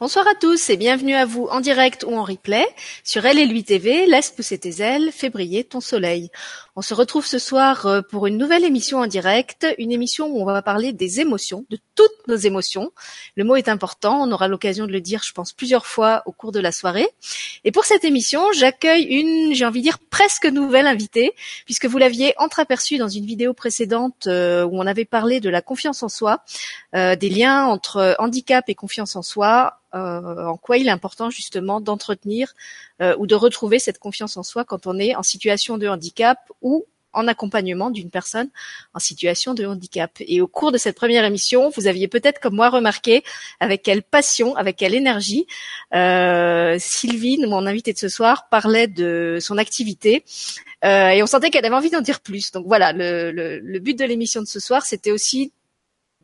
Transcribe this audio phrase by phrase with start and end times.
[0.00, 2.66] Bonsoir à tous et bienvenue à vous en direct ou en replay
[3.04, 6.32] sur Elle et lui TV, Laisse pousser tes ailes, fais briller ton soleil.
[6.76, 10.40] On se retrouve ce soir euh, pour une nouvelle émission en direct, une émission où
[10.40, 12.90] on va parler des émotions, de toutes nos émotions.
[13.36, 16.32] Le mot est important, on aura l'occasion de le dire, je pense, plusieurs fois au
[16.32, 17.06] cours de la soirée.
[17.62, 21.34] Et pour cette émission, j'accueille une, j'ai envie de dire, presque nouvelle invitée,
[21.64, 25.62] puisque vous l'aviez entreaperçue dans une vidéo précédente euh, où on avait parlé de la
[25.62, 26.42] confiance en soi,
[26.96, 31.80] euh, des liens entre handicap et confiance en soi, en quoi il est important justement
[31.80, 32.52] d'entretenir
[33.16, 36.84] ou de retrouver cette confiance en soi quand on est en situation de handicap ou
[37.14, 38.50] en accompagnement d'une personne
[38.92, 40.10] en situation de handicap.
[40.20, 43.22] Et au cours de cette première émission, vous aviez peut-être comme moi remarqué
[43.60, 45.46] avec quelle passion, avec quelle énergie
[45.94, 50.24] euh, Sylvie, mon invitée de ce soir, parlait de son activité.
[50.84, 52.50] Euh, et on sentait qu'elle avait envie d'en dire plus.
[52.50, 55.52] Donc voilà, le, le, le but de l'émission de ce soir, c'était aussi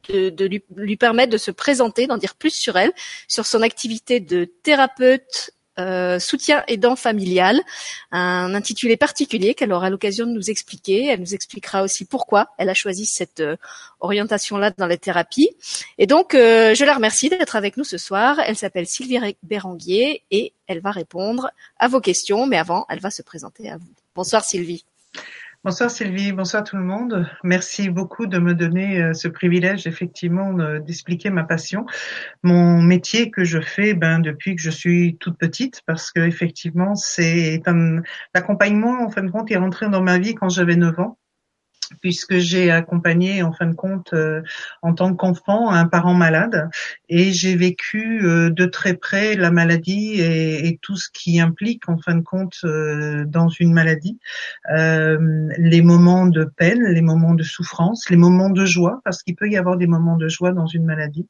[0.09, 2.93] de, lui, lui, permettre de se présenter, d'en dire plus sur elle,
[3.29, 7.61] sur son activité de thérapeute euh, soutien aidant familial,
[8.13, 11.07] un intitulé particulier qu'elle aura l'occasion de nous expliquer.
[11.07, 13.57] Elle nous expliquera aussi pourquoi elle a choisi cette euh,
[14.01, 15.51] orientation-là dans la thérapie.
[15.99, 18.39] Et donc, euh, je la remercie d'être avec nous ce soir.
[18.45, 22.47] Elle s'appelle Sylvie Béranguier et elle va répondre à vos questions.
[22.47, 23.89] Mais avant, elle va se présenter à vous.
[24.15, 24.85] Bonsoir Sylvie.
[25.63, 27.29] Bonsoir Sylvie, bonsoir tout le monde.
[27.45, 31.85] Merci beaucoup de me donner euh, ce privilège effectivement d'expliquer ma passion,
[32.43, 36.95] mon métier que je fais ben depuis que je suis toute petite parce que effectivement
[36.95, 38.01] c'est un
[38.35, 41.19] l'accompagnement en fin de compte est rentré dans ma vie quand j'avais 9 ans
[42.01, 44.43] puisque j'ai accompagné en fin de compte euh,
[44.83, 46.69] en tant qu'enfant un parent malade
[47.09, 51.89] et j'ai vécu euh, de très près la maladie et, et, tout ce qui implique
[51.89, 54.19] en fin de compte euh, dans une maladie,
[54.69, 59.49] les moments de peine, les moments de souffrance, les moments de joie, parce qu'il peut
[59.49, 61.29] y avoir des moments de joie dans une maladie.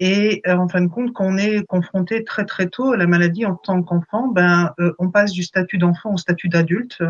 [0.00, 3.46] Et en fin de compte, quand on est confronté très très tôt à la maladie
[3.46, 7.02] en tant qu'enfant, ben on passe du statut d'enfant au statut d'adulte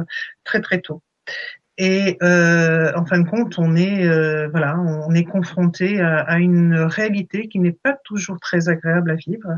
[0.45, 1.03] très très tôt.
[1.77, 6.75] Et euh, en fin de compte, on est euh, voilà, on est confronté à, une
[6.75, 9.49] réalité qui n'est pas toujours très agréable à vivre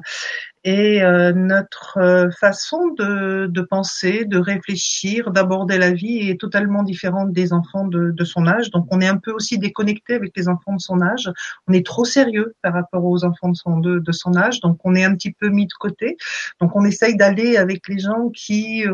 [0.66, 6.82] et euh, notre euh, façon de, de, penser, de réfléchir, d'aborder la vie est totalement
[6.82, 8.72] différente des enfants de, de, son âge.
[8.72, 11.30] Donc on est un peu aussi déconnecté avec les enfants de son âge.
[11.68, 14.58] On est trop sérieux par rapport aux enfants de son, de, son âge.
[14.58, 16.16] Donc on est un petit peu mis de côté.
[16.60, 18.84] Donc on essaye d'aller avec les gens qui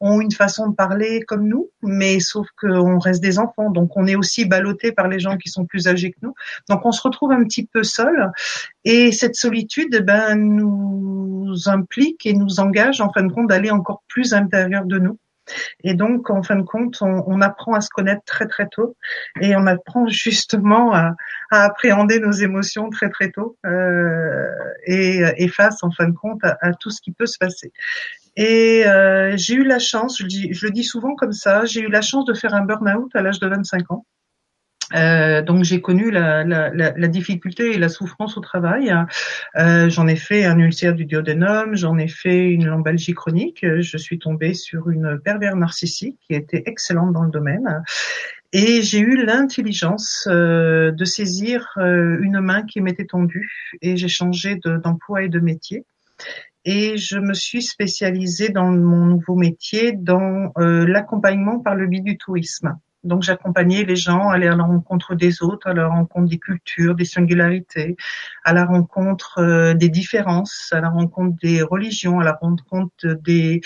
[0.00, 3.70] ont une façon de parler comme nous, mais sauf qu'on reste des enfants.
[3.70, 6.34] Donc on est aussi ballotté par les gens qui sont plus âgés que nous.
[6.68, 8.30] Donc on se retrouve un petit peu seul.
[8.84, 13.70] Et cette solitude, ben nous nous implique et nous engage en fin de compte d'aller
[13.70, 15.18] encore plus à l'intérieur de nous.
[15.82, 18.96] Et donc, en fin de compte, on, apprend à se connaître très très tôt
[19.40, 21.14] et on apprend justement à,
[21.50, 24.48] appréhender nos émotions très très tôt euh,
[24.86, 27.72] et, face en fin de compte à, tout ce qui peut se passer.
[28.36, 31.88] Et euh, j'ai eu la chance, je, je le dis souvent comme ça, j'ai eu
[31.88, 34.04] la chance de faire un burn-out à l'âge de 25 ans.
[34.94, 38.94] Euh, donc j'ai connu la, la, la, difficulté et la souffrance au travail.
[39.56, 43.64] Euh, j'en ai fait un ulcère du duodénum, j'en ai fait une lombalgie chronique.
[43.80, 47.82] Je suis tombée sur une pervers narcissique qui était excellente dans le domaine.
[48.56, 53.50] Et j'ai eu l'intelligence euh, de saisir euh, une main qui m'était tendue
[53.82, 55.84] et j'ai changé d'emploi et de métier.
[56.64, 62.00] Et je me suis spécialisée dans mon nouveau métier dans euh, l'accompagnement par le biais
[62.00, 62.78] du tourisme.
[63.04, 66.38] Donc j'accompagnais les gens à aller à la rencontre des autres, à la rencontre des
[66.38, 67.96] cultures, des singularités,
[68.44, 73.60] à la rencontre euh, des différences, à la rencontre des religions, à la rencontre des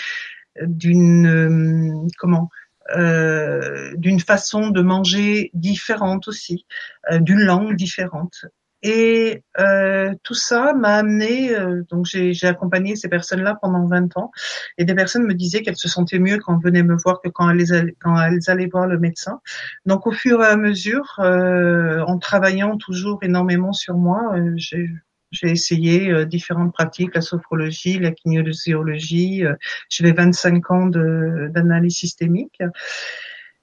[0.61, 2.49] d'une euh, comment
[2.97, 6.65] euh, d'une façon de manger différente aussi,
[7.11, 8.45] d'une langue différente.
[8.81, 14.31] Et euh, tout ça m'a amené, euh, donc j'ai accompagné ces personnes-là pendant 20 ans,
[14.77, 17.27] et des personnes me disaient qu'elles se sentaient mieux quand elles venaient me voir que
[17.27, 19.41] quand elles, allaient, quand elles allaient voir le médecin.
[19.85, 24.89] Donc au fur et à mesure, euh, en travaillant toujours énormément sur moi, euh, j'ai
[25.31, 29.43] j'ai essayé euh, différentes pratiques, la sophrologie, la kinésiologie.
[29.87, 32.63] J'ai 25 ans d'analyse systémique.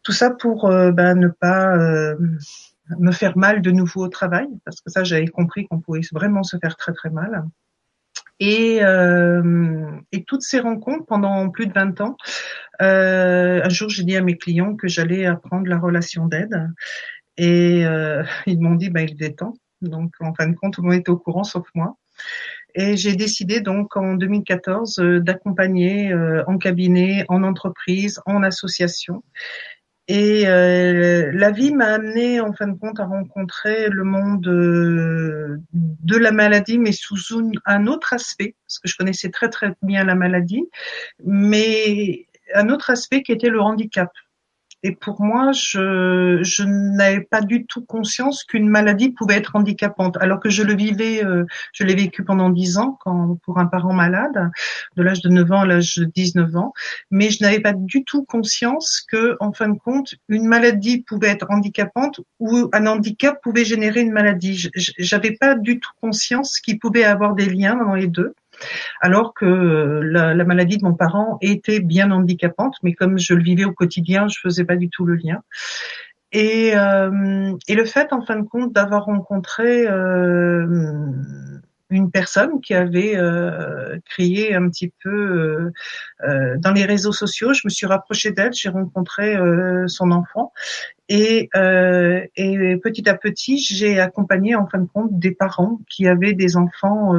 [0.04, 2.14] Tout ça pour ben, ne pas
[2.98, 6.42] me faire mal de nouveau au travail, parce que ça j'avais compris qu'on pouvait vraiment
[6.42, 7.44] se faire très très mal.
[8.38, 12.16] Et, euh, et toutes ces rencontres pendant plus de 20 ans,
[12.82, 16.70] euh, un jour j'ai dit à mes clients que j'allais apprendre la relation d'aide
[17.38, 19.54] et euh, ils m'ont dit bah il détend.
[19.82, 21.96] Donc en fin de compte tout le monde était au courant sauf moi.
[22.74, 29.22] Et j'ai décidé donc en 2014 euh, d'accompagner euh, en cabinet, en entreprise, en association
[30.08, 35.58] Et euh, la vie m'a amené en fin de compte à rencontrer le monde euh,
[35.73, 37.17] de la maladie, mais sous
[37.64, 40.62] un autre aspect, parce que je connaissais très très bien la maladie,
[41.25, 44.11] mais un autre aspect qui était le handicap.
[44.86, 50.16] Et pour moi, je, je n'avais pas du tout conscience qu'une maladie pouvait être handicapante,
[50.20, 53.66] alors que je le vivais, euh, je l'ai vécu pendant dix ans quand, pour un
[53.66, 54.52] parent malade,
[54.94, 56.72] de l'âge de 9 ans à l'âge de 19 ans,
[57.10, 61.30] mais je n'avais pas du tout conscience que, en fin de compte, une maladie pouvait
[61.30, 64.70] être handicapante ou un handicap pouvait générer une maladie.
[64.76, 68.34] J'avais pas du tout conscience qu'il pouvait avoir des liens dans les deux
[69.00, 73.35] alors que euh, la, la, maladie de mon parent était bien handicapante, mais comme je
[73.35, 75.43] le vivais au quotidien, je faisais pas du tout le lien.
[76.32, 80.67] Et, euh, et le fait, en fin de compte, d'avoir rencontré euh,
[81.90, 85.72] une personne qui avait euh, crié un petit peu euh,
[86.28, 87.52] euh, dans les réseaux sociaux.
[87.52, 90.52] Je me suis rapprochée d'elle, j'ai rencontré euh, son enfant
[91.08, 96.32] et, et, petit à petit, j'ai accompagné en fin de compte des parents qui avaient
[96.32, 97.12] des enfants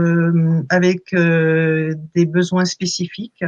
[0.67, 3.45] avec des besoins spécifiques.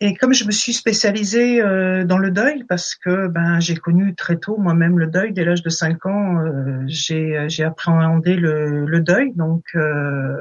[0.00, 4.14] Et comme je me suis spécialisée euh, dans le deuil, parce que ben j'ai connu
[4.14, 9.00] très tôt moi-même le deuil, dès l'âge de 5 ans, euh, j'ai appréhendé le, le,
[9.00, 10.36] deuil, donc euh,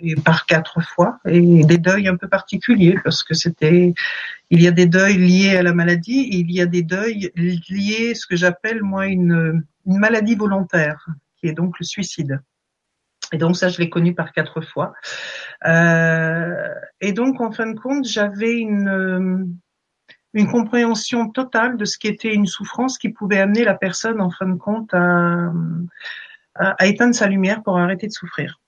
[0.00, 3.94] et par quatre fois, et des deuils un peu particuliers, parce que c'était,
[4.50, 7.30] il y a des deuils liés à la maladie, et il y a des deuils
[7.36, 11.06] liés, ce que j'appelle moi une, une maladie volontaire,
[11.36, 12.40] qui est donc le suicide.
[13.32, 14.92] Et donc ça, je l'ai connu par quatre fois.
[15.66, 19.44] Euh, et donc, en fin de compte, j'avais une, euh,
[20.34, 24.30] une compréhension totale de ce qui était une souffrance qui pouvait amener la personne, en
[24.30, 25.52] fin de compte, à,
[26.54, 28.60] à, éteindre sa lumière pour arrêter de souffrir.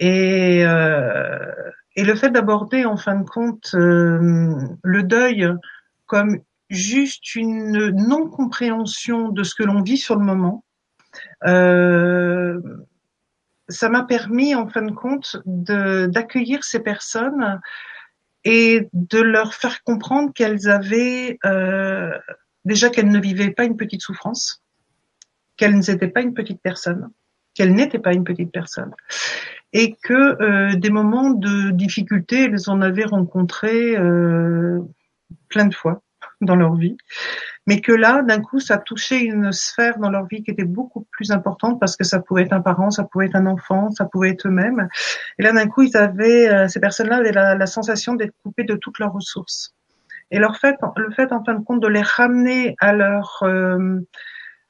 [0.00, 1.52] Et, euh,
[1.96, 5.48] et le fait d'aborder, en fin de compte, euh, le deuil
[6.06, 6.38] comme
[6.70, 10.64] juste une non-compréhension de ce que l'on vit sur le moment,
[11.46, 12.60] euh,
[13.68, 17.60] ça m'a permis, en fin de compte, d'accueillir ces personnes
[18.44, 22.10] et de leur faire comprendre qu'elles avaient euh,
[22.64, 24.62] déjà qu'elles ne vivaient pas une petite souffrance,
[25.56, 27.10] qu'elles n'étaient pas une petite personne,
[27.54, 28.94] qu'elles n'étaient pas une petite personne,
[29.72, 34.80] et que euh, des moments de difficulté, elles en avaient rencontré euh,
[35.48, 36.02] plein de fois
[36.40, 36.96] dans leur vie,
[37.68, 41.06] mais que là, d'un coup, ça touchait une sphère dans leur vie qui était beaucoup
[41.10, 44.06] plus importante parce que ça pouvait être un parent, ça pouvait être un enfant, ça
[44.06, 44.88] pouvait être eux-mêmes.
[45.38, 48.74] Et là, d'un coup, ils avaient, euh, ces personnes-là avaient la, sensation d'être coupées de
[48.74, 49.74] toutes leurs ressources.
[50.30, 54.00] Et leur fait, le fait, en fin de compte, de les ramener à leur euh,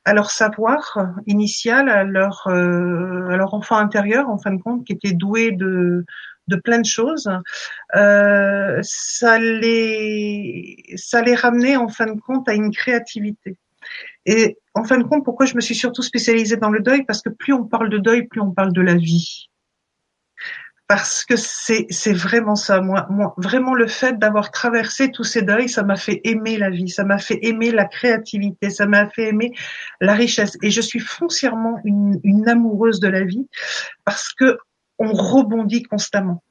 [0.05, 4.85] à leur savoir initial, à leur euh, à leur enfant intérieur, en fin de compte,
[4.85, 6.05] qui était doué de
[6.49, 7.31] de plein de choses,
[7.97, 13.57] euh, ça les ça les ramenait en fin de compte à une créativité.
[14.27, 17.05] Et en fin de compte, pourquoi je me suis surtout spécialisée dans le deuil?
[17.05, 19.49] Parce que plus on parle de deuil, plus on parle de la vie.
[20.87, 22.81] Parce que c'est c'est vraiment ça.
[22.81, 26.71] Moi, moi, vraiment le fait d'avoir traversé tous ces deuils, ça m'a fait aimer la
[26.71, 29.53] vie, ça m'a fait aimer la créativité, ça m'a fait aimer
[30.01, 30.57] la richesse.
[30.63, 33.47] Et je suis foncièrement une, une amoureuse de la vie
[34.05, 34.59] parce que
[34.99, 36.43] on rebondit constamment.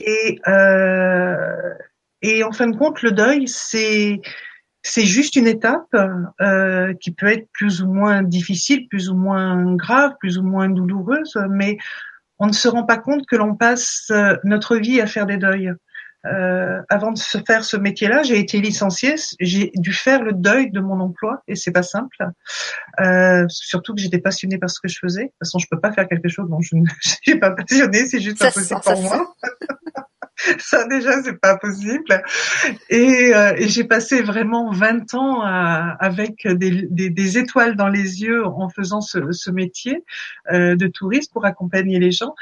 [0.00, 1.74] Et, euh,
[2.22, 4.20] et en fin de compte, le deuil, c'est
[4.82, 5.94] c'est juste une étape
[6.40, 10.70] euh, qui peut être plus ou moins difficile, plus ou moins grave, plus ou moins
[10.70, 11.76] douloureuse, mais
[12.38, 14.10] on ne se rend pas compte que l'on passe
[14.42, 15.70] notre vie à faire des deuils.
[16.26, 20.70] Euh, avant de se faire ce métier-là, j'ai été licenciée, j'ai dû faire le deuil
[20.70, 22.16] de mon emploi et c'est pas simple.
[23.00, 25.24] Euh, surtout que j'étais passionnée par ce que je faisais.
[25.24, 28.06] De toute façon, je peux pas faire quelque chose dont je ne suis pas passionnée,
[28.06, 29.34] c'est juste pas possible pour moi.
[30.58, 32.22] ça déjà c'est pas possible
[32.88, 37.88] et, euh, et j'ai passé vraiment 20 ans à, avec des, des, des, étoiles dans
[37.88, 40.02] les yeux en faisant ce, ce métier
[40.50, 42.34] euh, de touriste pour accompagner les gens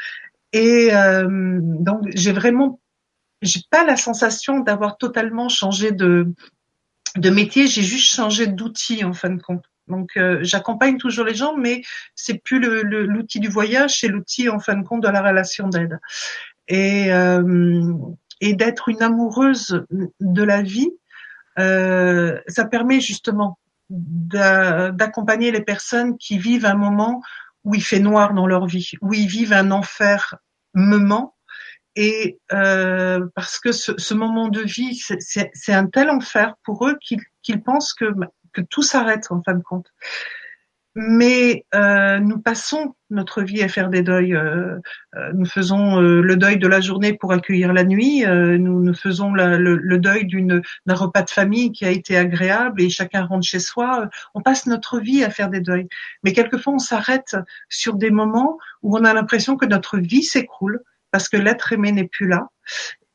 [0.53, 2.81] et euh, donc j'ai vraiment
[3.43, 6.33] j'ai pas la sensation d'avoir totalement changé de
[7.17, 9.65] de métier, j'ai juste changé d'outil en fin de compte.
[9.89, 11.83] Donc euh, j'accompagne toujours les gens, mais
[12.15, 15.99] c'est plus l'outil du voyage, c'est l'outil en fin de compte de la relation d'aide.
[16.69, 17.93] Et euh,
[18.41, 19.85] et d'être une amoureuse
[20.21, 20.91] de la vie,
[21.59, 23.59] euh, ça permet justement
[23.91, 27.23] d'accompagner les personnes qui vivent un moment
[27.65, 30.37] où il fait noir dans leur vie, où ils vivent un enfer
[30.75, 31.35] moment
[32.01, 36.97] et euh, parce que ce, ce, moment de vie, c'est un tel enfer pour eux
[37.01, 38.05] qu'ils pensent que,
[38.53, 39.93] que tout s'arrête en fin de compte.
[40.95, 44.33] mais euh, nous passons notre vie à faire des deuils.
[44.33, 44.79] Euh,
[45.17, 48.25] euh, nous faisons le deuil de la journée pour accueillir la nuit.
[48.25, 52.91] nous, nous faisons le, deuil d'une d'un repas de famille qui a été agréable et
[52.91, 54.09] chacun rentre chez soi.
[54.35, 55.89] On passe notre vie à faire des deuils.
[56.23, 57.37] Mais quelquefois, on s'arrête
[57.69, 61.93] sur des moments où on a l'impression que notre vie s'écroule parce que l'être aimé
[61.93, 62.49] n'est plus là.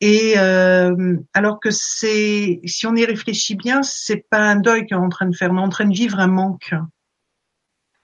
[0.01, 5.05] Et alors que c'est, si on y réfléchit bien, c'est pas un deuil qu'on est
[5.05, 6.73] en train de faire, on est en train de vivre un manque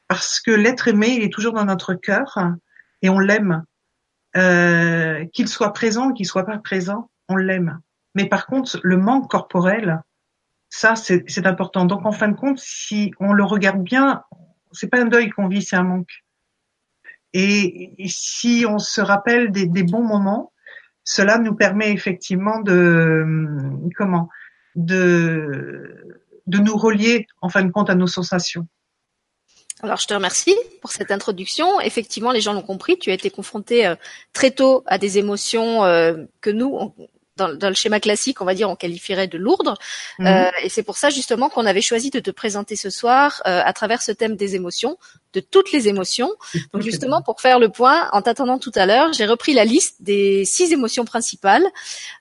[0.09, 2.37] parce que l'être aimé, il est toujours dans notre cœur
[3.01, 3.63] et on l'aime.
[4.35, 7.79] Euh, qu'il soit présent, qu'il soit pas présent, on l'aime.
[8.15, 10.01] Mais par contre, le manque corporel,
[10.69, 11.85] ça, c'est important.
[11.85, 14.23] Donc, en fin de compte, si on le regarde bien,
[14.71, 16.23] c'est pas un deuil qu'on vit, c'est un manque.
[17.33, 20.51] Et, si on se rappelle des, bons moments,
[21.03, 23.25] cela nous permet effectivement de
[23.95, 24.29] comment
[24.75, 25.95] de
[26.47, 28.67] de nous relier en fin de compte à nos sensations.
[29.81, 31.79] Alors je te remercie pour cette introduction.
[31.79, 32.97] Effectivement, les gens l'ont compris.
[32.97, 33.95] Tu as été confronté euh,
[34.33, 36.93] très tôt à des émotions euh, que nous,
[37.39, 39.73] dans, le schéma classique, on va dire, on qualifierait de lourdes.
[40.19, 40.27] Mhm.
[40.27, 43.73] Euh, et c'est pour ça justement qu'on avait choisi de te présenter ce soir à
[43.73, 44.97] travers ce thème des émotions,
[45.33, 46.31] de toutes les émotions.
[46.73, 50.01] Donc justement, pour faire le point, en t'attendant tout à l'heure, j'ai repris la liste
[50.01, 51.65] des six émotions principales.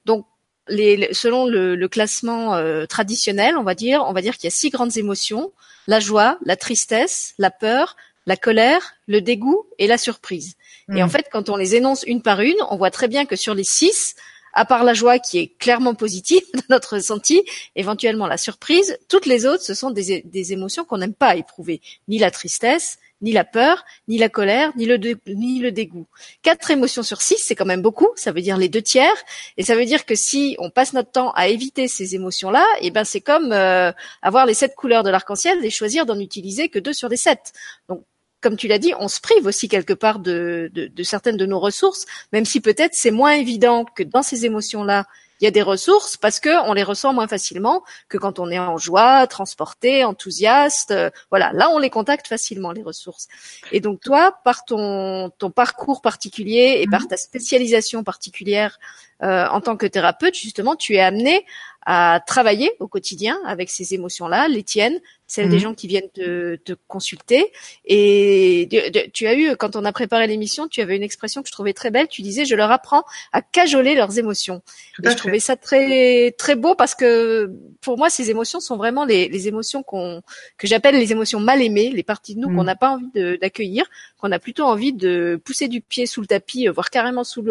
[0.04, 0.26] Donc
[0.68, 4.56] les, selon le, le classement traditionnel, on va dire, on va dire qu'il y a
[4.56, 5.52] six grandes émotions
[5.88, 7.96] la joie, la tristesse, la peur,
[8.26, 10.54] la colère, le dégoût et la surprise.
[10.94, 11.10] Et en hmm.
[11.10, 13.64] fait, quand on les énonce une par une, on voit très bien que sur les
[13.64, 14.14] six,
[14.52, 17.42] à part la joie qui est clairement positive dans notre ressenti,
[17.76, 21.80] éventuellement la surprise, toutes les autres, ce sont des, émotions qu'on n'aime pas éprouver.
[22.08, 26.06] Ni la tristesse, ni la peur, ni la colère, ni le, ni le dégoût.
[26.42, 29.16] Quatre émotions sur six, c'est quand même beaucoup, ça veut dire les deux tiers,
[29.56, 32.90] et ça veut dire que si on passe notre temps à éviter ces émotions-là, eh
[32.90, 36.78] ben c'est comme euh, avoir les sept couleurs de l'arc-en-ciel et choisir d'en utiliser que
[36.78, 37.52] deux sur les sept.
[37.88, 38.04] Donc
[38.40, 41.46] comme tu l'as dit, on se prive aussi quelque part de, de, de certaines de
[41.46, 45.06] nos ressources, même si peut-être c'est moins évident que dans ces émotions-là,
[45.40, 48.50] il y a des ressources parce que on les ressent moins facilement que quand on
[48.50, 50.90] est en joie, transporté, enthousiaste.
[50.90, 53.28] Euh, voilà, là on les contacte facilement les ressources.
[53.72, 57.08] Et donc toi, par ton ton parcours particulier et par mhm.
[57.08, 58.78] ta spécialisation particulière
[59.22, 61.44] euh, en tant que thérapeute, justement, tu es amené
[61.86, 65.62] à travailler au quotidien avec ces émotions-là, les tiennes, celles des mhm.
[65.62, 67.52] gens qui viennent te, te consulter.
[67.84, 68.68] Et
[69.12, 71.74] tu as eu, quand on a préparé l'émission, tu avais une expression que je trouvais
[71.74, 72.08] très belle.
[72.08, 74.62] Tu disais, je leur apprends à cajoler leurs émotions.
[75.04, 79.04] et je trouvais ça très très beau parce que pour moi, ces émotions sont vraiment
[79.04, 80.22] les, les émotions qu'on
[80.56, 82.66] que j'appelle les émotions mal aimées, les parties de nous qu'on mhm.
[82.66, 83.84] n'a pas envie d'accueillir,
[84.18, 87.44] qu'on a plutôt envie de pousser du pied sous le tapis, voire carrément sous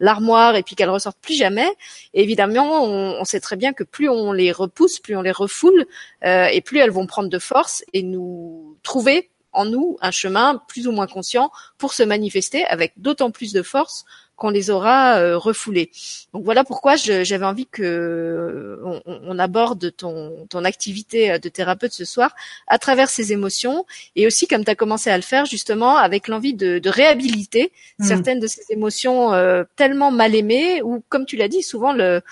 [0.00, 1.68] l'armoire, et puis qu'elles ressortent plus jamais.
[2.14, 5.30] Et évidemment, on, on sait très bien que plus on les repousse, plus on les
[5.30, 5.86] refoule,
[6.24, 10.62] euh, et plus elles vont prendre de force et nous trouver en nous un chemin
[10.68, 14.04] plus ou moins conscient pour se manifester avec d'autant plus de force
[14.36, 15.90] qu'on les aura euh, refoulés.
[16.32, 22.34] Donc voilà pourquoi j'avais envie que on, aborde ton, ton activité de thérapeute ce soir
[22.68, 23.84] à travers ces émotions
[24.14, 27.72] et aussi comme tu as commencé à le faire justement avec l'envie de, de réhabiliter
[27.98, 28.04] mmh.
[28.04, 32.22] certaines de ces émotions euh, tellement mal aimées ou comme tu l'as dit souvent le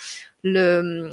[0.45, 1.11] le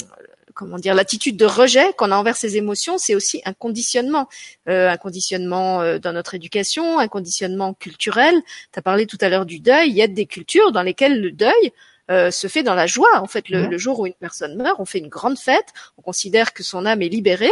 [0.53, 4.27] comment dire l'attitude de rejet qu'on a envers ces émotions, c'est aussi un conditionnement,
[4.69, 8.35] euh, un conditionnement euh, dans notre éducation, un conditionnement culturel.
[8.71, 9.89] Tu as parlé tout à l'heure du deuil.
[9.89, 11.71] Il y a des cultures dans lesquelles le deuil
[12.11, 13.21] euh, se fait dans la joie.
[13.21, 15.67] En fait, le, jour où une personne meurt, on fait une grande fête,
[15.97, 17.51] on considère que son âme est libérée,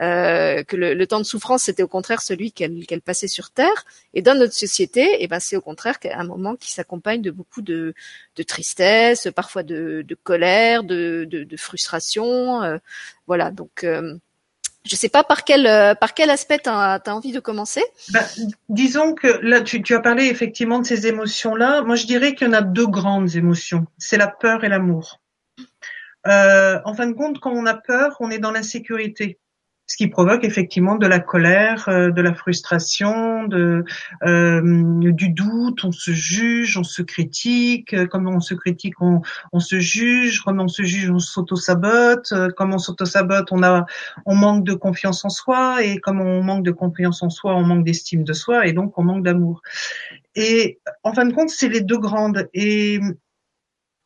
[0.00, 3.84] euh, que le, temps de souffrance c'était au contraire celui qu'elle passait sur terre.
[4.14, 7.60] Et dans notre société, eh ben c'est au contraire un moment qui s'accompagne de beaucoup
[7.60, 7.94] de,
[8.36, 12.62] de tristesse, parfois de, de colère, de, de, de frustration.
[12.62, 12.78] Euh,
[13.26, 13.84] voilà, donc
[14.88, 17.82] je sais pas par quel euh, par quel aspect tu as, envie de commencer.
[18.10, 18.24] Ben,
[18.68, 21.82] disons que là, tu, as parlé effectivement de ces émotions-là.
[21.82, 23.86] Moi, je dirais qu'il y en a deux grandes émotions.
[23.98, 25.20] C'est la peur et l'amour.
[26.26, 29.38] Euh, en fin de compte, quand on a peur, on est dans l'insécurité
[29.88, 33.84] ce qui provoque effectivement de la colère, euh, de la frustration, de,
[34.26, 34.60] euh,
[35.12, 39.60] du doute, on se juge, on se critique, euh, comme on se critique, on, on
[39.60, 43.86] se juge, comme on se juge, on s'auto-sabote, comme on s'auto-sabote, on a
[44.26, 47.64] on manque de confiance en soi, et comme on manque de confiance en soi, on
[47.64, 49.62] manque d'estime de soi, et donc on manque d'amour.
[50.34, 52.48] Et en fin de compte, c'est les deux grandes.
[52.52, 53.00] Et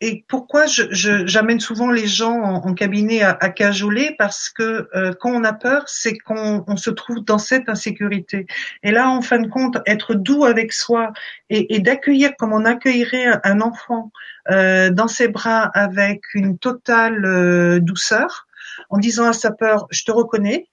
[0.04, 4.16] et pourquoi j'amène souvent les gens en, cabinet à, cajoler?
[4.18, 8.48] Parce que euh, quand on a peur, c'est qu'on se trouve dans cette insécurité.
[8.82, 11.12] Et là, en fin de compte, être doux avec soi
[11.50, 14.10] et, d'accueillir comme on accueillerait un, enfant
[14.50, 18.48] euh, dans ses bras avec une totale euh, douceur,
[18.90, 20.66] en disant à sa peur, je te reconnais,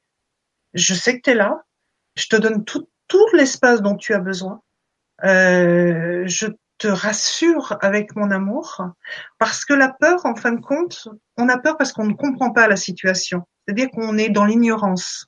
[0.74, 1.66] je sais que tu es là,
[2.16, 4.62] je te donne toute tout l'espace dont tu as besoin.
[5.24, 6.48] Euh, je
[6.80, 8.84] te rassure avec mon amour,
[9.38, 11.08] parce que la peur, en fin de compte,
[11.38, 15.28] on a peur parce qu'on ne comprend pas la situation, c'est-à-dire qu'on est dans l'ignorance.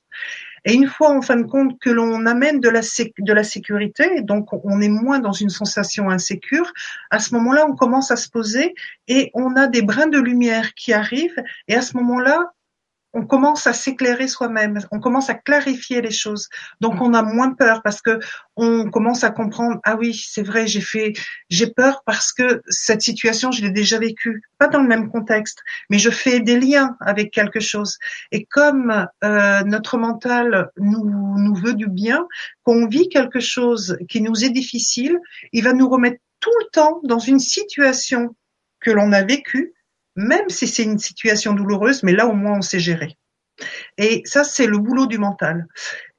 [0.64, 4.22] Et une fois, en fin de compte, que l'on amène de la, de la sécurité,
[4.22, 6.72] donc on est moins dans une sensation insécure,
[7.10, 8.74] à ce moment-là, on commence à se poser
[9.08, 11.42] et on a des brins de lumière qui arrivent.
[11.68, 12.52] Et à ce moment-là,
[13.14, 16.48] on commence à s'éclairer soi-même, on commence à clarifier les choses.
[16.80, 18.18] Donc on a moins peur parce que
[18.56, 21.12] on commence à comprendre ah oui, c'est vrai, j'ai fait
[21.50, 25.62] j'ai peur parce que cette situation, je l'ai déjà vécue, pas dans le même contexte,
[25.90, 27.98] mais je fais des liens avec quelque chose.
[28.30, 32.26] Et comme euh, notre mental nous nous veut du bien,
[32.62, 35.18] qu'on vit quelque chose qui nous est difficile,
[35.52, 38.34] il va nous remettre tout le temps dans une situation
[38.80, 39.72] que l'on a vécue
[40.16, 43.16] même si c'est une situation douloureuse, mais là au moins on sait gérer.
[43.98, 45.66] Et ça, c'est le boulot du mental.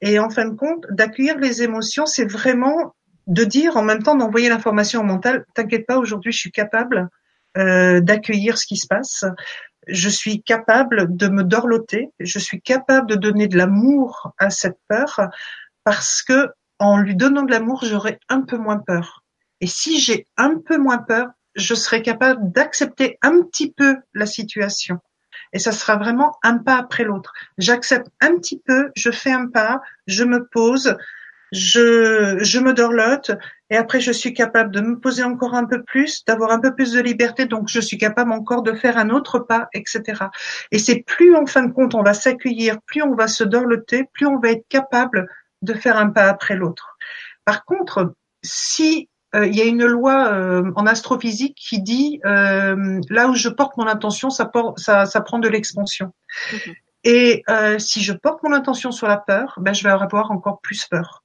[0.01, 2.95] Et en fin de compte, d'accueillir les émotions, c'est vraiment
[3.27, 7.09] de dire en même temps d'envoyer l'information au mental, t'inquiète pas, aujourd'hui je suis capable
[7.57, 9.23] euh, d'accueillir ce qui se passe,
[9.87, 14.77] je suis capable de me dorloter, je suis capable de donner de l'amour à cette
[14.87, 15.29] peur,
[15.83, 19.23] parce que en lui donnant de l'amour, j'aurai un peu moins peur.
[19.61, 24.25] Et si j'ai un peu moins peur, je serai capable d'accepter un petit peu la
[24.25, 24.99] situation.
[25.51, 27.33] Et ça sera vraiment un pas après l'autre.
[27.57, 30.95] J'accepte un petit peu, je fais un pas, je me pose,
[31.51, 33.31] je, je me dorlote,
[33.69, 36.73] et après je suis capable de me poser encore un peu plus, d'avoir un peu
[36.73, 40.25] plus de liberté, donc je suis capable encore de faire un autre pas, etc.
[40.71, 44.05] Et c'est plus en fin de compte on va s'accueillir, plus on va se dorloter,
[44.13, 45.27] plus on va être capable
[45.61, 46.97] de faire un pas après l'autre.
[47.45, 53.27] Par contre, si il y a une loi euh, en astrophysique qui dit euh, là
[53.27, 56.13] où je porte mon intention, ça, ça, ça prend de l'expansion.
[56.51, 56.73] Mhm.
[57.05, 57.43] Et
[57.79, 61.23] si je porte mon intention sur la peur, ben, je vais avoir encore plus peur.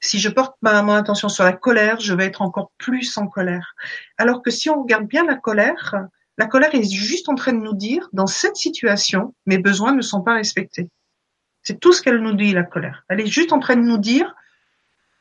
[0.00, 3.26] Si je porte ma, mon intention sur la colère, je vais être encore plus en
[3.26, 3.74] colère.
[4.18, 6.06] Alors que si on regarde bien la colère,
[6.38, 10.02] la colère est juste en train de nous dire, dans cette situation, mes besoins ne
[10.02, 10.88] sont pas respectés.
[11.62, 13.04] C'est tout ce qu'elle nous dit, la colère.
[13.08, 14.34] Elle est juste en train de nous dire,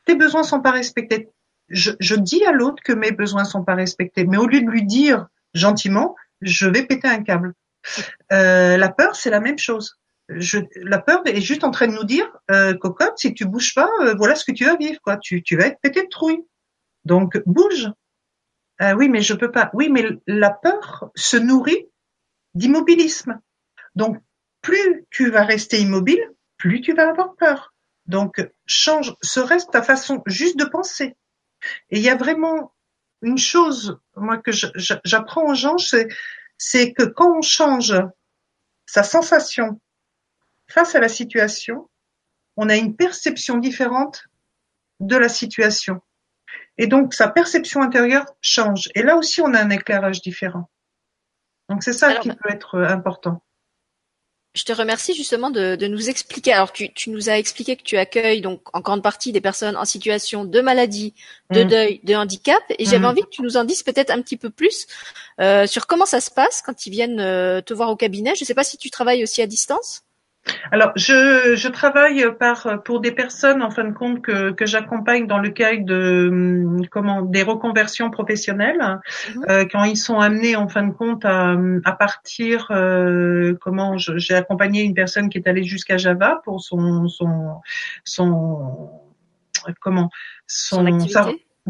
[0.05, 1.29] tes besoins sont pas respectés,
[1.69, 4.83] je, dis à l'autre que mes besoins sont pas respectés, mais au lieu de lui
[4.83, 7.53] dire gentiment, je vais péter un câble.
[8.31, 9.99] Euh, la peur, c'est la même chose.
[10.29, 13.73] Je, la peur est juste en train de nous dire, euh, cocotte, si tu bouges
[13.73, 15.17] pas, euh, voilà ce que tu vas vivre, quoi.
[15.17, 16.43] Tu, tu vas être pété de trouille.
[17.05, 17.89] Donc bouge.
[18.81, 19.69] Euh, oui, mais je peux pas.
[19.73, 21.87] Oui, mais la peur se nourrit
[22.53, 23.39] d'immobilisme.
[23.95, 24.17] Donc
[24.61, 26.21] plus tu vas rester immobile,
[26.57, 27.73] plus tu vas avoir peur.
[28.05, 31.15] Donc change, serait-ce ta façon juste de penser?
[31.89, 32.73] Et il y a vraiment
[33.21, 35.77] une chose, moi, que j'apprends aux gens,
[36.57, 37.95] c'est que quand on change
[38.85, 39.79] sa sensation
[40.67, 41.89] face à la situation,
[42.55, 44.25] on a une perception différente
[44.99, 46.01] de la situation.
[46.77, 48.89] Et donc, sa perception intérieure change.
[48.95, 50.69] Et là aussi, on a un éclairage différent.
[51.67, 53.43] Donc, c'est ça qui peut être important.
[54.55, 56.53] Je te remercie justement de, de nous expliquer.
[56.53, 59.77] Alors, tu, tu, nous as expliqué que tu accueilles donc en grande partie des personnes
[59.77, 61.13] en situation de maladie,
[61.51, 61.67] de mm.
[61.67, 63.05] deuil, de handicap, et j'avais mm.
[63.05, 64.87] envie que tu nous en dises peut-être un petit peu plus
[65.39, 68.33] euh, sur comment ça se passe quand ils viennent euh, te voir au cabinet.
[68.35, 70.01] Je ne sais pas si tu travailles aussi à distance.
[70.71, 75.27] Alors, je, je, travaille par pour des personnes en fin de compte que, que j'accompagne
[75.27, 78.99] dans le cadre de hum, comment des reconversions professionnelles
[79.35, 79.45] mhm.
[79.49, 82.67] euh, quand ils sont amenés en fin de compte à, à partir.
[82.71, 87.61] Euh, comment j'ai accompagné une personne qui est allée jusqu'à Java pour son son
[88.03, 88.89] son
[89.81, 90.09] comment
[90.47, 90.85] son,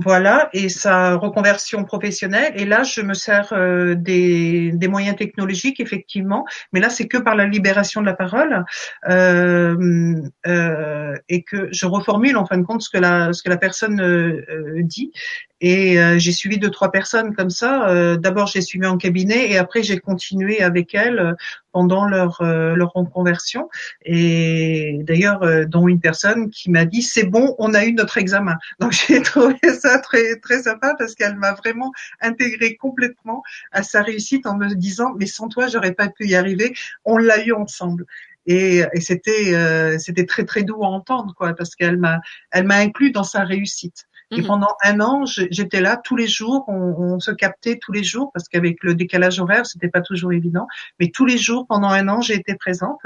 [0.02, 2.54] voilà, et sa reconversion professionnelle.
[2.56, 7.36] Et là, je me sers euh, des, moyens technologiques, effectivement, mais là, c'est que par
[7.36, 8.66] la libération de la parole
[9.08, 10.16] euh,
[10.48, 13.58] euh, et que je reformule en fin de compte ce que la, ce que la
[13.58, 14.42] personne
[14.82, 15.12] dit.
[15.62, 17.90] Et euh, j'ai suivi deux trois personnes comme ça.
[17.90, 21.34] Euh, d'abord j'ai suivi en cabinet et après j'ai continué avec elles euh,
[21.72, 23.70] pendant leur leur reconversion.
[24.06, 28.56] Et d'ailleurs dont une personne qui m'a dit c'est bon, on a eu notre examen.
[28.80, 31.92] Donc j'ai trouvé ça très très sympa parce qu'elle m'a vraiment
[32.22, 36.36] intégré complètement à sa réussite en me disant mais sans toi j'aurais pas pu y
[36.36, 36.74] arriver.
[37.06, 38.06] On l'a eu ensemble
[38.48, 42.20] et, et c'était c'était très très doux à entendre quoi parce qu'elle m'a
[42.52, 44.48] elle m'a inclus dans sa réussite et mhm.
[44.48, 48.32] pendant un an, j'étais là tous les jours, on, on, se captait tous les jours
[48.34, 50.68] parce qu'avec le décalage horaire, c'était pas toujours évident.
[51.00, 53.00] Mais tous les jours, pendant un an, j'ai été présente.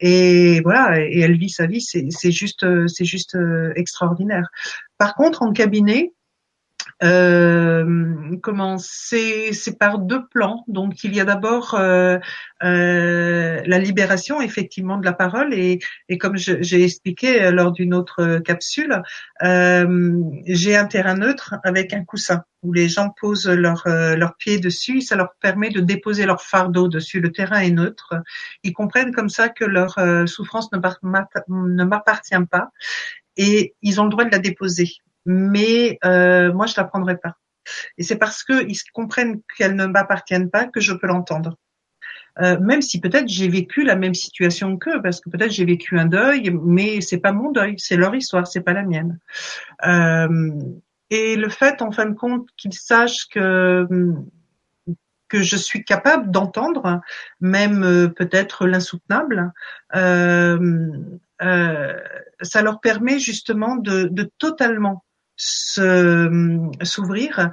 [0.00, 4.48] Et voilà, et elle vit sa vie, c'est juste, c'est juste euh, extraordinaire.
[4.98, 6.15] Par contre, en cabinet, Euh,
[7.00, 10.64] comment c'est c'est par deux plans.
[10.68, 12.18] Donc il y a d'abord euh,
[12.62, 15.78] euh, la libération effectivement de la parole et,
[16.08, 19.02] et comme j'ai expliqué lors d'une autre capsule,
[19.42, 24.58] euh, j'ai un terrain neutre avec un coussin où les gens posent leurs leur pieds
[24.58, 27.20] dessus, ça leur permet de déposer leur fardeau dessus.
[27.20, 28.14] Le terrain est neutre.
[28.62, 32.70] Ils comprennent comme ça que leur souffrance ne m'appartient pas
[33.36, 34.88] et ils ont le droit de la déposer
[35.26, 37.34] mais euh, moi je l'apprendrai pas.
[37.98, 41.56] Et c'est parce qu'ils comprennent qu'elles ne m'appartiennent pas que je peux l'entendre.
[42.40, 45.98] Euh, même si peut-être j'ai vécu la même situation qu'eux, parce que peut-être j'ai vécu
[45.98, 49.18] un deuil, mais c'est pas mon deuil, c'est leur histoire, c'est pas la mienne.
[49.86, 50.52] Euh,
[51.08, 53.86] et le fait, en fin de compte, qu'ils sachent que
[55.28, 57.00] que je suis capable d'entendre,
[57.40, 59.52] même euh, peut-être l'insoutenable,
[59.94, 60.90] euh,
[61.42, 62.00] euh,
[62.42, 65.04] ça leur permet justement de, de totalement
[65.36, 67.50] s'ouvrir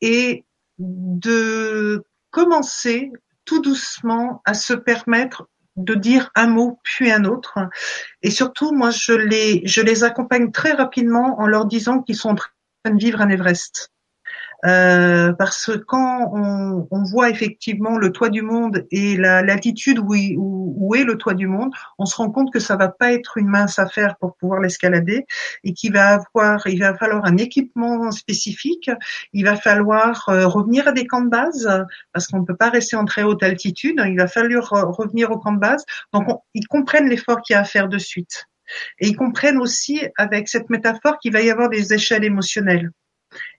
[0.00, 0.44] et
[0.78, 3.12] de commencer
[3.44, 7.58] tout doucement à se permettre de dire un mot puis un autre.
[8.22, 12.30] Et surtout, moi, je les, je les accompagne très rapidement en leur disant qu'ils sont
[12.30, 12.50] en train
[12.86, 13.92] de vivre un Everest.
[14.66, 19.98] Euh, parce que quand on, on, voit effectivement le toit du monde et la latitude
[19.98, 22.88] où, où, où, est le toit du monde, on se rend compte que ça va
[22.88, 25.24] pas être une mince affaire pour pouvoir l'escalader
[25.62, 28.90] et qu'il va avoir, il va falloir un équipement spécifique,
[29.32, 31.68] il va falloir euh, revenir à des camps de base
[32.12, 35.38] parce qu'on ne peut pas rester en très haute altitude, il va falloir revenir au
[35.38, 35.84] camp de base.
[36.12, 38.46] Donc ils comprennent l'effort qu'il y a à faire de suite.
[38.98, 42.90] Et ils comprennent aussi avec cette métaphore qu'il va y avoir des échelles émotionnelles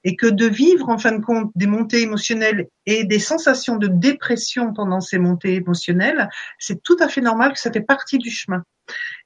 [0.04, 3.88] et que de vivre en fin de compte des montées émotionnelles et des sensations de
[3.88, 8.30] dépression pendant ces montées émotionnelles, c'est tout à fait normal que ça fait partie du
[8.30, 8.64] chemin.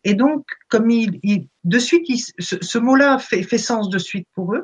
[0.04, 1.20] Et donc, comme il,
[1.64, 2.08] de suite,
[2.40, 4.64] ce, mot-là fait, fait, sens de suite pour eux,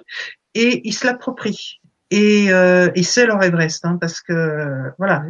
[0.54, 1.80] et ils se l'approprient.
[2.10, 5.26] Et, euh, et c'est leur Everest, hein, parce que voilà,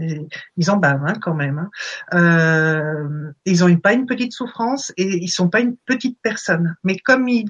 [0.57, 1.57] ils en bavent hein, quand même.
[1.57, 1.69] Hein.
[2.13, 6.75] Euh, ils ont pas une petite souffrance et ils sont pas une petite personne.
[6.83, 7.49] Mais comme ils,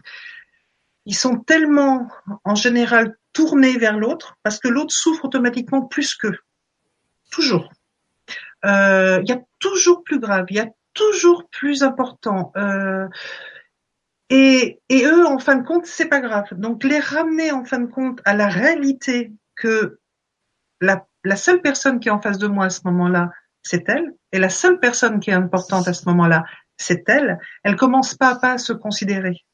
[1.07, 2.09] ils sont tellement,
[2.43, 6.37] en général, tournés vers l'autre parce que l'autre souffre automatiquement plus qu'eux.
[7.31, 7.69] Toujours.
[8.65, 12.51] Euh, il y a toujours plus grave, il y a toujours plus important.
[12.57, 13.07] Euh,
[14.29, 16.47] et, et, eux, en fin de compte, c'est pas grave.
[16.51, 19.99] Donc les ramener en fin de compte à la réalité que
[20.81, 23.31] la, la seule personne qui est en face de moi à ce moment-là,
[23.63, 26.43] c'est elle, et la seule personne qui est importante à ce moment-là,
[26.75, 27.39] c'est elle.
[27.63, 29.45] Elle commence pas à pas se considérer.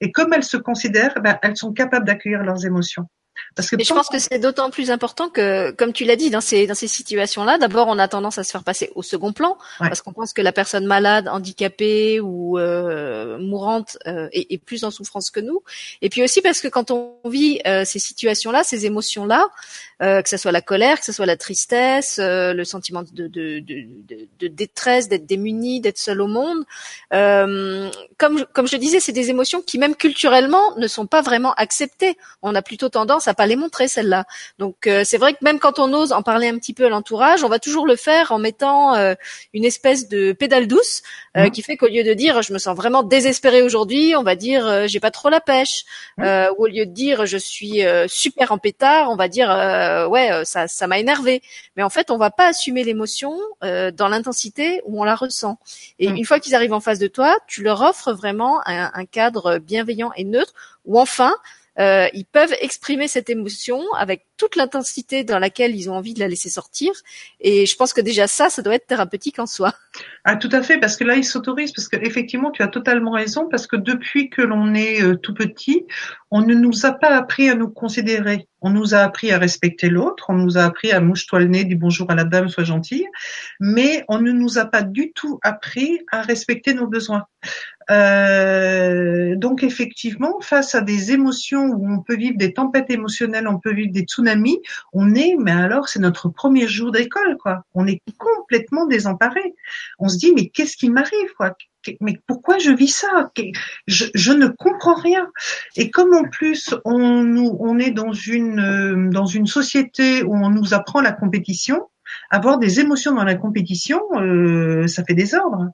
[0.00, 3.08] Et comme elles se considèrent, ben, elles sont capables d'accueillir leurs émotions.
[3.54, 6.40] Parce que je pense que c'est d'autant plus important que, comme tu l'as dit, dans
[6.40, 9.56] ces dans ces situations-là, d'abord on a tendance à se faire passer au second plan
[9.78, 14.84] parce qu'on pense que la personne malade, handicapée ou euh, mourante euh, est, est, plus
[14.84, 15.62] en souffrance que nous.
[16.02, 19.48] Et puis aussi parce que quand on vit euh, ces situations-là, ces émotions-là,
[20.02, 23.26] euh, que ce soit la colère, que ce soit la tristesse, euh, le sentiment de,
[23.26, 23.86] de, de,
[24.38, 26.64] de détresse, d'être démuni, d'être seul au monde,
[28.18, 32.16] comme comme je disais, c'est des émotions qui même culturellement ne sont pas vraiment acceptées.
[32.42, 34.24] On a plutôt tendance à pas les montrer celles-là.
[34.58, 36.88] Donc euh, c'est vrai que même quand on ose en parler un petit peu à
[36.88, 39.14] l'entourage, on va toujours le faire en mettant euh,
[39.54, 41.02] une espèce de pédale douce
[41.36, 41.50] euh, mmh.
[41.50, 44.88] qui fait qu'au lieu de dire je me sens vraiment désespéré aujourd'hui, on va dire
[44.88, 45.84] j'ai pas trop la pêche.
[46.16, 46.24] Mmh.
[46.56, 49.48] ou au lieu de dire je suis super en pétard, on va dire
[50.08, 51.42] ouais ça ça m'a énervé.
[51.76, 55.58] Mais en fait on va pas assumer l'émotion dans l'intensité où on la ressent.
[55.98, 56.16] Et mmh.
[56.16, 59.58] une fois qu'ils arrivent en face de toi, tu leur offres vraiment un, un cadre
[59.58, 61.34] bienveillant et neutre où enfin
[61.78, 66.20] euh, ils peuvent exprimer cette émotion avec toute l'intensité dans laquelle ils ont envie de
[66.20, 66.92] la laisser sortir.
[67.40, 69.74] Et je pense que déjà ça, ça doit être thérapeutique en soi.
[70.24, 73.10] Ah, tout à fait, parce que là, ils s'autorisent, parce que effectivement, tu as totalement
[73.10, 75.86] raison, parce que depuis que l'on est euh, tout petit,
[76.30, 78.46] on ne nous a pas appris à nous considérer.
[78.60, 81.64] On nous a appris à respecter l'autre, on nous a appris à mouche-toi le nez,
[81.64, 83.06] dis bonjour à la dame, sois gentille,
[83.60, 87.24] mais on ne nous a pas du tout appris à respecter nos besoins.
[87.90, 93.58] Euh, donc effectivement, face à des émotions où on peut vivre des tempêtes émotionnelles, on
[93.58, 94.27] peut vivre des tsunamis,
[94.92, 97.64] on est, mais alors c'est notre premier jour d'école, quoi.
[97.74, 99.54] On est complètement désemparé.
[99.98, 101.56] On se dit mais qu'est-ce qui m'arrive, quoi?
[102.00, 103.30] Mais pourquoi je vis ça?
[103.86, 105.28] Je, je, ne comprends rien.
[105.76, 110.74] Et comme en plus on est dans une euh, dans une société où on nous
[110.74, 111.88] apprend la compétition,
[112.30, 115.70] avoir des émotions dans la compétition, euh, ça fait des ordres.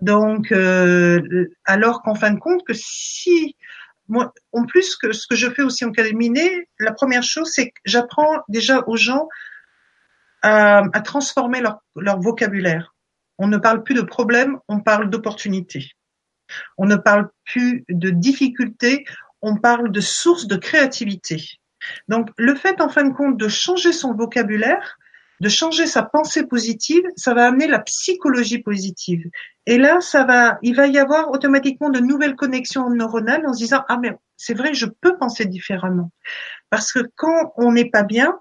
[0.00, 3.56] Donc, euh, alors qu'en fin de compte, que si
[4.08, 7.70] moi, en plus que ce que je fais aussi en cabinet, la première chose, c'est
[7.70, 9.28] que j'apprends déjà aux gens
[10.42, 12.94] à, à transformer leur, leur, vocabulaire.
[13.38, 15.90] On ne parle plus de problèmes, on parle d'opportunités.
[16.78, 19.04] On ne parle plus de difficultés,
[19.42, 21.42] on parle de sources de créativité.
[22.08, 24.98] Donc, le fait, en fin de compte, de changer son vocabulaire,
[25.40, 29.24] de changer sa pensée positive, ça va amener la psychologie positive.
[29.66, 33.58] Et là, ça va, il va y avoir automatiquement de nouvelles connexions neuronales en se
[33.58, 36.10] disant ah mais c'est vrai, je peux penser différemment.
[36.70, 38.38] Parce que quand on n'est pas bien,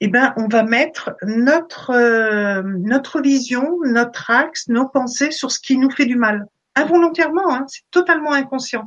[0.00, 5.60] eh ben on va mettre notre euh, notre vision, notre axe, nos pensées sur ce
[5.60, 8.86] qui nous fait du mal involontairement, hein, c'est totalement inconscient.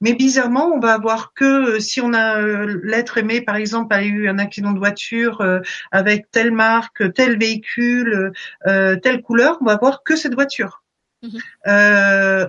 [0.00, 3.94] Mais bizarrement, on va avoir que euh, si on a euh, l'être aimé, par exemple,
[3.94, 8.32] a eu un accident de voiture euh, avec telle marque, tel véhicule,
[8.64, 10.82] telle couleur, on va voir que cette voiture.
[11.22, 11.40] Mhm.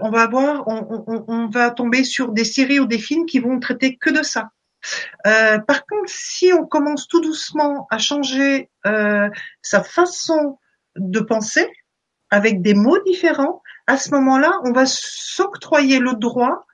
[0.02, 3.40] on va avoir, on, on, on, va tomber sur des séries ou des films qui
[3.40, 4.50] vont traiter que de ça.
[5.24, 10.60] par contre, si on commence tout doucement à changer sa façon
[10.98, 11.68] de penser
[12.30, 16.66] avec des mots différents, à ce moment-là, on va s'octroyer le droit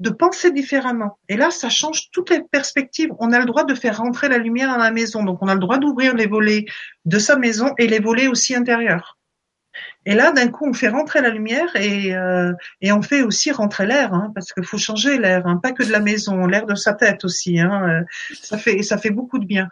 [0.00, 1.18] de penser différemment.
[1.28, 3.10] Et là, ça change toutes les perspectives.
[3.20, 5.22] On a le droit de faire rentrer la lumière dans la maison.
[5.22, 6.64] Donc, on a le droit d'ouvrir les volets
[7.04, 9.18] de sa maison et les volets aussi intérieurs.
[10.04, 13.86] Et là, d'un coup, on fait rentrer la lumière et, euh, on fait aussi rentrer
[13.86, 16.74] l'air, hein, parce qu'il faut changer l'air, hein, pas que de la maison, l'air de
[16.74, 17.60] sa tête aussi.
[17.60, 19.68] Hein, euh, ça fait beaucoup de bien.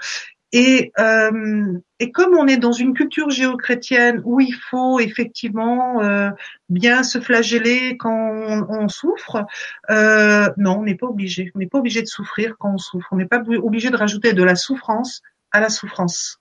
[0.53, 6.31] Et, euh, et comme on est dans une culture géo-chrétienne où il faut effectivement euh,
[6.69, 9.47] bien se flageller quand on, souffre,
[9.91, 11.53] euh, non, on n'est pas obligé.
[11.55, 13.09] On n'est pas obligé de souffrir quand on souffre.
[13.13, 16.41] On n'est pas obligé de rajouter de la souffrance à la souffrance.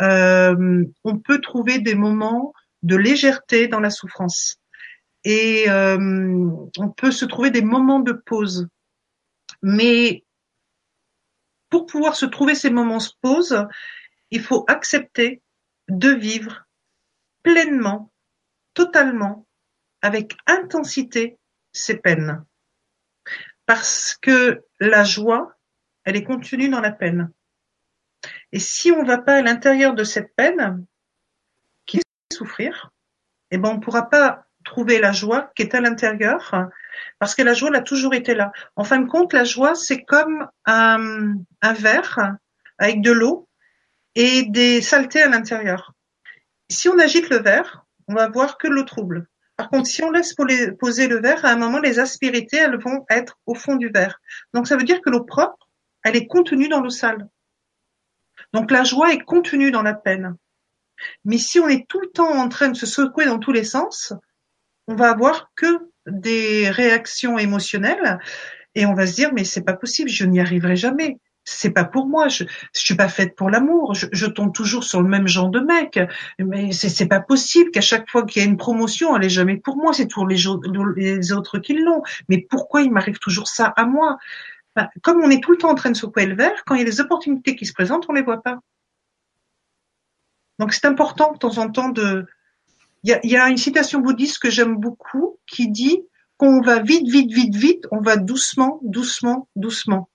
[0.00, 4.56] Euh, on peut trouver des moments de légèreté dans la souffrance.
[5.24, 8.68] Et euh, on peut se trouver des moments de pause.
[9.62, 10.24] Mais
[11.72, 13.66] pour pouvoir se trouver ces moments de pause,
[14.30, 15.40] il faut accepter
[15.88, 16.66] de vivre
[17.42, 18.12] pleinement,
[18.74, 19.46] totalement,
[20.02, 21.38] avec intensité
[21.72, 22.44] ces peines.
[23.64, 25.56] Parce que la joie,
[26.04, 27.32] elle est contenue dans la peine.
[28.52, 30.84] Et si on ne va pas à l'intérieur de cette peine,
[31.86, 32.90] qui est souffrir,
[33.50, 36.54] eh ben on ne pourra pas trouver la joie qui est à l'intérieur
[37.18, 38.52] parce que la joie, elle a toujours été là.
[38.76, 41.34] En fin de compte, la joie, c'est comme un,
[41.74, 42.36] verre
[42.78, 43.48] avec de l'eau
[44.14, 45.94] et des saletés à l'intérieur.
[46.68, 49.26] Si on agite le verre, on va voir que l'eau trouble.
[49.56, 50.34] Par contre, si on laisse
[50.78, 54.20] poser le verre, à un moment, les aspérités, elles vont être au fond du verre.
[54.54, 55.68] Donc, ça veut dire que l'eau propre,
[56.02, 57.28] elle est contenue dans l'eau sale.
[58.52, 60.36] Donc, la joie est contenue dans la peine.
[61.24, 63.64] Mais si on est tout le temps en train de se secouer dans tous les
[63.64, 64.12] sens,
[64.88, 68.18] on va avoir que des réactions émotionnelles
[68.74, 71.18] et on va se dire mais c'est pas possible, je n'y arriverai jamais.
[71.44, 75.02] C'est pas pour moi, je, je suis pas faite pour l'amour, je, tombe toujours sur
[75.02, 75.98] le même genre de mec,
[76.38, 79.56] mais c'est pas possible qu'à chaque fois qu'il y a une promotion, elle est jamais
[79.56, 80.38] pour moi, c'est toujours les,
[80.96, 82.02] les autres qui l'ont.
[82.28, 84.18] Mais pourquoi il m'arrive toujours ça à moi?
[85.02, 86.82] Comme on est tout le temps en train de secouer le verre, quand il y
[86.82, 88.60] a des opportunités qui se présentent, on les voit pas.
[90.60, 92.24] Donc c'est important de temps en temps de,
[93.04, 96.02] il y a, une citation bouddhiste que j'aime beaucoup qui dit
[96.36, 100.08] qu'on va vite, vite, vite, vite, on va doucement, doucement, doucement.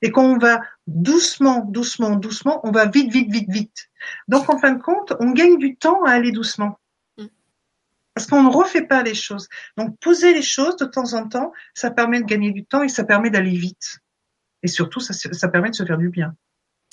[0.00, 3.90] Et quand on va doucement, doucement, doucement, on va vite, vite, vite, vite.
[4.28, 6.78] Donc en fin de compte, on gagne du temps à aller doucement.
[7.18, 7.26] Mm.
[8.14, 9.48] Parce qu'on ne refait pas les choses.
[9.76, 12.88] Donc poser les choses de temps en temps, ça permet de gagner du temps et
[12.88, 13.98] ça permet d'aller vite.
[14.62, 16.36] Et surtout, ça, ça permet de se faire du bien.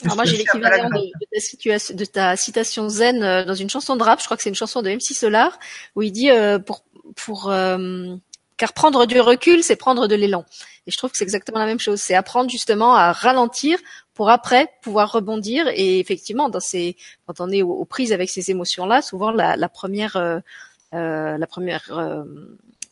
[0.03, 4.19] Alors moi j'ai l'équivalent de, de, ta citation zen euh, dans une chanson de rap,
[4.19, 5.59] je crois que c'est une chanson de MC Solar,
[5.95, 6.83] où il dit euh, pour
[7.15, 8.15] pour euh,
[8.57, 10.45] car prendre du recul, c'est prendre de l'élan.
[10.87, 13.77] Et je trouve que c'est exactement la même chose, c'est apprendre justement à ralentir
[14.13, 15.67] pour après pouvoir rebondir.
[15.73, 19.69] Et effectivement, dans ces quand on est aux, prises avec ces émotions-là, souvent la, la
[19.69, 20.39] première euh,
[21.37, 21.91] la première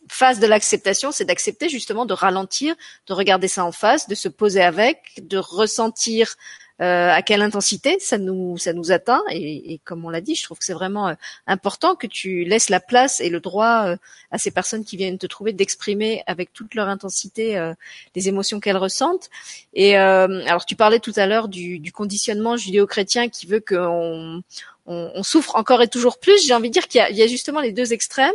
[0.09, 2.75] phase de l'acceptation, c'est d'accepter justement de ralentir,
[3.07, 6.35] de regarder ça en face, de se poser avec, de ressentir
[6.81, 10.35] euh, à quelle intensité ça nous ça nous atteint et, et comme on l'a dit,
[10.35, 11.13] je trouve que c'est vraiment euh,
[11.47, 13.97] important que tu laisses la place et le droit euh,
[14.29, 17.73] à ces personnes qui viennent te trouver d'exprimer avec toute leur intensité
[18.15, 19.29] les émotions qu'elles ressentent.
[19.73, 24.43] Et alors tu parlais tout à l'heure du, du conditionnement judéo-chrétien qui veut qu'on
[24.87, 26.45] on, souffre encore et toujours plus.
[26.45, 28.31] J'ai envie de dire qu'il y, a, justement les deux extrêmes.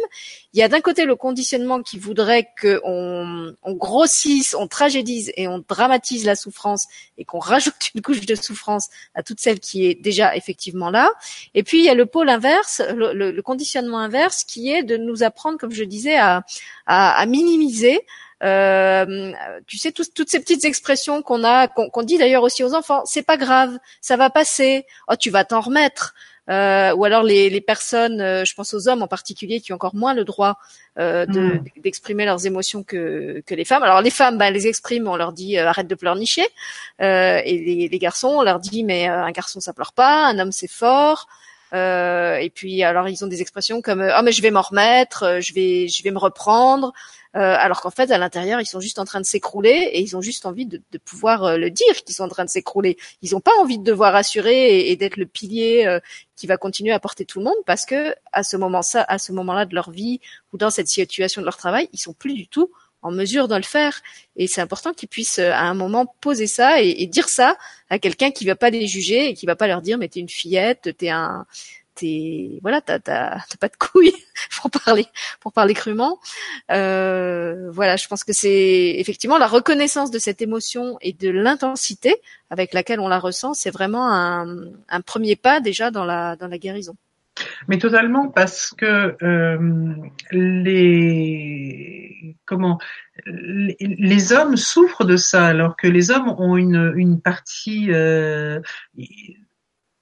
[0.53, 5.49] Il y a d'un côté le conditionnement qui voudrait qu'on on grossisse, on tragédise et
[5.49, 6.87] on dramatise la souffrance
[7.17, 11.11] et qu'on rajoute une couche de souffrance à toute celle qui est déjà effectivement là.
[11.55, 15.23] Et puis il y a le pôle inverse, le, conditionnement inverse, qui est de nous
[15.23, 16.45] apprendre, comme je disais, à,
[16.87, 18.01] à, minimiser.
[18.43, 19.33] Euh,
[19.67, 23.03] tu sais toutes ces petites expressions qu'on a, qu'on dit d'ailleurs aussi aux enfants.
[23.05, 24.85] C'est pas grave, ça va passer.
[25.09, 26.15] Oh, tu vas t'en remettre.
[26.50, 29.76] Euh, ou alors les, les personnes, euh, je pense aux hommes en particulier, qui ont
[29.76, 30.59] encore moins le droit
[30.98, 31.64] euh, de, Mm.
[31.83, 33.83] d'exprimer leurs émotions que, que les femmes.
[33.83, 36.46] Alors les femmes, bah, les expriment, on leur dit euh, arrête de pleurnicher,
[37.00, 40.26] euh, et les, les garçons, on leur dit mais euh, un garçon ça pleure pas,
[40.26, 41.28] un homme c'est fort.
[41.74, 45.38] Euh, et puis alors ils ont des expressions comme oh mais je vais m'en remettre,
[45.40, 46.92] je vais je vais me reprendre,
[47.35, 50.16] euh, alors qu'en fait à l'intérieur ils sont juste en train de s'écrouler et ils
[50.16, 52.99] ont juste envie de, de pouvoir euh, le dire qu'ils sont en train de s'écrouler.
[53.23, 55.99] Ils n'ont pas envie de devoir assurer et, et d'être le pilier euh,
[56.37, 59.18] qui va continuer à porter tout le monde parce que à ce moment ça à
[59.18, 60.21] ce moment-là de leur vie
[60.53, 63.57] ou dans cette situation de leur travail ils sont plus du tout en mesure de
[63.57, 64.01] le faire
[64.37, 67.57] et c'est important qu'ils puissent euh, à un moment poser ça et, et dire ça
[67.88, 70.21] à quelqu'un qui va pas les juger et qui va pas leur dire mais t'es
[70.21, 71.47] une fillette t'es un
[72.62, 74.15] voilà t'as t'as pas de couilles
[74.61, 75.07] pour parler
[75.41, 76.19] pour parler crûment.
[76.71, 82.17] Euh, voilà je pense que c'est effectivement la reconnaissance de cette émotion et de l'intensité
[82.51, 84.47] avec laquelle on la ressent c'est vraiment un,
[85.05, 86.97] premier pas déjà dans la dans la guérison.
[87.67, 89.95] Mais totalement parce que euh,
[90.33, 92.79] les comment
[93.27, 98.61] les, les hommes souffrent de ça alors que les hommes ont une une partie euh,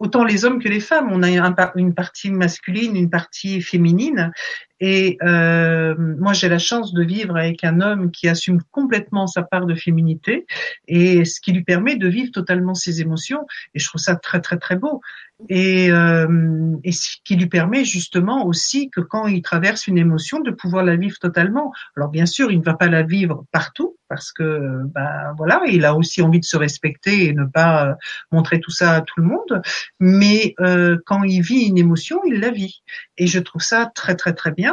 [0.01, 1.11] autant les hommes que les femmes.
[1.13, 4.33] On a un, une partie masculine une partie féminine
[4.81, 9.43] et euh, moi j'ai la chance de vivre avec un homme qui assume complètement sa
[9.43, 10.47] part de féminité
[10.88, 14.40] et ce qui lui permet de vivre totalement ses émotions et je trouve ça très
[14.40, 15.01] très très beau
[15.49, 20.40] et, euh, et ce qui lui permet justement aussi que quand il traverse une émotion
[20.40, 21.73] de pouvoir la vivre totalement.
[21.97, 25.85] Alors bien sûr, il ne va pas la vivre partout parce que ben voilà, il
[25.85, 27.95] a aussi envie de se respecter et ne pas euh,
[28.33, 29.62] montrer tout ça à tout le monde.
[29.99, 32.83] Mais euh, quand il vit une émotion, il la vit
[33.16, 34.70] et je trouve ça très très très bien.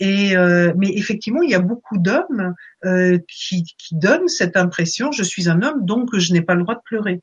[0.00, 2.54] Et euh, mais effectivement, il y a beaucoup d'hommes
[2.84, 6.62] euh, qui, qui donnent cette impression je suis un homme donc je n'ai pas le
[6.62, 7.22] droit de pleurer.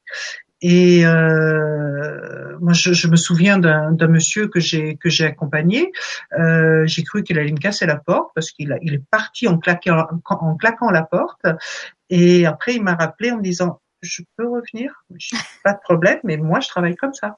[0.61, 5.91] Et euh, moi, je, je, me souviens d'un monsieur que j'ai que j'ai accompagné.
[6.37, 9.57] Euh, j'ai cru qu'il allait me casser la porte parce qu'il il est parti en
[9.57, 11.47] claquant en claquant la porte.
[12.11, 15.03] Et après, il m'a rappelé en me disant je peux revenir,
[15.63, 17.37] pas de problème, mais moi, je travaille comme ça.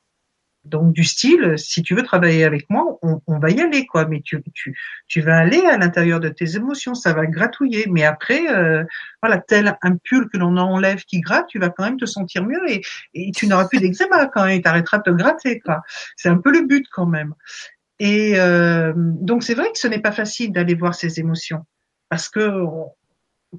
[0.65, 4.05] Donc du style, si tu veux travailler avec moi, on, on va y aller quoi.
[4.05, 7.85] Mais tu, tu, tu vas aller à l'intérieur de tes émotions, ça va gratouiller.
[7.89, 8.83] Mais après, euh,
[9.21, 12.45] voilà, tel un pull que l'on enlève qui gratte, tu vas quand même te sentir
[12.45, 12.81] mieux et,
[13.35, 14.61] tu n'auras plus d'eczéma quand même.
[14.61, 15.81] Tu arrêteras de te gratter quoi.
[16.15, 17.33] C'est un peu le but quand même.
[17.99, 21.65] Et euh, donc c'est vrai que ce n'est pas facile d'aller voir ses émotions
[22.09, 22.39] parce que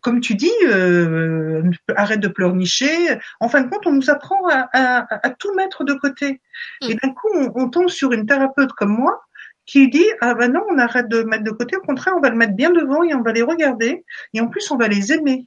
[0.03, 1.63] comme tu dis, euh,
[1.97, 3.19] arrête de pleurnicher.
[3.41, 6.41] En fin de compte, on nous apprend à, à, à tout mettre de côté.
[6.83, 6.91] Mmh.
[6.91, 9.21] Et d'un coup, on, on, tombe sur une thérapeute comme moi
[9.67, 11.77] qui dit ah ben non, on arrête de mettre de côté.
[11.77, 14.05] Au contraire, on va le mettre bien devant et on va les regarder.
[14.33, 15.47] Et en plus, on va les aimer.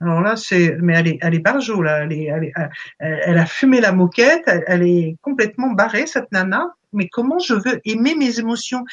[0.00, 2.02] Alors là, c'est mais elle est elle est barjo là.
[2.02, 2.52] Elle, est, elle, est,
[2.98, 4.42] elle, a fumé la moquette.
[4.46, 6.74] Elle, elle est complètement barrée cette nana.
[6.92, 8.84] Mais comment je veux aimer mes émotions?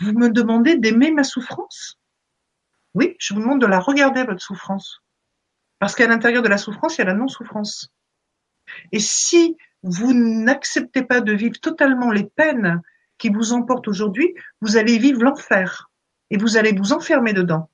[0.00, 1.98] Vous me demandez d'aimer ma souffrance?
[2.94, 5.02] Oui, je vous demande de la regarder, votre souffrance.
[5.78, 7.92] Parce qu'à l'intérieur de la souffrance, il y a la non-souffrance.
[8.92, 12.82] Et si vous n'acceptez pas de vivre totalement les peines
[13.18, 15.90] qui vous emportent aujourd'hui, vous allez vivre l'enfer.
[16.30, 17.68] Et vous allez vous enfermer dedans.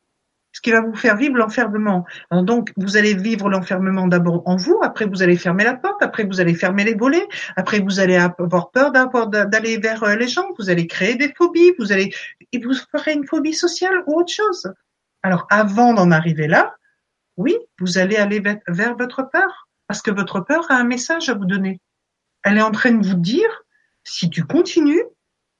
[0.52, 2.06] Ce qui va vous faire vivre l'enfermement.
[2.32, 6.24] Donc, vous allez vivre l'enfermement d'abord en vous, après vous allez fermer la porte, après
[6.24, 10.70] vous allez fermer les volets, après vous allez avoir peur d'aller vers les gens, vous
[10.70, 12.12] allez créer des phobies, vous allez,
[12.52, 14.72] et vous ferez une phobie sociale ou autre chose.
[15.22, 16.76] Alors, avant d'en arriver là,
[17.36, 21.34] oui, vous allez aller vers votre peur, parce que votre peur a un message à
[21.34, 21.80] vous donner.
[22.42, 23.62] Elle est en train de vous dire,
[24.04, 25.04] si tu continues,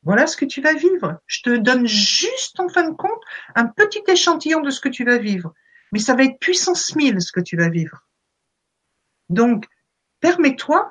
[0.03, 1.21] voilà ce que tu vas vivre.
[1.27, 3.23] Je te donne juste, en fin de compte,
[3.55, 5.53] un petit échantillon de ce que tu vas vivre.
[5.93, 8.07] Mais ça va être puissance 1000 ce que tu vas vivre.
[9.29, 9.67] Donc,
[10.21, 10.91] permets-toi,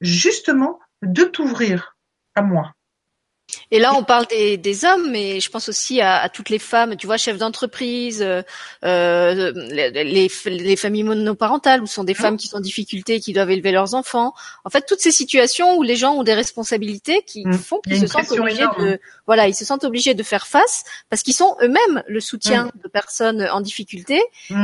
[0.00, 1.96] justement, de t'ouvrir
[2.34, 2.75] à moi.
[3.70, 6.58] Et là, on parle des, des, hommes, mais je pense aussi à, à toutes les
[6.58, 12.12] femmes, tu vois, chefs d'entreprise, euh, les, les, les, familles monoparentales, où ce sont des
[12.12, 12.16] mmh.
[12.16, 14.34] femmes qui sont en difficulté, qui doivent élever leurs enfants.
[14.64, 17.52] En fait, toutes ces situations où les gens ont des responsabilités qui mmh.
[17.54, 18.84] font qu'ils se sentent obligés énorme.
[18.84, 22.66] de, voilà, ils se sentent obligés de faire face parce qu'ils sont eux-mêmes le soutien
[22.66, 22.82] mmh.
[22.84, 24.22] de personnes en difficulté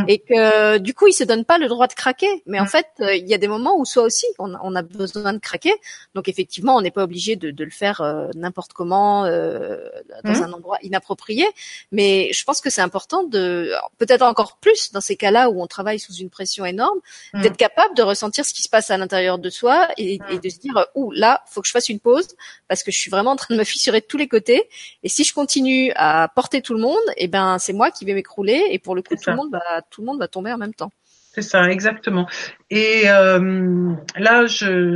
[0.09, 2.43] et que du coup, ils se donnent pas le droit de craquer.
[2.47, 5.33] Mais en fait, il y a des moments où soit aussi on, on a besoin
[5.33, 5.73] de craquer.
[6.15, 9.79] Donc effectivement, on n'est pas obligé de, de, le faire euh, n'importe comment euh,
[10.25, 10.43] dans mmh.
[10.43, 11.47] un endroit inapproprié.
[11.91, 15.67] Mais je pense que c'est important de, peut-être encore plus dans ces cas-là où on
[15.67, 16.99] travaille sous une pression énorme,
[17.35, 17.43] mmh.
[17.43, 20.25] d'être capable de ressentir ce qui se passe à l'intérieur de soi et, mmh.
[20.31, 22.29] et, de se dire, ouh là, faut que je fasse une pause
[22.69, 24.69] parce que je suis vraiment en train de me fissurer de tous les côtés.
[25.03, 28.15] Et si je continue à porter tout le monde, eh ben c'est moi qui vais
[28.15, 30.59] m'écrouler et pour le coup tout le monde va tout le monde va tomber en
[30.59, 30.93] même temps.
[31.35, 32.29] C'est ça, exactement.
[32.69, 34.95] Et euh, là, je,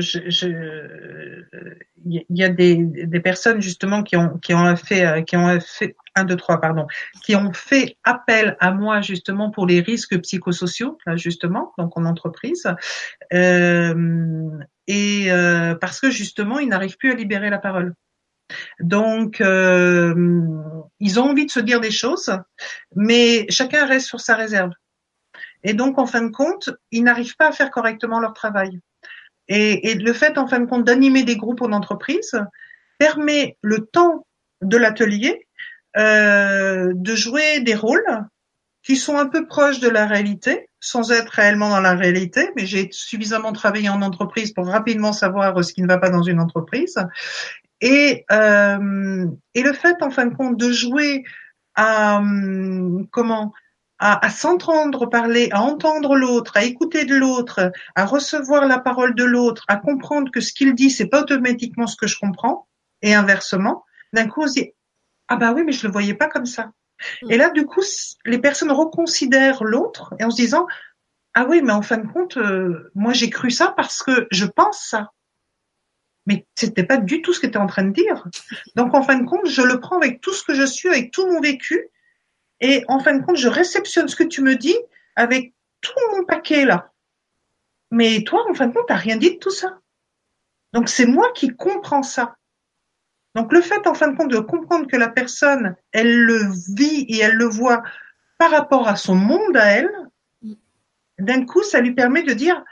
[2.04, 6.24] il y a des, personnes justement qui ont qui ont fait qui ont fait un,
[6.24, 6.86] deux, trois, pardon,
[7.24, 12.04] qui ont fait appel à moi justement pour les risques psychosociaux, là justement, donc en
[12.04, 12.66] entreprise,
[13.32, 14.50] euh,
[14.86, 17.94] et euh, parce que justement, ils n'arrivent plus à libérer la parole.
[18.78, 20.14] Donc, euh,
[21.00, 22.30] ils ont envie de se dire des choses,
[22.94, 24.70] mais chacun reste sur sa réserve.
[25.66, 28.80] Et donc, en fin de compte, ils n'arrivent pas à faire correctement leur travail.
[29.48, 32.40] Et, le fait, en fin de compte, d'animer des groupes en entreprise
[32.98, 34.26] permet le temps
[34.62, 35.46] de l'atelier
[35.96, 38.24] euh, de jouer des rôles
[38.84, 42.64] qui sont un peu proches de la réalité, sans être réellement dans la réalité, mais
[42.64, 46.38] j'ai suffisamment travaillé en entreprise pour rapidement savoir ce qui ne va pas dans une
[46.38, 46.96] entreprise.
[47.80, 51.24] Et, euh, et le fait, en fin de compte, de jouer
[51.74, 52.22] à
[53.10, 53.52] comment
[53.98, 59.24] à, s'entendre parler, à entendre l'autre, à écouter de l'autre, à recevoir la parole de
[59.24, 62.68] l'autre, à comprendre que ce qu'il dit, c'est pas automatiquement ce que je comprends,
[63.02, 64.72] et inversement, d'un coup on se dit
[65.28, 66.72] ah bah oui mais je le voyais pas comme ça.
[67.22, 67.30] Hmm.
[67.30, 67.82] Et là du coup
[68.24, 70.66] les personnes reconsidèrent l'autre et en se disant
[71.34, 74.46] ah oui mais en fin de compte euh, moi j'ai cru ça parce que je
[74.46, 75.10] pense ça.
[76.26, 78.24] Mais c'était pas du tout ce que tu en train de dire.
[78.74, 81.12] Donc en fin de compte, je le prends avec tout ce que je suis, avec
[81.12, 81.88] tout mon vécu,
[82.60, 84.76] et en fin de compte, je réceptionne ce que tu me dis
[85.14, 86.92] avec tout mon paquet là.
[87.90, 89.78] Mais toi, en fin de compte, t'as rien dit de tout ça.
[90.72, 92.36] Donc c'est moi qui comprends ça.
[93.34, 97.06] Donc le fait, en fin de compte, de comprendre que la personne, elle le vit
[97.08, 97.82] et elle le voit
[98.38, 99.90] par rapport à son monde à elle,
[101.18, 102.62] d'un coup, ça lui permet de dire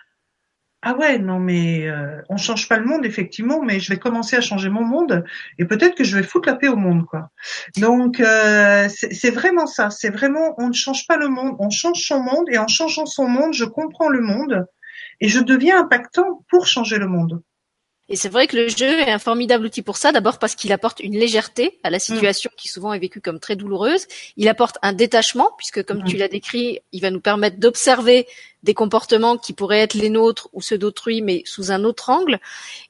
[0.86, 4.36] ah ouais, non mais euh, on change pas le monde effectivement, mais je vais commencer
[4.36, 5.24] à changer mon monde
[5.58, 7.30] et peut-être que je vais foutre la paix au monde quoi.
[7.78, 12.06] Donc euh, c'est vraiment ça, c'est vraiment on ne change pas le monde, on change
[12.06, 14.66] son monde et en changeant son monde, je comprends le monde
[15.20, 17.42] et je deviens impactant pour changer le monde.
[18.08, 20.72] Et c'est vrai que le jeu est un formidable outil pour ça, d'abord parce qu'il
[20.72, 24.06] apporte une légèreté à la situation qui souvent est vécue comme très douloureuse.
[24.36, 28.26] Il apporte un détachement, puisque comme tu l'as décrit, il va nous permettre d'observer
[28.62, 32.40] des comportements qui pourraient être les nôtres ou ceux d'autrui, mais sous un autre angle.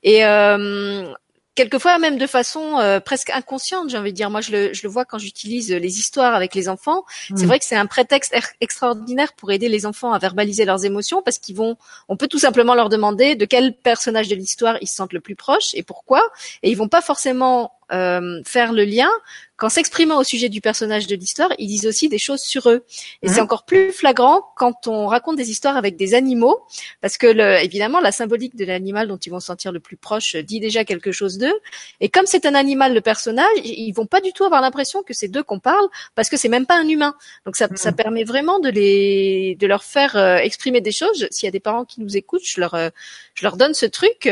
[0.03, 1.13] Et euh,
[1.55, 4.31] quelquefois même de façon euh, presque inconsciente, j'ai envie de dire.
[4.31, 7.05] Moi, je le, je le vois quand j'utilise les histoires avec les enfants.
[7.29, 7.47] C'est mm.
[7.47, 11.39] vrai que c'est un prétexte extraordinaire pour aider les enfants à verbaliser leurs émotions parce
[11.39, 11.77] qu'ils vont,
[12.09, 15.21] on peut tout simplement leur demander de quel personnage de l'histoire ils se sentent le
[15.21, 16.23] plus proches et pourquoi.
[16.63, 19.11] Et ils vont pas forcément euh, faire le lien
[19.57, 22.85] qu'en s'exprimant au sujet du personnage de l'histoire, ils disent aussi des choses sur eux.
[23.23, 23.45] Et c'est mhm.
[23.45, 26.59] encore plus flagrant quand on raconte des histoires avec des animaux,
[27.01, 29.97] parce que le, évidemment la symbolique de l'animal dont ils vont se sentir le plus
[29.97, 31.55] proche dit déjà quelque chose d'eux.
[32.01, 35.15] Et comme c'est un animal le personnage, ils vont pas du tout avoir l'impression que
[35.15, 37.15] c'est d'eux qu'on parle, parce que c'est même pas un humain.
[37.47, 37.97] Donc ça, ça mhm.
[37.97, 41.29] permet vraiment de les, de leur faire euh, exprimer des choses.
[41.31, 42.89] S'il y a des parents qui nous écoutent, je leur, euh,
[43.35, 44.29] je leur donne ce truc.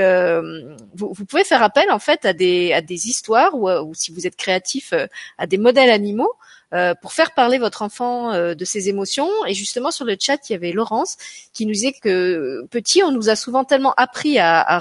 [0.94, 4.12] vous, vous pouvez faire appel en fait à des, à des histoires euh, ou, si
[4.12, 5.06] vous êtes créatif euh,
[5.38, 6.32] à des modèles animaux
[6.74, 9.28] euh, pour faire parler votre enfant de ses émotions.
[9.46, 11.16] Et justement sur le chat, il y avait Laurence
[11.52, 14.80] qui nous disait que petit, on nous a souvent tellement appris à,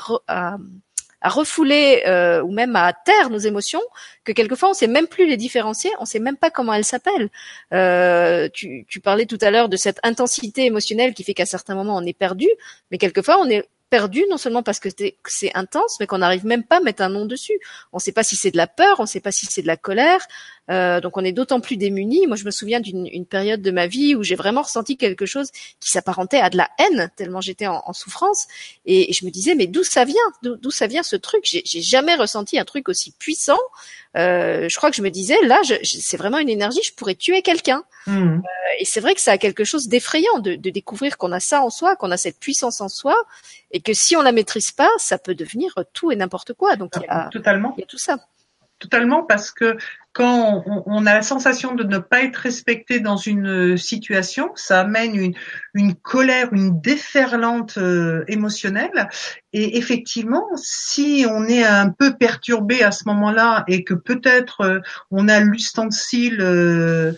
[1.24, 2.02] refouler
[2.44, 3.82] ou même à taire nos émotions
[4.24, 7.30] que quelquefois on sait même plus les différencier, on sait même pas comment elles s'appellent.
[8.54, 11.98] tu, tu, parlais tout à l'heure de cette intensité émotionnelle qui fait qu'à certains moments
[11.98, 12.48] on est perdu,
[12.90, 14.90] mais quelquefois on est perdu, non seulement parce que
[15.26, 17.60] c'est intense, mais qu'on n'arrive même pas à mettre un nom dessus.
[17.92, 19.62] On ne sait pas si c'est de la peur, on ne sait pas si c'est
[19.62, 20.26] de la colère,
[20.72, 22.28] euh, donc on est d'autant plus démunis.
[22.28, 25.52] Moi, je me souviens d'une période de ma vie où j'ai vraiment ressenti quelque chose
[25.80, 28.48] qui s'apparentait à de la haine, tellement j'étais en, souffrance,
[28.86, 30.16] et, je me disais mais d'où ça vient?
[30.44, 31.44] D'où ça vient ce truc?
[31.44, 33.60] J'ai jamais ressenti un truc aussi puissant.
[34.18, 37.42] Euh, je crois que je me disais là, c'est vraiment une énergie, je pourrais tuer
[37.42, 37.84] quelqu'un.
[38.08, 38.12] Mmh.
[38.12, 38.40] Euh,
[38.80, 41.62] et c'est vrai que ça a quelque chose d'effrayant de, de, découvrir qu'on a ça
[41.62, 43.16] en soi, qu'on a cette puissance en soi,
[43.72, 46.76] et que si on la maîtrise pas, ça peut devenir tout et n'importe quoi.
[46.76, 47.74] Donc il y a, totalement.
[47.78, 48.18] Il y a tout ça.
[48.82, 49.78] Totalement parce que
[50.12, 55.16] quand on, a la sensation de ne pas être respecté dans une situation, ça amène
[55.16, 55.34] une,
[55.76, 59.08] une colère, une déferlante euh, émotionnelle.
[59.54, 64.80] Et effectivement, si on est un peu perturbé à ce moment-là et que peut-être euh,
[65.12, 67.14] on a l'ustensile euh,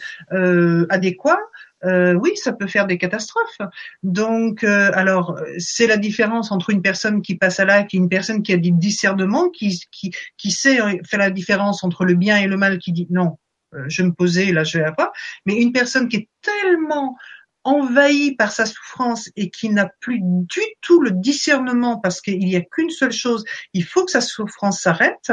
[0.89, 1.39] adéquat,
[1.85, 3.59] euh, oui, ça peut faire des catastrophes.
[4.03, 8.09] Donc, euh, alors, c'est la différence entre une personne qui passe à l'acte et une
[8.09, 12.37] personne qui a du discernement, qui, qui, qui sait faire la différence entre le bien
[12.37, 13.37] et le mal, qui dit non,
[13.75, 15.11] euh, je me poser, là, je vais pas.
[15.45, 17.17] Mais une personne qui est tellement
[17.63, 22.55] envahi par sa souffrance et qui n'a plus du tout le discernement parce qu'il n'y
[22.55, 23.43] a qu'une seule chose,
[23.73, 25.31] il faut que sa souffrance s'arrête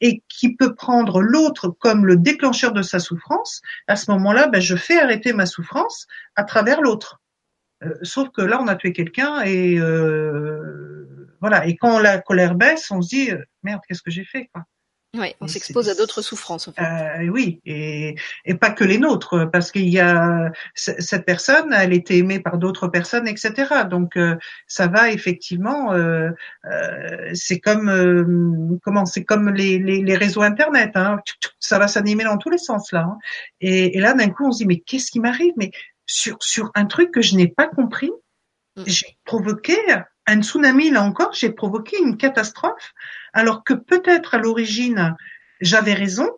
[0.00, 4.60] et qui peut prendre l'autre comme le déclencheur de sa souffrance, à ce moment-là, ben,
[4.60, 6.06] je fais arrêter ma souffrance
[6.36, 7.20] à travers l'autre.
[8.02, 9.78] sauf que là, on a tué quelqu'un et
[11.40, 11.66] voilà.
[11.66, 13.30] Et quand la colère baisse, on se dit
[13.62, 14.50] merde, qu'est-ce que j'ai fait.
[15.18, 16.68] Oui, on s'expose à d'autres souffrances.
[16.68, 16.82] En fait.
[16.82, 18.14] euh, oui, et,
[18.44, 22.58] et pas que les nôtres, parce qu'il y a cette personne, elle était aimée par
[22.58, 23.84] d'autres personnes, etc.
[23.90, 26.30] Donc euh, ça va effectivement, euh,
[26.66, 31.18] euh, c'est comme euh, comment, c'est comme les, les, les, réseaux internet, hein.
[31.58, 33.00] ça va s'animer dans tous les sens là.
[33.00, 33.18] Hein.
[33.60, 35.52] Et, et, là d'un coup on se dit mais qu'est-ce qui m'arrive?
[35.56, 35.70] Mais
[36.06, 38.10] sur sur un truc que je n'ai pas compris,
[38.76, 38.82] mm.
[38.86, 39.76] j'ai provoqué
[40.28, 42.92] un tsunami, là encore, j'ai provoqué une catastrophe,
[43.32, 45.16] alors que peut-être à l'origine,
[45.60, 46.28] j'avais raison,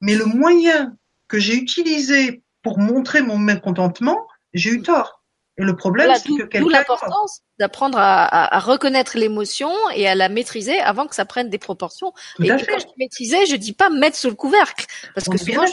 [0.00, 0.96] mais le moyen
[1.28, 5.22] que j'ai utilisé pour montrer mon mécontentement, j'ai eu tort.
[5.58, 6.60] Et le problème, c'est que quelqu'un...
[6.60, 11.48] D'où l'importance d'apprendre à, à, reconnaître l'émotion et à la maîtriser avant que ça prenne
[11.48, 12.12] des proportions.
[12.36, 14.84] Tout et à quand je dis maîtriser, je dis pas mettre sous le couvercle,
[15.14, 15.64] parce que souvent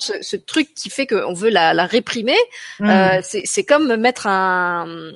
[0.00, 2.36] ce, ce truc qui fait qu'on veut la, la réprimer.
[2.80, 2.90] Mmh.
[2.90, 5.12] Euh, c'est comme mettre un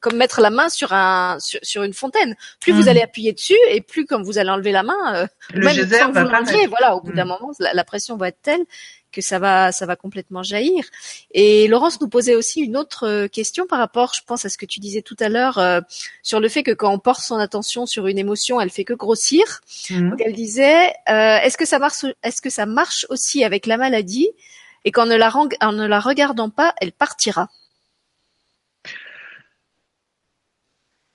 [0.00, 2.36] comme mettre la main sur un sur, sur une fontaine.
[2.60, 5.64] Plus vous allez appuyer dessus et plus comme vous allez enlever la main, euh, le
[5.64, 7.16] même geyser sans va vous voilà, au bout Mm.
[7.16, 8.64] d'un moment, la, la pression va être telle
[9.12, 10.84] que ça va ça va complètement jaillir.
[11.32, 14.58] Et Laurence nous posait aussi une autre euh, question par rapport, je pense à ce
[14.58, 15.80] que tu disais tout à l'heure euh,
[16.22, 18.92] sur le fait que quand on porte son attention sur une émotion, elle fait que
[18.94, 19.60] grossir.
[19.90, 20.10] Mm.
[20.10, 23.76] Donc elle disait, euh, est-ce que ça marche est-ce que ça marche aussi avec la
[23.78, 24.28] maladie
[24.84, 27.48] et qu'en ne la en ne la regardant pas, elle partira?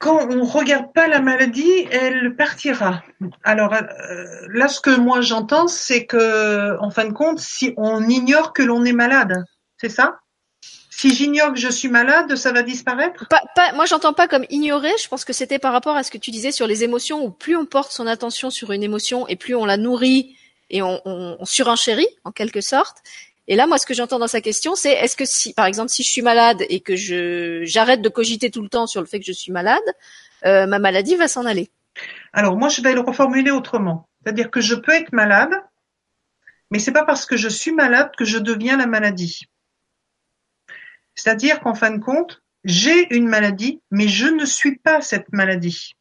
[0.01, 3.03] Quand on regarde pas la maladie, elle partira.
[3.43, 8.09] Alors euh, là, ce que moi j'entends, c'est que, en fin de compte, si on
[8.09, 9.45] ignore que l'on est malade,
[9.77, 10.17] c'est ça?
[10.89, 13.27] Si j'ignore que je suis malade, ça va disparaître?
[13.29, 14.91] Pas, pas, moi, j'entends pas comme ignorer.
[15.01, 17.31] Je pense que c'était par rapport à ce que tu disais sur les émotions, où
[17.31, 20.35] plus on porte son attention sur une émotion et plus on la nourrit
[20.69, 22.97] et on, surenchérit en quelque sorte.
[23.51, 25.89] Et là, moi, ce que j'entends dans sa question, c'est est-ce que si, par exemple,
[25.89, 26.95] si je suis malade et que
[27.65, 29.83] j'arrête de cogiter tout le temps sur le fait que je suis malade,
[30.45, 31.69] euh, ma maladie va s'en aller.
[32.31, 34.07] Alors moi, je vais le reformuler autrement.
[34.23, 35.51] C'est-à-dire que je peux être malade,
[36.69, 39.41] mais c'est pas parce que je suis malade que je deviens la maladie.
[41.15, 45.97] C'est-à-dire qu'en fin de compte, j'ai une maladie, mais je ne suis pas cette maladie.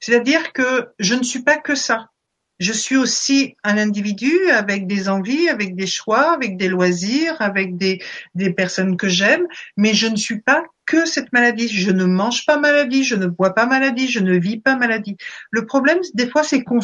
[0.00, 2.10] C'est-à-dire que je ne suis pas que ça.
[2.58, 7.76] Je suis aussi un individu avec des envies, avec des choix, avec des loisirs, avec
[7.76, 8.02] des,
[8.34, 9.46] des personnes que j'aime,
[9.76, 11.68] mais je ne suis pas que cette maladie.
[11.68, 15.16] Je ne mange pas maladie, je ne bois pas maladie, je ne vis pas maladie.
[15.50, 16.80] Le problème, des fois, c'est qu'on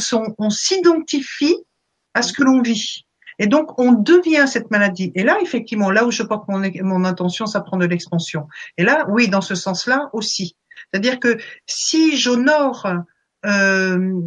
[0.50, 1.56] s'identifie
[2.14, 3.06] à ce que l'on vit.
[3.38, 5.10] Et donc, on devient cette maladie.
[5.14, 8.46] Et là, effectivement, là où je porte mon, mon attention, ça prend de l'expansion.
[8.76, 10.56] Et là, oui, dans ce sens-là aussi.
[10.90, 12.86] C'est-à-dire que si j'honore,
[13.44, 14.20] euh,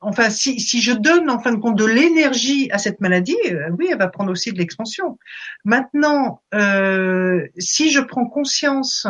[0.00, 3.88] enfin, si, je donne en fin de compte de l'énergie à cette maladie, euh, oui,
[3.90, 5.18] elle va prendre aussi de l'expansion.
[5.64, 9.06] Maintenant, euh, si je prends conscience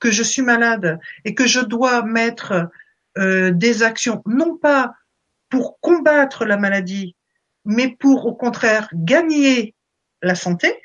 [0.00, 2.68] que je suis malade et que je dois mettre
[3.16, 4.92] des actions, non pas
[5.48, 7.14] pour combattre la maladie,
[7.64, 9.76] mais pour au contraire gagner
[10.20, 10.83] la santé.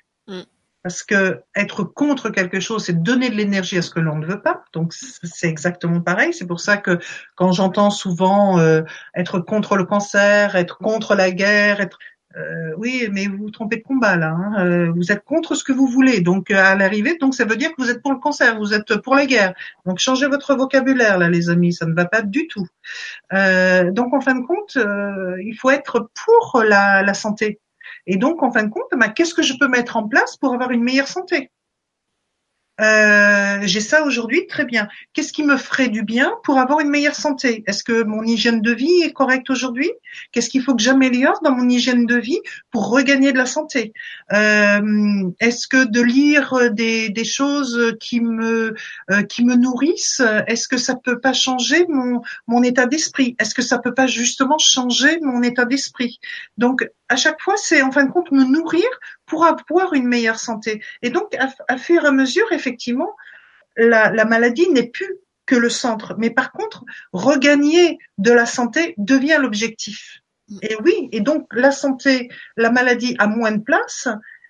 [0.83, 4.25] Parce que être contre quelque chose, c'est donner de l'énergie à ce que l'on ne
[4.25, 4.63] veut pas.
[4.73, 6.33] Donc c'est exactement pareil.
[6.33, 6.99] C'est pour ça que
[7.35, 8.81] quand j'entends souvent euh,
[9.15, 11.99] être contre le cancer, être contre la guerre, être
[12.37, 14.29] euh, oui, mais vous vous trompez de combat là.
[14.29, 14.63] hein.
[14.63, 16.21] Euh, vous êtes contre ce que vous voulez.
[16.21, 18.97] Donc à l'arrivée, donc ça veut dire que vous êtes pour le cancer, vous êtes
[18.97, 19.55] pour la guerre.
[19.85, 22.67] Donc changez votre vocabulaire là, les amis, ça ne va pas du tout.
[23.33, 27.59] Euh, donc en fin de compte, euh, il faut être pour la, la santé.
[28.07, 30.53] Et donc en fin de compte, bah, qu'est-ce que je peux mettre en place pour
[30.53, 31.51] avoir une meilleure santé?
[32.79, 34.87] Euh, J'ai ça aujourd'hui, très bien.
[35.13, 37.63] Qu'est-ce qui me ferait du bien pour avoir une meilleure santé?
[37.67, 39.91] Est-ce que mon hygiène de vie est correcte aujourd'hui?
[40.31, 42.39] Qu'est-ce qu'il faut que j'améliore dans mon hygiène de vie
[42.71, 43.93] pour regagner de la santé?
[44.31, 48.73] Euh, Est-ce que de lire des, choses qui me
[49.11, 53.35] euh, qui me nourrissent, est-ce que ça peut pas changer mon mon état d'esprit?
[53.39, 56.19] Est-ce que ça peut pas justement changer mon état d'esprit?
[56.57, 58.87] Donc à chaque fois, c'est en fin de compte me nourrir
[59.25, 60.83] pour avoir une meilleure santé.
[61.01, 63.15] Et donc à, à fur et à mesure, effectivement,
[63.75, 68.93] la, la maladie n'est plus que le centre, mais par contre, regagner de la santé
[68.97, 70.19] devient l'objectif.
[70.61, 74.07] Et oui, et donc la santé, la maladie a moins de place,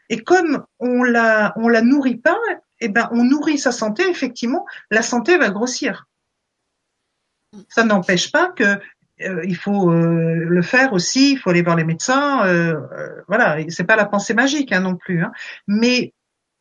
[0.10, 2.40] et comme on la on la nourrit pas,
[2.80, 4.10] eh ben on nourrit sa santé.
[4.10, 6.08] Effectivement, la santé va grossir.
[7.70, 8.80] Ça n'empêche pas que
[9.22, 11.34] euh, il faut euh, le faire aussi.
[11.34, 12.46] Il faut aller voir les médecins.
[12.46, 15.24] Euh, euh, voilà, c'est pas la pensée magique hein, non plus.
[15.24, 15.32] Hein.
[15.68, 16.14] Mais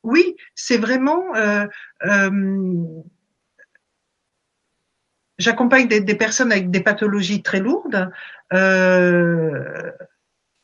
[0.02, 1.34] oui, c'est vraiment.
[1.36, 1.66] euh,
[2.04, 2.84] euh,
[5.38, 8.10] J'accompagne des, des, personnes avec des pathologies très lourdes.
[8.52, 9.92] Euh,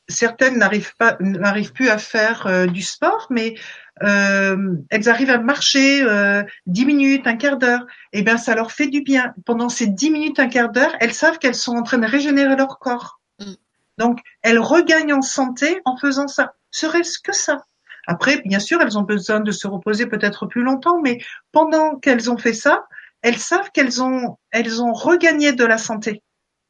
[0.09, 3.55] certaines n'arrivent pas, n'arrivent plus à faire euh, du sport, mais
[4.03, 7.87] euh, elles arrivent à marcher euh, dix minutes, un quart d'heure.
[8.13, 9.35] Et eh bien, ça leur fait du bien.
[9.47, 12.57] Pendant ces dix minutes, un quart d'heure, elles savent qu'elles sont en train de régénérer
[12.57, 13.21] leur corps.
[13.41, 13.53] Mm.
[13.99, 16.55] Donc, elles regagnent en santé en faisant ça.
[16.71, 17.65] Serait-ce que ça?
[18.07, 21.19] Après, bien sûr, elles ont besoin de se reposer peut-être plus longtemps, mais
[21.53, 22.87] pendant qu'elles ont fait ça,
[23.23, 26.23] elles savent qu'elles ont, elles ont regagné de la santé.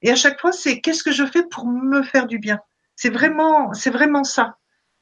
[0.03, 2.61] Et à chaque fois, c'est qu'est-ce que je fais pour me faire du bien?
[2.97, 4.59] C'est vraiment, c'est vraiment ça.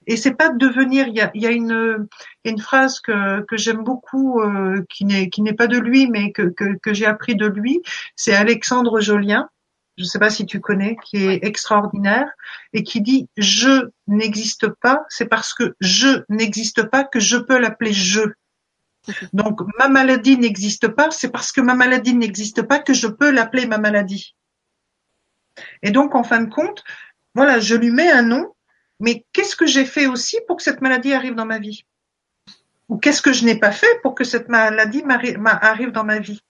[0.07, 1.07] Et c'est pas devenir.
[1.09, 2.09] Il y a, il y a une,
[2.45, 6.33] une phrase que, que j'aime beaucoup, euh, qui n'est qui n'est pas de lui, mais
[6.33, 7.83] que que, que j'ai appris de lui.
[8.17, 9.49] C'est Alexandre Jolien.
[9.99, 12.29] Je ne sais pas si tu connais, qui est extraordinaire
[12.73, 15.05] et qui dit je n'existe pas.
[15.09, 18.23] C'est parce que je n'existe pas que je peux l'appeler je.
[19.33, 21.11] Donc ma maladie n'existe pas.
[21.11, 24.35] C'est parce que ma maladie n'existe pas que je peux l'appeler ma maladie.
[25.83, 26.83] Et donc en fin de compte,
[27.35, 28.55] voilà, je lui mets un nom,
[29.01, 31.85] mais qu'est-ce que j'ai fait aussi pour que cette maladie arrive dans ma vie?
[32.89, 36.43] Ou qu'est-ce que je n'ai pas fait pour que cette maladie arrive dans ma vie?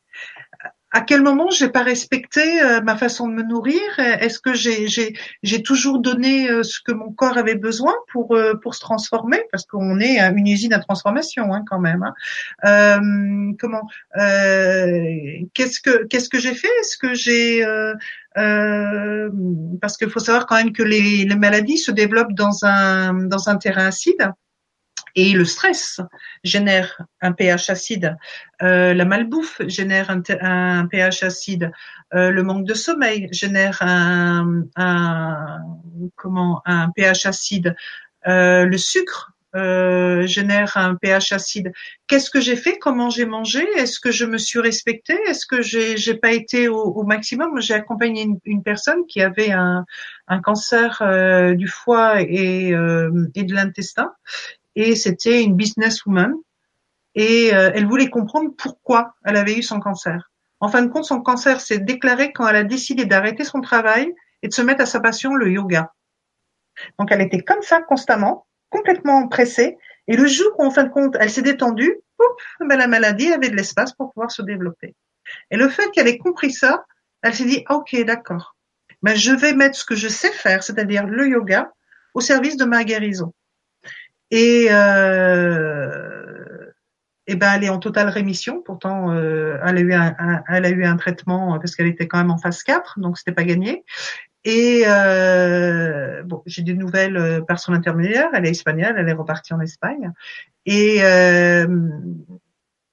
[0.92, 3.80] À quel moment j'ai pas respecté euh, ma façon de me nourrir?
[3.98, 8.74] Est-ce que j'ai toujours donné euh, ce que mon corps avait besoin pour euh, pour
[8.74, 9.40] se transformer?
[9.50, 12.04] Parce qu'on est une usine à transformation hein, quand même.
[12.62, 13.54] Hein.
[13.58, 13.88] comment
[15.54, 16.68] Qu'est-ce que qu'est-ce que j'ai fait?
[16.80, 17.64] Est-ce que j'ai
[19.80, 23.48] parce qu'il faut savoir quand même que les, les maladies se développent dans un dans
[23.48, 24.30] un terrain acide.
[25.14, 26.00] Et le stress
[26.42, 28.16] génère un pH acide.
[28.62, 31.70] Euh, la malbouffe génère un, pH acide.
[32.14, 34.64] Euh, le manque de sommeil génère un,
[36.16, 37.76] comment un pH acide.
[38.26, 41.72] Euh, le sucre génère un pH acide.
[42.06, 42.78] Qu'est-ce que j'ai fait?
[42.78, 43.62] Comment j'ai mangé?
[43.76, 45.18] Est-ce que je me suis respectée?
[45.26, 47.60] Est-ce que j'ai j'ai pas été au, au maximum?
[47.60, 49.84] J'ai accompagné une, personne qui avait un,
[50.42, 51.02] cancer
[51.54, 54.14] du foie et de l'intestin
[54.74, 56.34] et c'était une businesswoman
[57.14, 60.30] et euh, elle voulait comprendre pourquoi elle avait eu son cancer.
[60.60, 64.12] En fin de compte, son cancer s'est déclaré quand elle a décidé d'arrêter son travail
[64.42, 65.92] et de se mettre à sa passion, le yoga.
[66.98, 69.76] Donc elle était comme ça constamment, complètement pressée.
[70.08, 73.32] Et le jour où, en fin de compte, elle s'est détendue, pouf, ben la maladie
[73.32, 74.94] avait de l'espace pour pouvoir se développer.
[75.50, 76.84] Et le fait qu'elle ait compris ça,
[77.22, 78.56] elle s'est dit, ok, d'accord.
[79.02, 81.72] Ben, je vais mettre ce que je sais faire, c'est-à-dire le yoga,
[82.14, 83.32] au service de ma guérison.
[84.32, 85.92] Et, euh,
[87.26, 88.62] et ben elle est en totale rémission.
[88.62, 92.18] Pourtant, euh, elle a eu un, elle a eu un traitement parce qu'elle était quand
[92.18, 93.84] même en phase 4, donc c'était pas gagné.
[94.44, 98.30] Et euh, bon, j'ai des nouvelles euh, par son intermédiaire.
[98.32, 100.12] Elle est espagnole, elle est repartie en Espagne.
[100.64, 101.66] Et euh,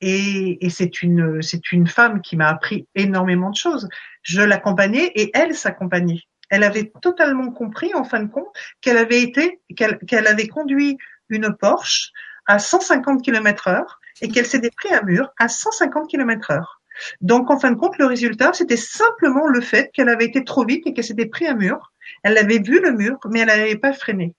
[0.02, 3.88] et, et c'est une c'est une femme qui m'a appris énormément de choses.
[4.24, 6.22] Je l'accompagnais et elle s'accompagnait.
[6.50, 8.48] Elle avait totalement compris, en fin de compte,
[8.82, 10.98] qu'elle avait été, qu'elle avait conduit
[11.30, 12.12] une Porsche
[12.46, 16.82] à 150 km heure et qu'elle s'était pris un mur à 150 km heure.
[17.22, 20.66] Donc, en fin de compte, le résultat, c'était simplement le fait qu'elle avait été trop
[20.66, 21.94] vite et qu'elle s'était pris un mur.
[22.24, 24.36] Elle avait vu le mur, mais elle n'avait pas freiné.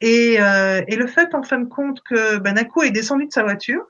[0.00, 3.32] Et, euh, et, le fait, en fin de compte, que ben, elle est descendue de
[3.32, 3.84] sa voiture,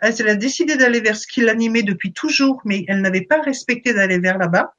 [0.00, 3.94] elle, a décidé d'aller vers ce qui l'animait depuis toujours, mais elle n'avait pas respecté
[3.94, 4.74] d'aller vers là-bas,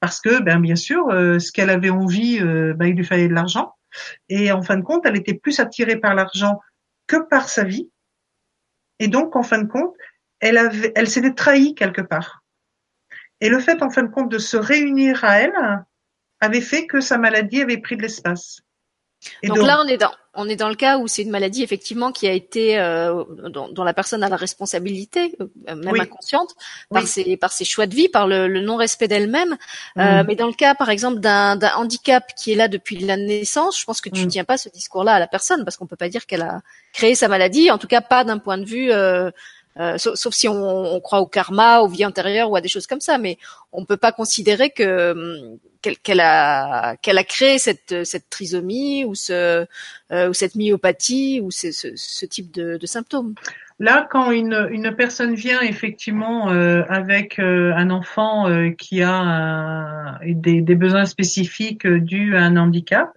[0.00, 3.28] parce que, ben, bien sûr, euh, ce qu'elle avait envie, euh, ben, il lui fallait
[3.28, 3.74] de l'argent.
[4.28, 6.60] Et en fin de compte, elle était plus attirée par l'argent
[7.06, 7.90] que par sa vie.
[8.98, 9.94] Et donc, en fin de compte,
[10.40, 12.42] elle avait, elle s'était trahie quelque part.
[13.40, 15.84] Et le fait, en fin de compte, de se réunir à elle
[16.40, 18.60] avait fait que sa maladie avait pris de l'espace.
[19.42, 21.64] Donc, donc, là, on est dans on est dans le cas où c'est une maladie
[21.64, 26.54] effectivement qui a été euh, dont, dont, la personne a la responsabilité, euh, même inconsciente,
[26.90, 29.56] par ses par ses choix de vie, par le, le non-respect d'elle-même.
[29.98, 30.26] Euh, mm.
[30.28, 33.84] mais dans le cas, par exemple, d'un handicap qui est là depuis la naissance, je
[33.84, 34.30] pense que tu ne mm.
[34.30, 36.60] tiens pas ce discours-là à la personne parce qu'on peut pas dire qu'elle a
[36.92, 38.92] créé sa maladie, en tout cas pas d'un point de vue
[39.78, 42.68] euh, euh, sauf, si on, on, croit au karma, aux vies antérieures ou à des
[42.68, 43.38] choses comme ça, mais
[43.72, 49.14] on peut pas considérer que hum, qu'elle a qu'elle a créé cette cette trisomie ou
[49.14, 49.66] ce
[50.12, 53.34] euh, ou cette myopathie ou ce, ce, ce type de, de, symptômes.
[53.80, 59.14] Là, quand une, une personne vient effectivement euh, avec euh, un enfant euh, qui a
[59.14, 63.12] un, des, des, besoins spécifiques dus à un handicap,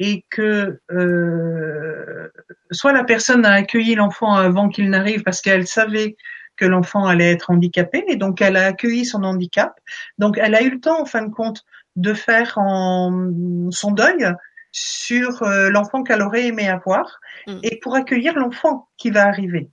[0.00, 2.28] et que euh,
[2.72, 6.16] soit la personne a accueilli l'enfant avant qu'il n'arrive parce qu'elle savait
[6.56, 9.78] que l'enfant allait être handicapé et donc elle a accueilli son handicap.
[10.18, 11.64] Donc elle a eu le temps en fin de compte
[11.96, 14.26] de faire en, son deuil
[14.72, 17.58] sur euh, l'enfant qu'elle aurait aimé avoir mm.
[17.62, 19.68] et pour accueillir l'enfant qui va arriver.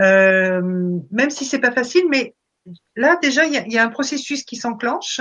[0.00, 0.60] Euh,
[1.10, 2.34] même si c'est pas facile, mais
[2.94, 5.20] là déjà il y a, y a, un processus qui s'enclenche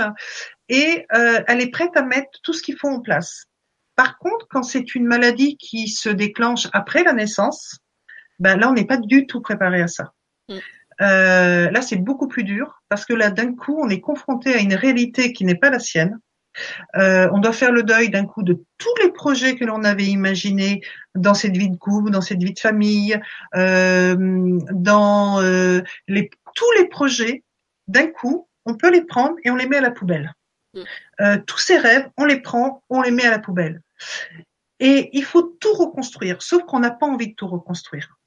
[0.70, 3.48] et euh, elle est prête à mettre tout ce qu'il faut en place.
[3.96, 7.78] Par contre, quand c'est une maladie qui se déclenche après la naissance,
[8.40, 10.14] ben là on n'est pas du tout préparé à ça.
[10.50, 10.56] Mm.
[11.02, 14.60] Euh, là c'est beaucoup plus dur parce que là d'un coup on est confronté à
[14.60, 16.20] une réalité qui n'est pas la sienne.
[16.98, 20.06] Euh, on doit faire le deuil d'un coup de tous les projets que l'on avait
[20.06, 20.82] imaginés
[21.16, 23.20] dans cette vie de couple, dans cette vie de famille,
[23.56, 24.16] euh,
[24.72, 27.44] dans euh, les tous les projets,
[27.88, 30.34] d'un coup, on peut les prendre et on les met à la poubelle.
[30.76, 33.82] Euh, tous ces rêves, on les prend, on les met à la poubelle.
[34.80, 38.18] Et il faut tout reconstruire, sauf qu'on n'a pas envie de tout reconstruire.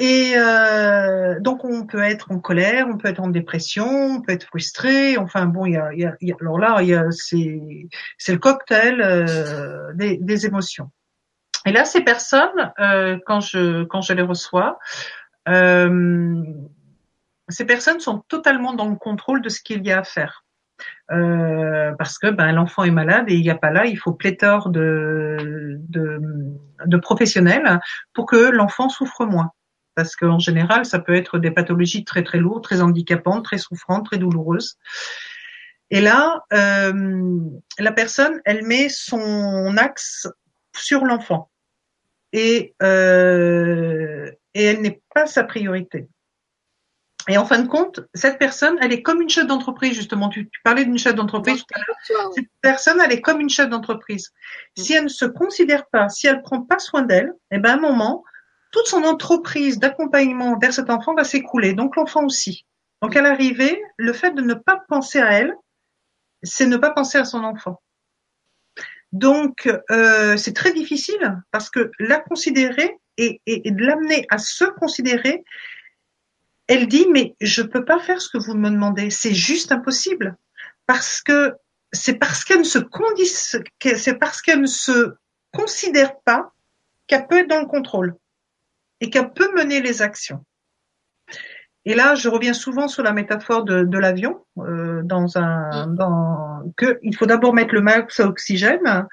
[0.00, 4.32] Et euh, donc on peut être en colère, on peut être en dépression, on peut
[4.32, 5.16] être frustré.
[5.16, 7.60] Enfin bon, il y a, y a, y a alors là, y a c'est
[8.18, 10.90] c'est le cocktail euh, des, des, émotions.
[11.64, 14.80] Et là, ces personnes, euh, quand je quand je les reçois,
[15.48, 16.42] euh,
[17.48, 20.43] ces personnes sont totalement dans le contrôle de ce qu'il y a à faire.
[21.10, 24.12] Euh, parce que ben, l'enfant est malade et il n'y a pas là, il faut
[24.12, 26.18] pléthore de, de,
[26.86, 27.78] de professionnels
[28.14, 29.50] pour que l'enfant souffre moins.
[29.94, 34.06] Parce qu'en général, ça peut être des pathologies très très lourdes, très handicapantes, très souffrantes,
[34.06, 34.78] très douloureuses.
[35.90, 37.38] Et là, euh,
[37.78, 40.26] la personne, elle met son axe
[40.74, 41.50] sur l'enfant
[42.32, 46.08] et, euh, et elle n'est pas sa priorité.
[47.28, 50.28] Et en fin de compte, cette personne, elle est comme une chef d'entreprise, justement.
[50.28, 51.64] Tu, parlais d'une chef d'entreprise
[52.34, 54.32] Cette personne, elle est comme une chef d'entreprise.
[54.76, 54.82] Mm.
[54.82, 57.74] Si elle ne se considère pas, si elle prend pas soin d'elle, eh ben, à
[57.74, 58.24] un moment,
[58.72, 61.72] toute son entreprise d'accompagnement vers cet enfant va s'écrouler.
[61.72, 62.66] Donc, l'enfant aussi.
[63.00, 65.54] Donc, à l'arrivée, le fait de ne pas penser à elle,
[66.42, 67.80] c'est ne pas penser à son enfant.
[69.12, 74.64] Donc, euh, c'est très difficile parce que la considérer et, et de l'amener à se
[74.64, 75.44] considérer,
[76.68, 80.36] elle dit mais je peux pas faire ce que vous me demandez, c'est juste impossible
[80.86, 81.54] parce que
[81.92, 82.78] c'est parce qu'elle ne se
[83.96, 85.14] c'est parce qu'elle ne se
[85.52, 86.52] considère pas
[87.06, 88.16] qu'elle peut être dans le contrôle
[89.00, 90.44] et qu'elle peut mener les actions.
[91.86, 95.96] Et là, je reviens souvent sur la métaphore de, de l'avion, euh, dans un, mm.
[95.96, 99.06] dans, que il faut d'abord mettre le max à oxygène,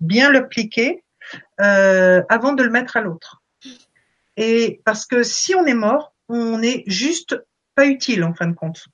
[0.00, 1.02] bien l'appliquer
[1.60, 3.42] euh, avant de le mettre à l'autre.
[4.36, 7.36] Et parce que si on est mort, on n'est juste
[7.74, 8.86] pas utile en fin de compte.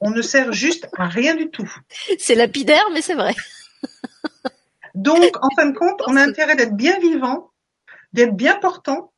[0.00, 1.70] On ne sert juste à rien du tout.
[2.18, 3.34] C'est lapidaire, mais c'est vrai.
[4.94, 7.50] Donc, en fin de compte, on a intérêt d'être bien vivant,
[8.12, 9.12] d'être bien portant,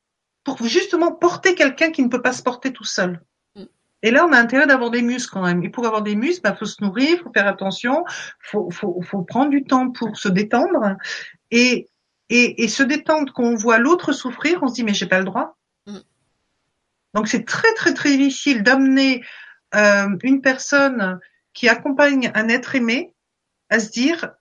[0.44, 3.22] pour justement porter quelqu'un qui ne peut pas se porter tout seul.
[3.56, 3.64] Mm.
[4.02, 5.62] Et là, on a intérêt d'avoir des muscles quand même.
[5.64, 8.04] Et pour avoir des muscles, il bah, faut se nourrir, faut faire attention,
[8.40, 10.96] faut, faut, faut prendre du temps pour se détendre.
[11.50, 11.88] Et,
[12.28, 15.18] et, et se détendre quand on voit l'autre souffrir, on se dit mais j'ai pas
[15.18, 15.56] le droit.
[17.14, 19.22] Donc c'est très très très difficile d'amener
[19.74, 21.18] euh, une personne
[21.52, 23.14] qui accompagne un être aimé
[23.70, 24.34] à se dire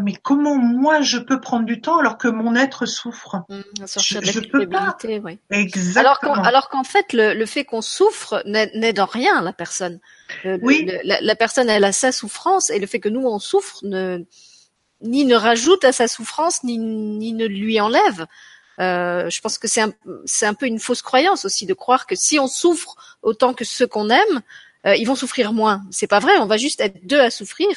[0.00, 3.42] mais comment moi je peux prendre du temps alors que mon être souffre?
[3.48, 3.60] Mmh,
[3.98, 4.96] je, je peux pas.
[5.04, 5.38] Oui.
[5.50, 6.34] Exactement.
[6.34, 9.98] Alors qu'en fait le, le fait qu'on souffre n'aide en rien la personne.
[10.62, 10.90] oui.
[11.04, 14.24] la, la, personne elle a sa souffrance et le fait que nous on souffre ne
[15.00, 18.26] ni ne rajoute à sa souffrance ni, ni ne lui enlève.
[18.80, 19.92] Euh, je pense que c'est un,
[20.42, 23.86] un peu une fausse croyance aussi de croire que si on souffre autant que ceux
[23.86, 24.42] qu'on aime,
[24.86, 25.82] euh, ils vont souffrir moins.
[25.90, 26.38] C'est pas vrai.
[26.38, 27.68] On va juste être deux à souffrir.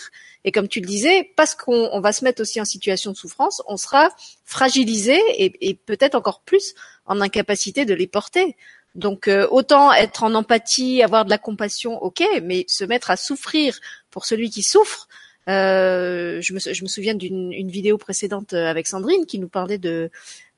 [0.44, 3.18] Et comme tu le disais, parce qu'on on va se mettre aussi en situation de
[3.18, 4.10] souffrance, on sera
[4.46, 6.76] fragilisé et, et peut-être encore plus
[7.06, 8.56] en incapacité de les porter.
[8.94, 13.18] Donc euh, autant être en empathie, avoir de la compassion, ok, mais se mettre à
[13.18, 13.80] souffrir
[14.10, 15.08] pour celui qui souffre,
[15.50, 20.12] euh, je, me, je, me, souviens d'une vidéo précédente avec Sandrine qui nous parlait de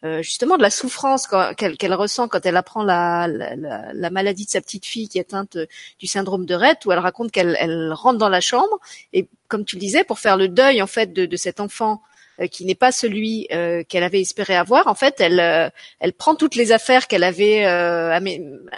[0.03, 4.49] euh, justement de la souffrance qu'elle ressent quand elle apprend la, la, la, maladie de
[4.49, 5.57] sa petite fille qui est atteinte
[5.99, 8.79] du syndrome de Rett, où elle raconte qu'elle elle rentre dans la chambre
[9.13, 12.01] et comme tu le disais, pour faire le deuil en fait de, de cet enfant
[12.41, 14.87] euh, qui n'est pas celui euh, qu'elle avait espéré avoir.
[14.87, 17.63] En fait, elle, euh, elle prend toutes les affaires qu'elle avait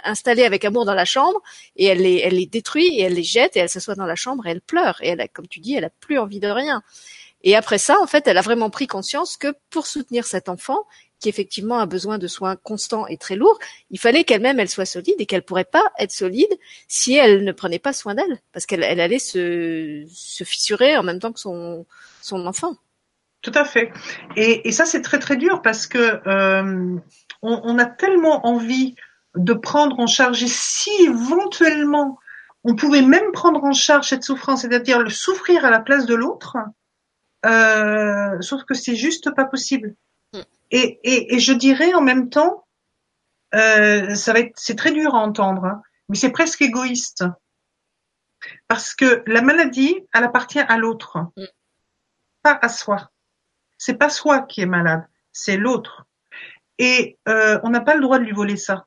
[0.04, 1.40] installées avec amour dans la chambre
[1.76, 4.14] et elle les, elle les détruit et elle les jette et elle s'assoit dans la
[4.14, 4.98] chambre et elle pleure.
[5.00, 6.82] Et elle, comme tu dis, elle a plus envie de rien.
[7.44, 10.80] Et après ça, en fait, elle a vraiment pris conscience que pour soutenir cet enfant,
[11.20, 13.58] qui effectivement a besoin de soins constants et très lourds,
[13.90, 16.52] il fallait qu'elle-même elle soit solide et qu'elle pourrait pas être solide
[16.88, 20.04] si elle ne prenait pas soin d'elle, parce qu'elle elle allait se,
[20.44, 21.86] fissurer en même temps que son,
[22.32, 22.76] enfant.
[23.42, 23.92] Tout à fait.
[24.36, 26.96] Et, ça c'est très très dur parce que euh,
[27.42, 28.96] on, on, a tellement envie
[29.36, 32.18] de prendre en charge et si éventuellement
[32.68, 36.16] on pouvait même prendre en charge cette souffrance, c'est-à-dire le souffrir à la place de
[36.16, 36.56] l'autre,
[37.46, 39.94] euh, sauf que c'est juste pas possible.
[40.70, 42.66] Et, et, et, je dirais en même temps,
[43.54, 47.24] euh, ça va être, c'est très dur à entendre, hein, mais c'est presque égoïste.
[48.68, 51.44] Parce que la maladie, elle appartient à l'autre, mm.
[52.42, 53.10] pas à soi.
[53.78, 56.06] C'est pas soi qui est malade, c'est l'autre.
[56.78, 58.86] Et euh, on n'a pas le droit de lui voler ça.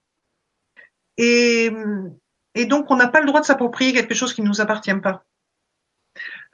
[1.18, 1.72] Et,
[2.56, 4.96] et donc on n'a pas le droit de s'approprier quelque chose qui ne nous appartient
[4.96, 5.26] pas.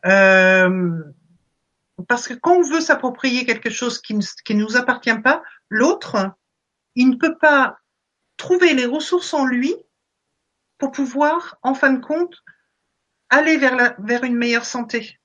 [0.05, 1.03] Euh,
[2.07, 6.31] parce que quand on veut s'approprier quelque chose qui ne nous appartient pas, l'autre,
[6.95, 7.77] il ne peut pas
[8.37, 9.75] trouver les ressources en lui
[10.77, 12.43] pour pouvoir, en fin de compte,
[13.29, 15.19] aller vers, la, vers une meilleure santé.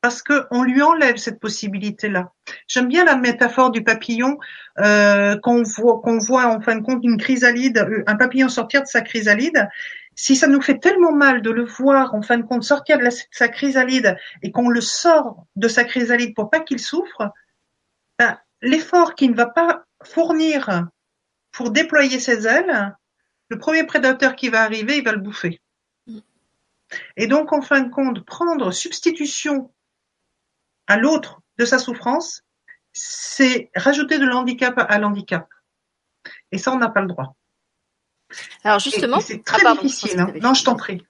[0.00, 2.32] Parce qu'on lui enlève cette possibilité-là.
[2.68, 4.38] J'aime bien la métaphore du papillon
[4.78, 8.86] euh, qu'on voit, qu'on voit en fin de compte une chrysalide, un papillon sortir de
[8.86, 9.68] sa chrysalide.
[10.16, 13.08] Si ça nous fait tellement mal de le voir en fin de compte sortir de
[13.30, 17.30] sa chrysalide et qu'on le sort de sa chrysalide pour pas qu'il souffre,
[18.18, 20.88] ben, l'effort qu'il ne va pas fournir
[21.52, 22.96] pour déployer ses ailes,
[23.48, 25.60] le premier prédateur qui va arriver, il va le bouffer.
[26.06, 26.18] Mm.
[27.16, 29.72] Et donc, en fin de compte, prendre substitution
[30.86, 32.42] à l'autre de sa souffrance,
[32.92, 35.46] c'est rajouter de l'handicap à l'handicap.
[36.52, 37.36] Et ça, on n'a pas le droit.
[38.64, 40.18] Alors justement, c'est très ah, difficile.
[40.18, 40.32] Hein.
[40.42, 41.02] Non, je t'en prie.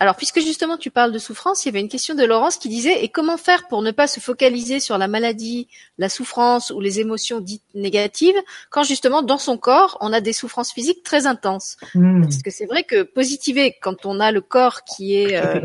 [0.00, 2.68] Alors, puisque justement tu parles de souffrance, il y avait une question de Laurence qui
[2.68, 5.66] disait et comment faire pour ne pas se focaliser sur la maladie,
[5.98, 8.36] la souffrance ou les émotions dites négatives
[8.70, 11.76] quand justement dans son corps on a des souffrances physiques très intenses?
[11.94, 12.22] Hmm.
[12.22, 15.60] Parce que c'est vrai que positiver quand on a le corps qui est euh,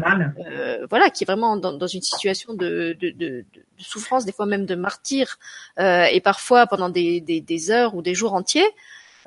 [0.48, 4.48] euh, voilà qui est vraiment dans, une situation de, de, de, de, souffrance, des fois
[4.48, 5.38] même de martyr
[5.80, 8.68] euh, et parfois pendant des, des, des heures ou des jours entiers.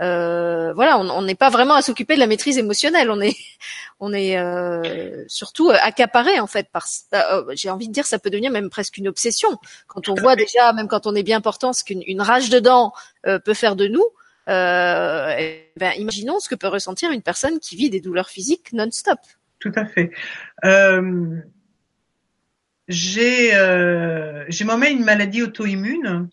[0.01, 3.11] Euh, voilà, on n'est pas vraiment à s'occuper de la maîtrise émotionnelle.
[3.11, 3.37] On est,
[4.01, 6.87] on est euh, surtout euh, accaparé en fait par.
[7.55, 9.49] J'ai envie de dire, ça peut devenir même presque une obsession
[9.87, 12.93] quand on voit déjà, même quand on est bien portant, ce qu'une rage de dents
[13.23, 14.05] peut faire de nous.
[14.49, 19.19] Eh ben, imaginons ce que peut ressentir une personne qui vit des douleurs physiques non-stop.
[19.59, 20.11] Tout à fait.
[22.89, 23.51] j'ai
[24.49, 26.29] j'ai moi-même une maladie auto-immune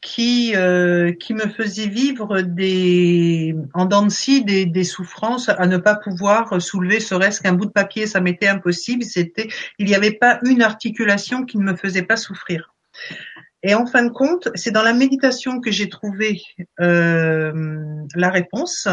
[0.00, 5.76] qui euh, qui me faisait vivre des en dents de des, des souffrances à ne
[5.76, 9.04] pas pouvoir soulever serait-ce qu'un bout de papier ça m'était impossible.
[9.04, 9.48] C'était
[9.78, 12.74] il n'y avait pas une articulation qui ne me faisait pas souffrir.
[13.62, 16.40] Et en fin de compte c'est dans la méditation que j'ai trouvé
[16.80, 17.52] euh,
[18.14, 18.88] la réponse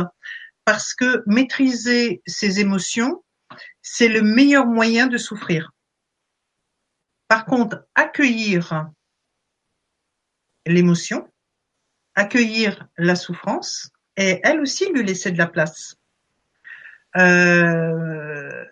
[0.65, 3.23] parce que maîtriser ses émotions
[3.81, 5.71] c'est le meilleur moyen de souffrir.
[7.29, 8.89] Par contre accueillir
[10.67, 11.27] l'émotion,
[12.15, 15.95] accueillir la souffrance et elle aussi lui laisser de la place.
[17.15, 18.65] Euh,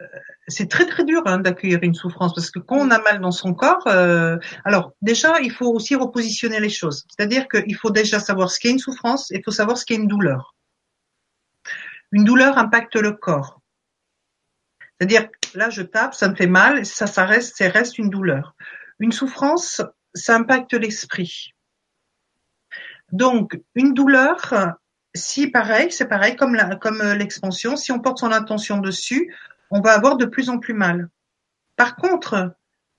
[0.47, 3.31] c'est très très dur hein, d'accueillir une souffrance parce que quand on a mal dans
[3.31, 7.05] son corps, euh, alors déjà il faut aussi repositionner les choses.
[7.09, 9.95] C'est-à-dire qu'il faut déjà savoir ce qu'est une souffrance et il faut savoir ce qu'est
[9.95, 10.55] une douleur.
[12.11, 13.61] Une douleur impacte le corps.
[14.99, 18.55] C'est-à-dire là je tape, ça me fait mal, ça ça reste, ça reste une douleur.
[18.99, 19.81] Une souffrance,
[20.13, 21.54] ça impacte l'esprit.
[23.11, 24.77] Donc, une douleur,
[25.13, 29.33] si pareil, c'est pareil comme comme euh, l'expansion, si on porte son attention dessus,
[29.71, 31.09] on va avoir de plus en plus mal.
[31.75, 32.55] Par contre,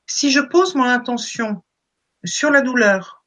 [0.06, 1.62] si je pose mon attention
[2.24, 3.24] sur la douleur,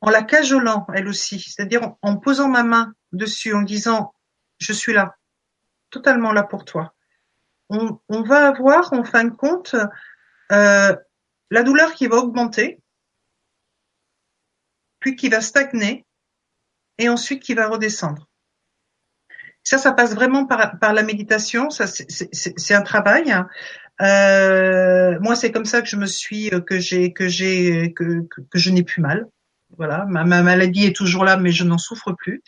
[0.00, 4.14] en la cajolant elle aussi, c'est-à-dire en posant ma main dessus, en disant
[4.58, 5.16] je suis là,
[5.90, 6.94] totalement là pour toi,
[7.70, 9.74] on, va avoir en fin de compte
[10.52, 10.96] euh,
[11.50, 12.80] la douleur qui va augmenter,
[15.04, 16.06] puis qui va stagner
[16.96, 18.26] et ensuite qui va redescendre.
[19.62, 21.68] Ça, ça passe vraiment par, par la méditation.
[21.68, 23.30] Ça, c'est un travail.
[23.30, 23.46] Hein.
[24.00, 28.26] Euh, moi, c'est comme ça que je me suis, euh, que j'ai, que j'ai, que,
[28.50, 29.26] que, je n'ai plus mal.
[29.76, 32.42] Voilà, ma, ma, maladie est toujours là, mais je n'en souffre plus.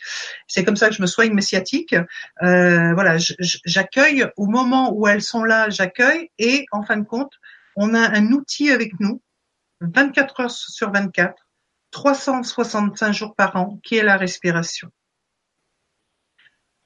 [0.47, 1.95] C'est comme ça que je me soigne mes sciatiques.
[2.41, 3.17] Euh, voilà,
[3.65, 7.33] j'accueille au moment où elles sont là, j'accueille et en fin de compte,
[7.75, 9.21] on a un outil avec nous,
[9.81, 11.46] 24 heures sur 24,
[11.97, 14.91] 365 jours par an, qui est la respiration.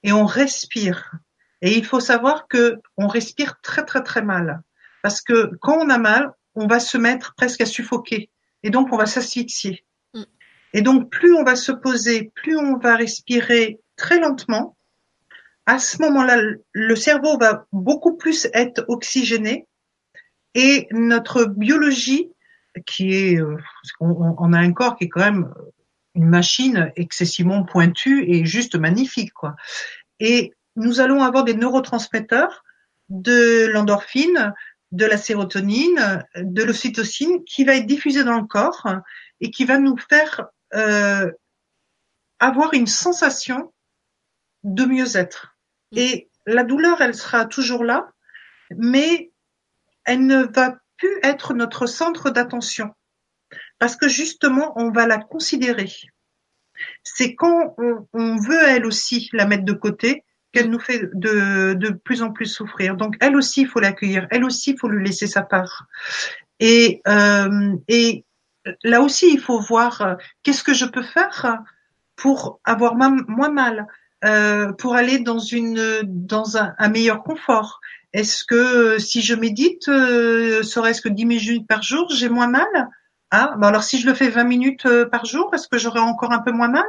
[0.03, 1.11] Et on respire.
[1.61, 4.61] Et il faut savoir que on respire très très très mal.
[5.03, 8.29] Parce que quand on a mal, on va se mettre presque à suffoquer.
[8.63, 9.83] Et donc on va s'asphyxier.
[10.13, 10.23] Mm.
[10.75, 14.77] Et donc plus on va se poser, plus on va respirer très lentement.
[15.65, 16.41] À ce moment-là,
[16.71, 19.67] le cerveau va beaucoup plus être oxygéné
[20.55, 22.30] et notre biologie
[22.85, 23.57] qui est, euh,
[23.99, 25.53] on, a un corps qui est quand même
[26.15, 29.55] une machine excessivement pointue et juste magnifique, quoi.
[30.19, 32.63] Et nous allons avoir des neurotransmetteurs
[33.09, 34.53] de l'endorphine,
[34.91, 38.87] de la sérotonine, de l'ocytocine qui va être diffusée dans le corps
[39.39, 41.31] et qui va nous faire euh,
[42.39, 43.73] avoir une sensation
[44.63, 45.57] de mieux-être.
[45.95, 48.11] Et la douleur, elle sera toujours là,
[48.75, 49.31] mais
[50.05, 52.93] elle ne va plus être notre centre d'attention
[53.79, 55.91] parce que justement, on va la considérer.
[57.03, 57.75] C'est quand
[58.13, 62.31] on, veut elle aussi la mettre de côté qu'elle nous fait de, de plus en
[62.31, 62.95] plus souffrir.
[62.95, 64.27] Donc elle aussi, il faut l'accueillir.
[64.29, 65.87] Elle aussi, il faut lui laisser sa part.
[66.59, 68.23] Et, euh, et
[68.83, 71.57] là aussi, il faut voir euh, qu'est-ce que je peux faire
[72.15, 73.87] pour avoir moins mal,
[74.23, 77.79] euh, pour aller dans une dans un, un meilleur confort.
[78.13, 82.67] Est-ce que si je médite, euh, serait-ce que 10 minutes par jour, j'ai moins mal?
[83.33, 86.01] Ah, bon alors si je le fais 20 minutes euh, par jour, est-ce que j'aurai
[86.01, 86.83] encore un peu moins mal?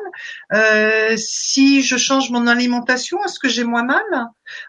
[0.52, 4.02] Euh, Si je change mon alimentation, est-ce que j'ai moins mal?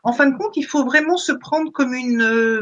[0.03, 2.61] En fin de compte, il faut vraiment se prendre comme une euh,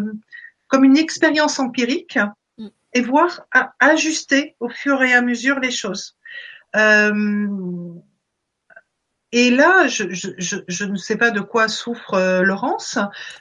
[0.70, 2.18] comme une expérience empirique
[2.58, 2.68] mm.
[2.94, 6.16] et voir à, ajuster au fur et à mesure les choses.
[6.78, 7.94] Euh,
[9.32, 12.98] et là, je, je, je, je, ne sais pas de quoi souffre euh, Laurence,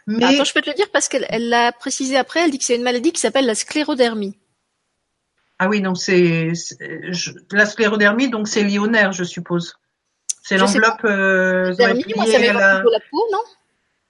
[0.07, 0.24] mais...
[0.24, 2.76] Attends, je peux te le dire parce qu'elle l'a précisé après, elle dit que c'est
[2.76, 4.38] une maladie qui s'appelle la sclérodermie.
[5.59, 6.53] Ah oui, donc c'est
[7.53, 9.76] la sclérodermie, donc c'est nerf, je suppose.
[10.43, 11.05] C'est l'enveloppe.
[11.05, 12.82] Euh, ça la...
[12.82, 13.43] la peau, non?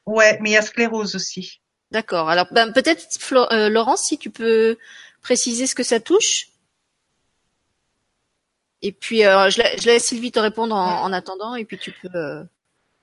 [0.07, 1.61] Ouais, mais il y a sclérose aussi.
[1.91, 2.31] D'accord.
[2.31, 3.05] Alors, ben, peut-être,
[3.53, 4.77] euh, Laurence, si tu peux
[5.23, 6.50] préciser ce que ça touche.
[8.83, 12.09] Et puis, euh, je, laisse Sylvie te répondre en, attendant, et puis tu peux.
[12.15, 12.45] Euh,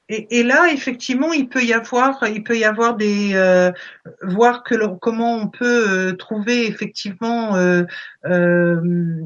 [0.09, 3.73] et, là, effectivement, il peut y avoir, il peut y avoir des, euh,
[4.21, 7.83] voir que comment on peut euh, trouver effectivement, euh,
[8.25, 9.21] euh,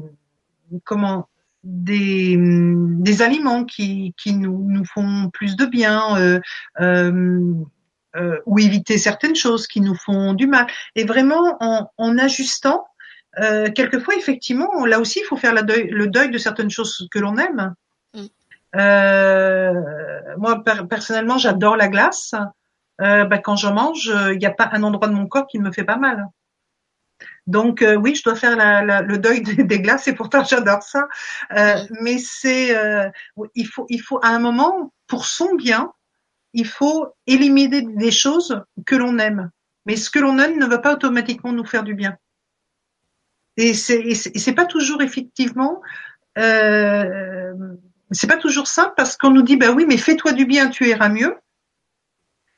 [0.82, 1.28] comment
[1.62, 6.40] des, des aliments qui, qui nous, nous font plus de bien,
[8.44, 10.66] ou éviter certaines choses qui nous font du mal.
[10.96, 12.84] Et vraiment, en, en ajustant,
[13.74, 17.18] quelquefois, effectivement, là aussi, il faut faire la deuil, le deuil de certaines choses que
[17.18, 17.74] l'on aime.
[18.74, 19.72] Euh,
[20.38, 22.34] moi, personnellement, j'adore la glace.
[23.00, 25.58] Euh, bah, quand j'en mange, il n'y a pas un endroit de mon corps qui
[25.58, 26.28] ne me fait pas mal.
[27.46, 30.82] Donc euh, oui, je dois faire la, la, le deuil des, glaces et pourtant j'adore
[30.82, 31.08] ça.
[31.56, 33.08] Euh, mais c'est, euh,
[33.54, 35.92] il faut, il faut à un moment pour son bien,
[36.52, 39.50] il faut éliminer des choses que l'on aime.
[39.86, 42.16] Mais ce que l'on aime ne va pas automatiquement nous faire du bien.
[43.56, 45.82] Et c'est, c'est pas toujours effectivement.
[46.38, 47.52] Euh,
[48.12, 50.88] c'est pas toujours simple parce qu'on nous dit bah oui mais fais-toi du bien tu
[50.88, 51.36] iras mieux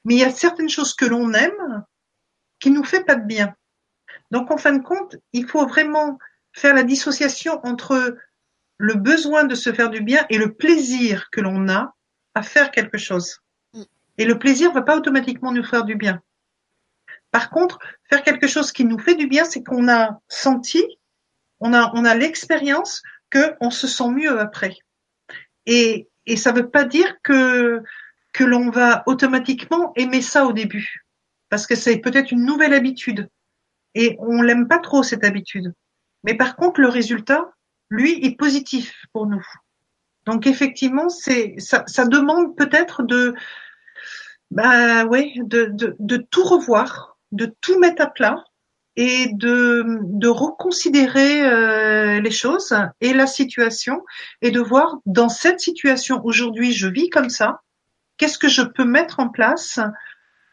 [0.05, 1.85] mais il y a certaines choses que l'on aime
[2.61, 3.55] qui nous fait pas de bien
[4.31, 6.19] donc en fin de compte il faut vraiment
[6.53, 8.17] faire la dissociation entre
[8.77, 11.95] le besoin de se faire du bien et le plaisir que l'on a
[12.35, 13.41] à faire quelque chose
[13.73, 13.83] mm.
[14.19, 16.23] et le plaisir va pas automatiquement nous faire du bien
[17.35, 20.85] par contre faire quelque chose qui nous fait du bien c'est qu'on a senti
[21.59, 24.79] on a on a l'expérience que on se sent mieux après
[25.67, 27.83] et, ça ne veut pas dire que,
[28.41, 31.05] l'on va automatiquement aimer ça au début.
[31.49, 33.29] Parce que c'est peut-être une nouvelle habitude.
[33.95, 35.73] Et on l'aime pas trop, cette habitude.
[36.25, 37.53] Mais par contre, le résultat,
[37.91, 39.45] lui, est positif pour nous.
[40.27, 43.35] Donc effectivement, c'est ça, ça demande peut-être de,
[44.51, 48.45] bah ouais, de tout revoir, de tout mettre à plat,
[48.97, 54.05] et de, de reconsidérer euh, les choses et la situation
[54.41, 57.61] et de voir dans cette situation aujourd'hui je vis comme ça,
[58.17, 59.81] qu'est-ce que je peux mettre en place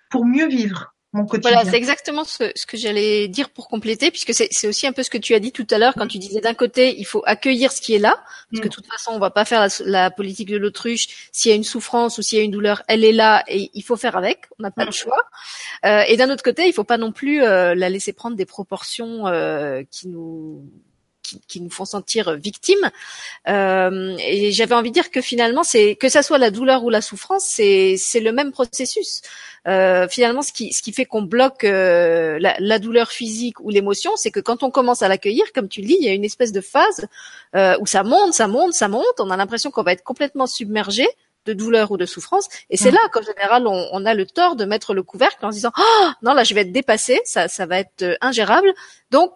[0.09, 0.95] pour mieux vivre?
[1.13, 5.03] Voilà, c'est exactement ce, ce que j'allais dire pour compléter, puisque c'est aussi un peu
[5.03, 7.21] ce que tu as dit tout à l'heure quand tu disais d'un côté il faut
[7.25, 9.67] accueillir ce qui est là, parce que de toute façon on va pas faire la,
[9.85, 11.29] la politique de l'autruche.
[11.33, 13.71] S'il y a une souffrance ou s'il y a une douleur, elle est là et
[13.73, 14.45] il faut faire avec.
[14.59, 15.21] On n'a pas le choix.
[15.85, 18.45] Euh, et d'un autre côté, il faut pas non plus euh, la laisser prendre des
[18.45, 20.63] proportions euh, qui nous
[21.47, 22.89] qui, nous font sentir victimes.
[23.47, 26.89] Euh, et j'avais envie de dire que finalement, c'est que ça soit la douleur ou
[26.89, 29.21] la souffrance, c'est c'est le même processus.
[29.67, 33.69] Euh, finalement, ce qui ce qui fait qu'on bloque euh, la, la, douleur physique ou
[33.69, 36.13] l'émotion, c'est que quand on commence à l'accueillir, comme tu le dis, il y a
[36.13, 37.05] une espèce de phase
[37.55, 39.19] euh, où ça monte, ça monte, ça monte.
[39.19, 41.07] On a l'impression qu'on va être complètement submergé
[41.45, 42.47] de douleur ou de souffrance.
[42.69, 42.95] Et c'est mm.
[42.95, 45.71] là qu'en général, on, on, a le tort de mettre le couvercle en se disant
[45.77, 48.73] oh, non là je vais être dépassé, ça, ça va être euh, ingérable.
[49.09, 49.31] Donc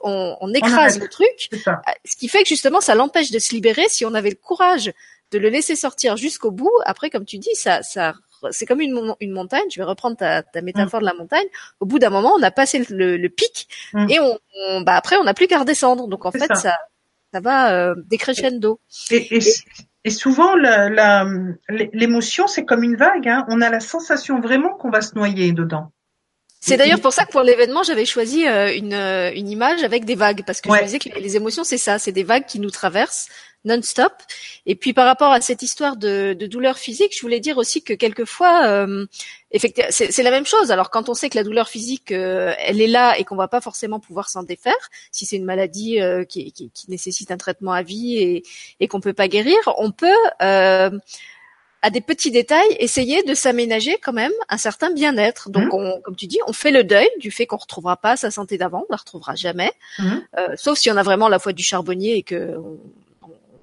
[0.00, 1.72] on, on écrase le truc, euh,
[2.04, 3.88] ce qui fait que justement ça l'empêche de se libérer.
[3.88, 4.92] Si on avait le courage
[5.30, 8.14] de le laisser sortir jusqu'au bout, après comme tu dis, ça, ça
[8.50, 9.62] c'est comme une, une montagne.
[9.70, 11.04] Je vais reprendre ta, ta métaphore mm.
[11.04, 11.46] de la montagne.
[11.80, 14.10] Au bout d'un moment, on a passé le, le pic mm.
[14.10, 16.08] et on, bah après on n'a plus qu'à redescendre.
[16.08, 16.54] Donc en fait ça.
[16.54, 16.76] ça
[17.32, 18.78] ça va euh, décrescendo.
[19.10, 19.40] Et, et, et
[20.10, 20.54] souvent,
[21.68, 23.28] l'émotion, c'est comme une vague.
[23.28, 23.44] Hein.
[23.48, 25.92] On a la sensation vraiment qu'on va se noyer dedans.
[26.60, 30.04] C'est d'ailleurs pour ça que pour l'événement, j'avais choisi euh, une, euh, une image avec
[30.04, 32.46] des vagues, parce que je me disais que les émotions, c'est ça, c'est des vagues
[32.46, 33.28] qui nous traversent
[33.64, 34.12] non-stop.
[34.66, 37.82] Et puis par rapport à cette histoire de, de, douleur physique, je voulais dire aussi
[37.82, 39.06] que quelquefois, euh,
[39.50, 40.70] effectivement, c'est la même chose.
[40.70, 43.48] Alors quand on sait que la douleur physique, euh, elle est là et qu'on va
[43.48, 47.36] pas forcément pouvoir s'en défaire, si c'est une maladie euh, qui, qui, qui, nécessite un
[47.36, 48.42] traitement à vie et,
[48.80, 50.08] et qu'on peut pas guérir, on peut
[51.82, 55.50] à des petits détails, essayer de s'aménager quand même un certain bien-être.
[55.50, 55.76] Donc, mmh.
[55.76, 58.56] on, comme tu dis, on fait le deuil du fait qu'on retrouvera pas sa santé
[58.56, 60.04] d'avant, on la retrouvera jamais, mmh.
[60.38, 62.78] euh, sauf si on a vraiment la foi du charbonnier et que on,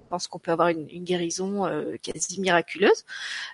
[0.10, 3.06] pense qu'on peut avoir une, une guérison euh, quasi miraculeuse.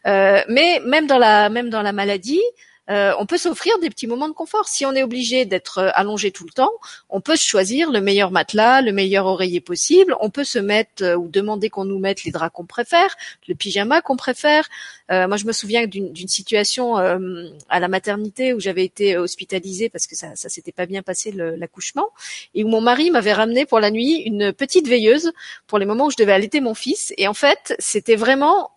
[0.07, 2.41] Euh, mais même dans la même dans la maladie,
[2.89, 4.67] euh, on peut s'offrir des petits moments de confort.
[4.67, 6.71] Si on est obligé d'être euh, allongé tout le temps,
[7.09, 10.15] on peut choisir le meilleur matelas, le meilleur oreiller possible.
[10.19, 13.15] On peut se mettre euh, ou demander qu'on nous mette les draps qu'on préfère,
[13.47, 14.67] le pyjama qu'on préfère.
[15.09, 20.15] moi, je me souviens d'une situation à la maternité où j'avais été hospitalisée parce que
[20.15, 22.09] ça, ça s'était pas bien passé l'accouchement
[22.53, 25.31] et où mon mari m'avait ramené pour la nuit une petite veilleuse
[25.67, 27.13] pour les moments où je devais allaiter mon fils.
[27.17, 28.71] Et en fait, c'était vraiment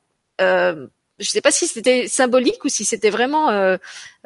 [1.18, 3.76] je sais pas si c'était symbolique ou si c'était vraiment euh,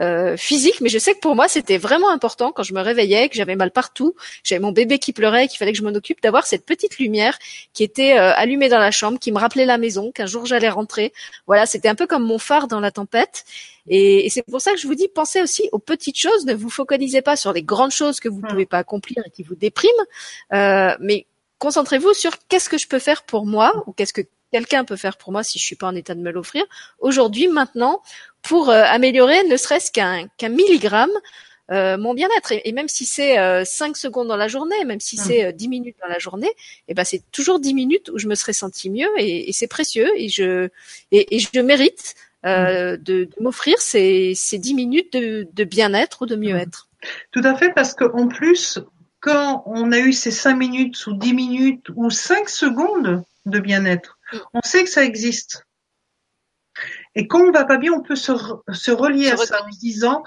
[0.01, 3.29] euh, physique, mais je sais que pour moi c'était vraiment important quand je me réveillais,
[3.29, 4.15] que j'avais mal partout,
[4.45, 7.39] j'avais mon bébé qui pleurait, qu'il fallait que je m'en occupe, d'avoir cette petite lumière
[7.73, 10.69] qui était euh, allumée dans la chambre, qui me rappelait la maison, qu'un jour j'allais
[10.69, 11.13] rentrer.
[11.47, 13.45] Voilà, c'était un peu comme mon phare dans la tempête.
[13.89, 16.47] Et, et c'est pour ça que je vous dis, pensez aussi aux petites choses.
[16.47, 18.51] Ne vous focalisez pas sur les grandes choses que vous ne hmm.
[18.51, 19.91] pouvez pas accomplir et qui vous dépriment,
[20.53, 21.27] euh, mais
[21.59, 24.23] concentrez-vous sur qu'est-ce que je peux faire pour moi ou qu'est-ce que
[24.53, 26.65] quelqu'un peut faire pour moi si je suis pas en état de me l'offrir
[26.99, 28.03] aujourd'hui, maintenant,
[28.43, 31.11] pour euh, améliorer ne serait-ce qu'un qu'un milligramme
[31.71, 32.53] euh, mon bien-être.
[32.53, 35.69] Et, même si c'est euh, 5 secondes dans la journée, même si c'est euh, 10
[35.69, 36.55] minutes dans la journée, et
[36.89, 39.69] eh ben c'est toujours 10 minutes où je me serais senti mieux et, et c'est
[39.69, 40.69] précieux et je
[41.13, 46.23] et, et je mérite euh, de, de m'offrir ces, ces 10 minutes de, de bien-être
[46.23, 46.89] ou de mieux-être.
[47.31, 48.81] Tout à fait, parce qu'en plus,
[49.21, 54.19] quand on a eu ces 5 minutes ou 10 minutes ou 5 secondes de bien-être,
[54.55, 55.67] on sait que ça existe.
[57.15, 58.33] Et quand on va pas bien, on peut se,
[58.91, 60.23] relier à ça en se disant,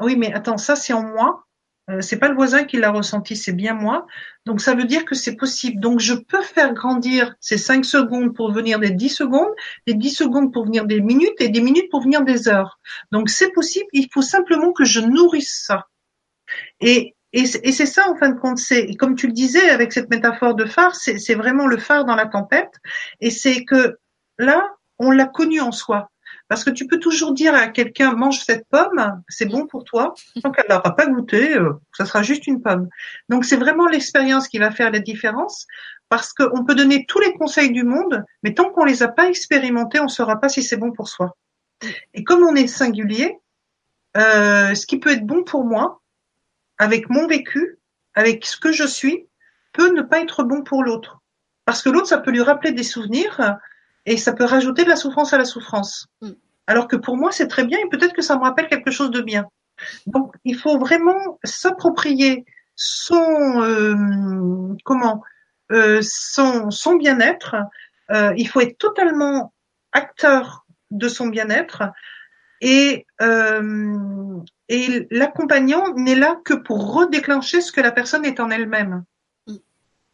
[0.00, 1.46] oui, mais attends, ça c'est en moi.
[1.90, 4.06] Euh, c'est pas le voisin qui l'a ressenti, c'est bien moi.
[4.46, 5.80] Donc ça veut dire que c'est possible.
[5.80, 9.50] Donc je peux faire grandir ces 5 secondes pour venir des 10 secondes,
[9.86, 12.78] des 10 secondes pour venir des minutes et des minutes pour venir des heures.
[13.12, 15.86] Donc c'est possible, il faut simplement que je nourrisse ça.
[16.80, 20.10] Et et, c'est ça, en fin de compte, c'est comme tu le disais avec cette
[20.10, 22.72] métaphore de phare, c'est vraiment le phare dans la tempête.
[23.20, 23.98] Et c'est que
[24.38, 24.68] là,
[24.98, 26.10] on l'a connu en soi.
[26.48, 30.14] Parce que tu peux toujours dire à quelqu'un mange cette pomme, c'est bon pour toi.
[30.42, 32.88] Tant qu'elle n'aura pas goûté, euh, ça sera juste une pomme.
[33.28, 35.66] Donc c'est vraiment l'expérience qui va faire la différence.
[36.08, 39.28] Parce qu'on peut donner tous les conseils du monde, mais tant qu'on les a pas
[39.28, 41.36] expérimentés, on ne saura pas si c'est bon pour soi.
[42.14, 43.38] Et comme on est singulier,
[44.16, 45.99] euh, ce qui peut être bon pour moi,
[46.80, 47.78] avec mon vécu,
[48.14, 49.26] avec ce que je suis,
[49.74, 51.20] peut ne pas être bon pour l'autre.
[51.66, 53.58] Parce que l'autre, ça peut lui rappeler des souvenirs
[54.06, 56.08] et ça peut rajouter de la souffrance à la souffrance.
[56.22, 56.30] Mm.
[56.66, 59.10] Alors que pour moi, c'est très bien et peut-être que ça me rappelle quelque chose
[59.10, 59.46] de bien.
[60.06, 65.22] Donc, il faut vraiment s'approprier son euh, comment
[65.70, 67.56] euh, son, son bien-être.
[68.10, 69.52] Euh, il faut être totalement
[69.92, 71.92] acteur de son bien-être
[72.62, 74.38] et euh,
[74.70, 79.04] et l'accompagnant n'est là que pour redéclencher ce que la personne est en elle-même.
[79.48, 79.56] Mm.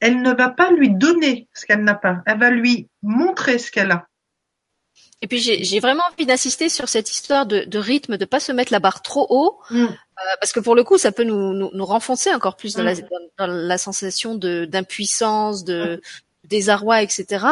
[0.00, 3.70] Elle ne va pas lui donner ce qu'elle n'a pas, elle va lui montrer ce
[3.70, 4.08] qu'elle a.
[5.22, 8.52] Et puis j'ai vraiment envie d'insister sur cette histoire de, de, rythme, de pas se
[8.52, 9.84] mettre la barre trop haut, mm.
[9.84, 9.96] euh,
[10.40, 12.94] parce que pour le coup, ça peut nous, nous, nous renfoncer encore plus dans, la,
[12.94, 13.08] mm.
[13.38, 16.00] dans, la, sensation d'impuissance, de,
[16.48, 17.44] désarroi, etc.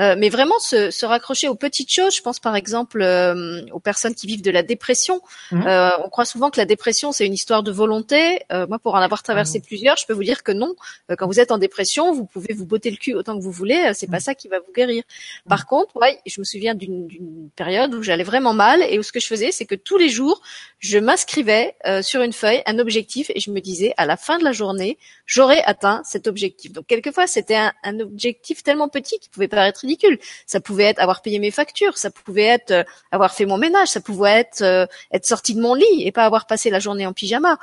[0.00, 2.14] Euh, mais vraiment se, se, raccrocher aux petites choses.
[2.14, 5.20] Je pense par exemple euh, aux personnes qui vivent de la dépression.
[5.52, 5.66] Mmh.
[5.66, 8.40] Euh, on croit souvent que la dépression c'est une histoire de volonté.
[8.52, 9.62] Euh, moi, pour en avoir traversé mmh.
[9.62, 10.74] plusieurs, je peux vous dire que non.
[11.10, 13.52] Euh, quand vous êtes en dépression, vous pouvez vous botter le cul autant que vous
[13.52, 13.92] voulez.
[13.94, 14.20] c'est pas mmh.
[14.20, 15.02] ça qui va vous guérir.
[15.48, 19.12] Par contre, ouais, je me souviens d'une période où j'allais vraiment mal et où ce
[19.12, 20.40] que je faisais, c'est que tous les jours,
[20.78, 24.44] je m'inscrivais sur une feuille un objectif et je me disais à la fin de
[24.44, 26.72] la journée, j'aurai atteint cet objectif.
[26.72, 30.18] Donc quelquefois, c'était un, objectif tellement petit qui pouvait paraître ridicule.
[30.46, 33.88] Ça pouvait être avoir payé mes factures, ça pouvait être euh, avoir fait mon ménage,
[33.88, 37.06] ça pouvait être euh, être sorti de mon lit et pas avoir passé la journée
[37.06, 37.58] en pyjama.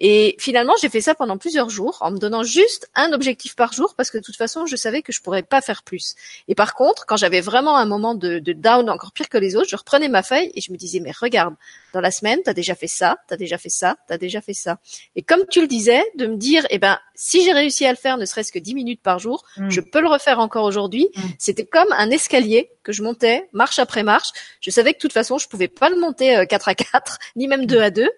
[0.00, 3.72] Et finalement, j'ai fait ça pendant plusieurs jours en me donnant juste un objectif par
[3.74, 6.14] jour parce que de toute façon, je savais que je pourrais pas faire plus.
[6.48, 9.56] Et par contre, quand j'avais vraiment un moment de, de, down encore pire que les
[9.56, 11.54] autres, je reprenais ma feuille et je me disais, mais regarde,
[11.92, 14.78] dans la semaine, t'as déjà fait ça, t'as déjà fait ça, t'as déjà fait ça.
[15.16, 17.96] Et comme tu le disais, de me dire, eh ben, si j'ai réussi à le
[17.96, 19.68] faire, ne serait-ce que dix minutes par jour, mm.
[19.68, 21.10] je peux le refaire encore aujourd'hui.
[21.14, 21.20] Mm.
[21.38, 24.28] C'était comme un escalier que je montais marche après marche.
[24.60, 27.48] Je savais que de toute façon, je pouvais pas le monter 4 à 4, ni
[27.48, 28.08] même 2 à 2.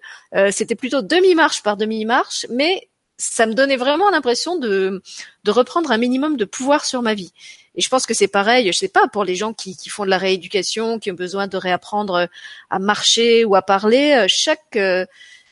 [0.51, 5.01] C'était plutôt demi-marche par demi-marche, mais ça me donnait vraiment l'impression de,
[5.43, 7.31] de reprendre un minimum de pouvoir sur ma vie.
[7.75, 10.05] Et je pense que c'est pareil, je sais pas, pour les gens qui, qui font
[10.05, 12.27] de la rééducation, qui ont besoin de réapprendre
[12.69, 14.77] à marcher ou à parler, chaque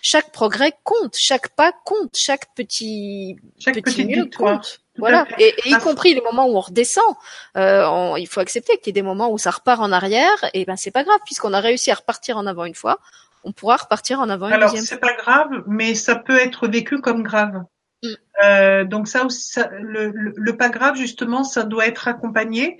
[0.01, 4.80] chaque progrès compte, chaque pas compte, chaque petit chaque petit mieux compte.
[4.97, 7.15] Voilà, et, y compris les moments où on redescend.
[7.57, 10.65] Euh, il faut accepter qu'il y ait des moments où ça repart en arrière, et
[10.65, 12.99] ben c'est pas grave puisqu'on a réussi à repartir en avant une fois,
[13.43, 14.85] on pourra repartir en avant une Alors, deuxième.
[14.85, 17.63] c'est pas grave, mais ça peut être vécu comme grave.
[18.03, 18.07] Mm.
[18.43, 22.77] Euh, donc ça aussi, le, le, pas grave justement, ça doit être accompagné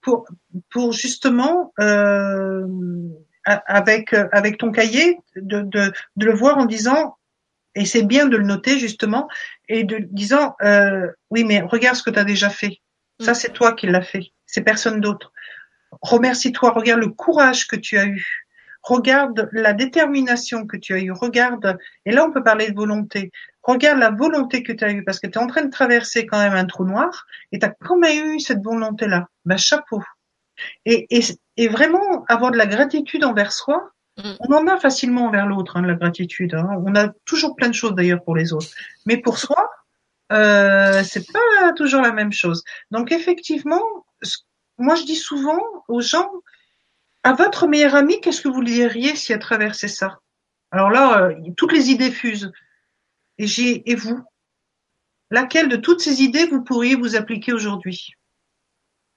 [0.00, 0.26] pour
[0.70, 2.66] pour justement euh,
[3.44, 7.16] avec avec ton cahier de, de, de le voir en disant
[7.80, 9.26] et c'est bien de le noter justement
[9.66, 12.76] et de disant euh, oui mais regarde ce que tu as déjà fait.
[13.20, 13.34] Ça mm.
[13.34, 14.26] c'est toi qui l'as fait.
[14.44, 15.32] C'est personne d'autre.
[16.02, 18.46] Remercie-toi regarde le courage que tu as eu.
[18.82, 23.30] Regarde la détermination que tu as eu regarde et là on peut parler de volonté.
[23.62, 26.26] Regarde la volonté que tu as eu parce que tu es en train de traverser
[26.26, 29.56] quand même un trou noir et tu as quand même eu cette volonté là ben
[29.56, 30.02] chapeau.
[30.84, 31.22] Et, et,
[31.56, 33.90] et, vraiment avoir de la gratitude envers soi.
[34.40, 36.54] On en a facilement envers l'autre, hein, la gratitude.
[36.54, 36.68] Hein.
[36.84, 38.68] On a toujours plein de choses d'ailleurs pour les autres.
[39.06, 39.70] Mais pour soi,
[40.32, 42.62] euh, c'est pas toujours la même chose.
[42.90, 43.82] Donc effectivement,
[44.78, 46.30] moi je dis souvent aux gens,
[47.22, 50.20] à votre meilleur ami, qu'est-ce que vous diriez s'il a traversé ça?
[50.70, 52.52] Alors là, euh, toutes les idées fusent.
[53.38, 54.22] Et j'ai et vous?
[55.30, 58.14] Laquelle de toutes ces idées vous pourriez vous appliquer aujourd'hui?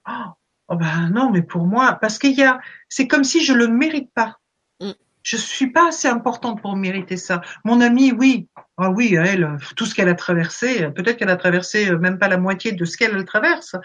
[0.07, 0.34] Oh,
[0.69, 2.59] Oh ben non, mais pour moi, parce qu'il y a,
[2.89, 4.39] c'est comme si je le mérite pas.
[4.79, 4.91] Mm.
[5.23, 7.41] Je suis pas assez importante pour mériter ça.
[7.63, 11.89] Mon amie, oui, ah oui, elle, tout ce qu'elle a traversé, peut-être qu'elle a traversé
[11.89, 13.75] euh, même pas la moitié de ce qu'elle traverse,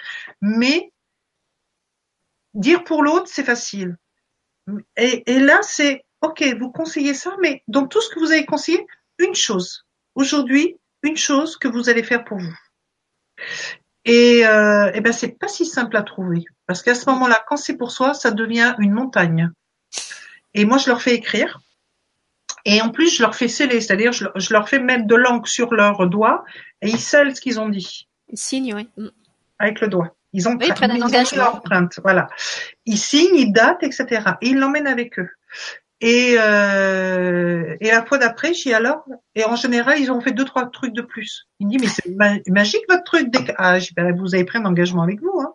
[0.40, 0.92] mais
[2.54, 3.96] dire pour l'autre, c'est facile.
[4.96, 8.84] Et, là, c'est ok, vous conseillez ça, mais dans tout ce que vous avez conseillé,
[9.18, 9.86] une chose.
[10.16, 12.58] Aujourd'hui, une chose que vous allez faire pour vous.
[14.04, 17.56] Et, euh, et ben c'est pas si simple à trouver parce qu'à ce moment-là, quand
[17.56, 19.50] c'est pour soi, ça devient une montagne.
[20.54, 21.60] Et moi, je leur fais écrire.
[22.64, 25.72] Et en plus, je leur fais sceller, c'est-à-dire je, leur fais mettre de l'encre sur
[25.72, 26.44] leurs doigts
[26.82, 28.08] et ils scellent ce qu'ils ont dit.
[28.28, 28.88] Ils signent, oui.
[29.58, 30.14] Avec le doigt.
[30.34, 32.28] Ils ont, oui, ils leur empreinte, voilà.
[32.84, 34.32] Ils signent, ils datent, etc.
[34.42, 35.30] Et ils l'emmènent avec eux.
[36.00, 39.04] Et, euh, et la fois d'après, j'ai alors,
[39.34, 41.48] et en général, ils ont fait deux, trois trucs de plus.
[41.58, 43.28] Il me dit, mais c'est magique votre truc.
[43.56, 45.40] Ah, ben, vous avez pris un engagement avec vous.
[45.40, 45.54] Hein.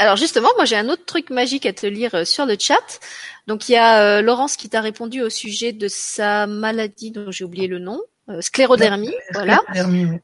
[0.00, 3.00] Alors justement, moi j'ai un autre truc magique à te lire euh, sur le chat.
[3.46, 7.30] Donc il y a euh, Laurence qui t'a répondu au sujet de sa maladie dont
[7.30, 8.00] j'ai oublié le nom,
[8.30, 9.14] euh, sclérodermie.
[9.34, 9.60] voilà.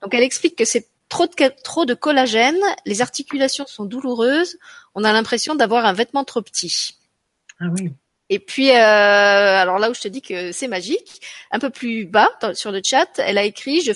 [0.01, 1.33] Donc elle explique que c'est trop de,
[1.63, 4.57] trop de collagène, les articulations sont douloureuses,
[4.95, 6.97] on a l'impression d'avoir un vêtement trop petit.
[7.61, 7.93] Ah oui.
[8.31, 11.21] Et puis, euh, alors là où je te dis que c'est magique,
[11.51, 13.93] un peu plus bas sur le chat, elle a écrit je,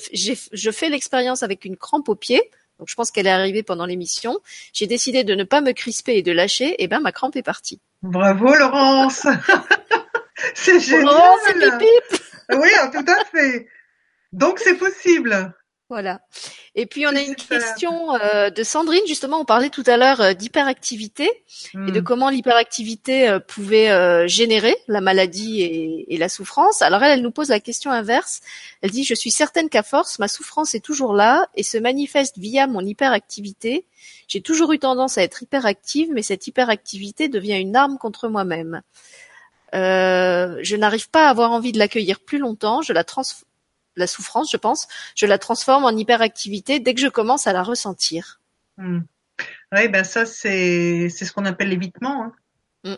[0.53, 2.43] je fais l'expérience avec une crampe au pied.
[2.81, 4.39] Donc je pense qu'elle est arrivée pendant l'émission.
[4.73, 6.83] J'ai décidé de ne pas me crisper et de lâcher.
[6.83, 7.79] Et ben ma crampe est partie.
[8.03, 9.27] Bravo Laurence.
[10.55, 11.05] c'est génial.
[11.05, 12.21] Laurence et Pip.
[12.55, 13.69] oui, tout à fait.
[14.33, 15.55] Donc c'est possible.
[15.91, 16.21] Voilà.
[16.77, 19.03] Et puis on a une question euh, de Sandrine.
[19.09, 21.29] Justement, on parlait tout à l'heure euh, d'hyperactivité
[21.75, 22.05] et de hmm.
[22.05, 26.81] comment l'hyperactivité euh, pouvait générer la maladie et, la souffrance.
[26.81, 28.41] Alors elle, elle nous pose la question inverse.
[28.83, 32.39] Elle dit :«Je suis certaine qu'à force, ma souffrance est toujours là et se manifeste
[32.39, 33.85] via mon hyperactivité.
[34.29, 38.83] J'ai toujours eu tendance à être hyperactive, mais cette hyperactivité devient une arme contre moi-même.
[39.73, 42.81] je n'arrive pas à avoir envie de l'accueillir plus longtemps.
[42.81, 43.50] Je la transforme
[43.97, 47.63] la souffrance, je pense, je la transforme en hyperactivité dès que je commence à la
[47.63, 48.41] ressentir.
[48.77, 49.01] Hmm.
[49.73, 52.25] Oui, ben ça c'est ce qu'on appelle l'évitement.
[52.25, 52.33] Hein.
[52.85, 52.97] Hmm.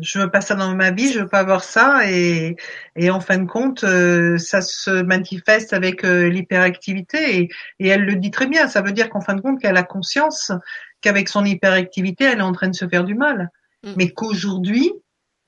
[0.00, 2.56] Je veux pas ça dans ma vie, je veux pas avoir ça et
[2.96, 8.04] et en fin de compte euh, ça se manifeste avec euh, l'hyperactivité et, et elle
[8.04, 8.68] le dit très bien.
[8.68, 10.52] Ça veut dire qu'en fin de compte qu'elle a conscience
[11.00, 13.50] qu'avec son hyperactivité elle est en train de se faire du mal,
[13.82, 13.94] hmm.
[13.96, 14.92] mais qu'aujourd'hui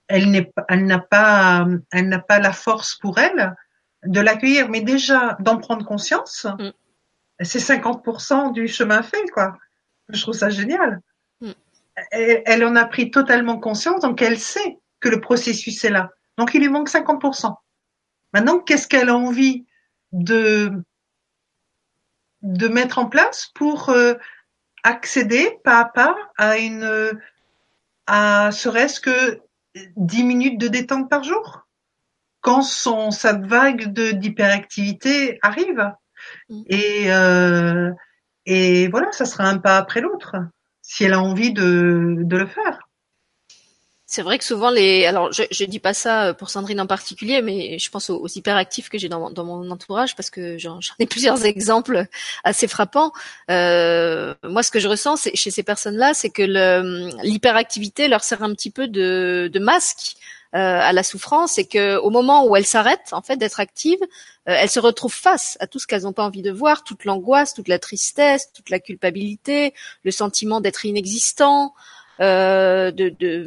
[0.09, 3.55] elle n'est elle n'a pas elle n'a pas la force pour elle
[4.05, 6.70] de l'accueillir, mais déjà d'en prendre conscience, mm.
[7.41, 9.57] c'est 50% du chemin fait, quoi.
[10.09, 11.01] Je trouve ça génial.
[11.41, 11.53] Mm.
[12.11, 16.11] Elle, en a pris totalement conscience, donc elle sait que le processus est là.
[16.39, 17.55] Donc il lui manque 50%.
[18.33, 19.66] Maintenant, qu'est-ce qu'elle a envie
[20.12, 20.73] de
[22.43, 24.15] de mettre en place pour euh,
[24.83, 27.12] accéder pas à pas à une
[28.07, 29.41] à serait-ce que
[29.97, 31.61] 10 minutes de détente par jour?
[32.43, 35.90] Quand son sa vague de d'hyperactivité arrive.
[36.51, 36.62] Mm.
[36.69, 37.90] Et euh,
[38.44, 40.36] et voilà, ça sera un pas après l'autre.
[40.82, 42.81] si elle a envie de, de le faire.
[44.12, 47.40] C'est vrai que souvent les, alors je, je dis pas ça pour Sandrine en particulier,
[47.40, 51.06] mais je pense aux, hyperactifs que j'ai dans, dans, mon entourage parce que j'en ai
[51.06, 52.05] plusieurs exemples
[52.44, 53.12] assez frappants.
[53.51, 56.43] Euh, moi, ce que je ressens chez ces personnes-là, c'est que
[57.23, 60.16] l'hyperactivité leur sert un petit peu de, de masque
[60.59, 64.03] à la souffrance, et que au moment où elles s'arrêtent en fait d'être actives,
[64.49, 67.05] euh, elles se retrouvent face à tout ce qu'elles n'ont pas envie de voir, toute
[67.05, 69.73] l'angoisse, toute la tristesse, toute la culpabilité,
[70.05, 71.74] le sentiment d'être inexistant.
[72.20, 73.45] Euh, de, de,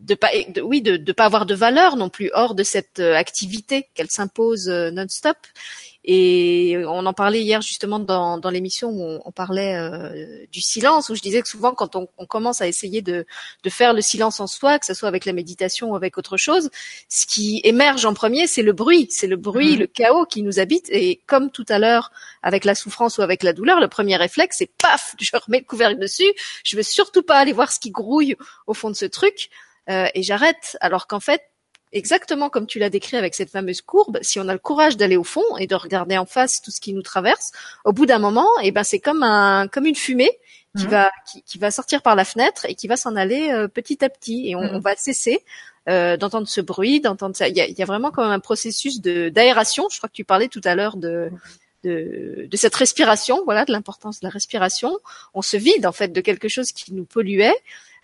[0.00, 0.30] de pas,
[0.62, 4.08] oui, de, de pas avoir de valeur non plus hors de cette euh, activité qu'elle
[4.08, 5.36] s'impose euh, non-stop.
[6.06, 11.08] Et on en parlait hier justement dans, dans l'émission où on, parlait euh, du silence,
[11.08, 13.24] où je disais que souvent quand on, on, commence à essayer de,
[13.62, 16.36] de faire le silence en soi, que ce soit avec la méditation ou avec autre
[16.36, 16.68] chose,
[17.08, 19.80] ce qui émerge en premier, c'est le bruit, c'est le bruit, mmh.
[19.80, 20.90] le chaos qui nous habite.
[20.90, 22.12] Et comme tout à l'heure
[22.42, 25.64] avec la souffrance ou avec la douleur, le premier réflexe, c'est paf, je remets le
[25.64, 26.32] couvercle dessus.
[26.64, 28.36] Je veux surtout pas aller voir ce qui grouille
[28.66, 29.48] au fond de ce truc.
[29.88, 30.76] Euh, et j'arrête.
[30.80, 31.42] Alors qu'en fait,
[31.94, 35.16] exactement comme tu l'as décrit avec cette fameuse courbe, si on a le courage d'aller
[35.16, 37.52] au fond et de regarder en face tout ce qui nous traverse,
[37.84, 40.30] au bout d'un moment, eh ben c'est comme un comme une fumée
[40.76, 40.90] qui mmh.
[40.90, 41.10] va
[41.46, 44.48] qui, va sortir par la fenêtre et qui va s'en aller euh, petit à petit
[44.50, 44.80] et on, mmh.
[44.80, 45.44] va cesser
[45.88, 47.48] euh, d'entendre ce bruit, d'entendre ça.
[47.48, 49.86] Il y a, y a vraiment comme un processus de d'aération.
[49.90, 51.30] Je crois que tu parlais tout à l'heure de
[51.84, 54.98] de, de, cette respiration, voilà, de l'importance de la respiration.
[55.34, 57.54] On se vide en fait de quelque chose qui nous polluait.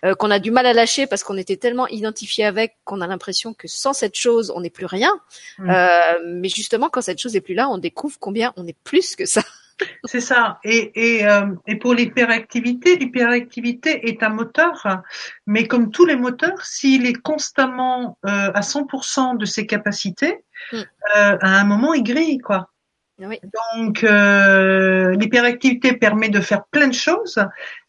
[0.03, 3.07] Euh, qu'on a du mal à lâcher parce qu'on était tellement identifié avec qu'on a
[3.07, 5.11] l'impression que sans cette chose, on n'est plus rien.
[5.59, 5.69] Mm.
[5.69, 9.15] Euh, mais justement, quand cette chose est plus là, on découvre combien on est plus
[9.15, 9.41] que ça.
[10.05, 10.59] C'est ça.
[10.63, 15.01] Et, et, euh, et pour l'hyperactivité, l'hyperactivité est un moteur,
[15.45, 20.77] mais comme tous les moteurs, s'il est constamment euh, à 100% de ses capacités, mm.
[20.77, 22.70] euh, à un moment, il grille, quoi.
[23.77, 27.39] Donc euh, l'hyperactivité permet de faire plein de choses,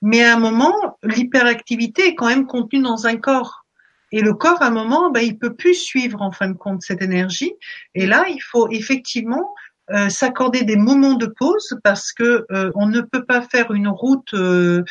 [0.03, 3.65] mais à un moment, l'hyperactivité est quand même contenue dans un corps.
[4.13, 6.83] Et le corps, à un moment, ben, il peut plus suivre en fin de compte
[6.83, 7.55] cette énergie.
[7.95, 9.55] Et là, il faut effectivement
[9.91, 13.89] euh, s'accorder des moments de pause parce que euh, on ne peut pas faire une
[13.89, 14.33] route.
[14.35, 14.85] Euh,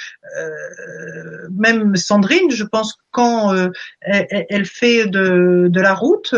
[1.52, 3.54] même Sandrine, je pense, quand
[4.02, 6.36] elle, elle, fait de, de la route,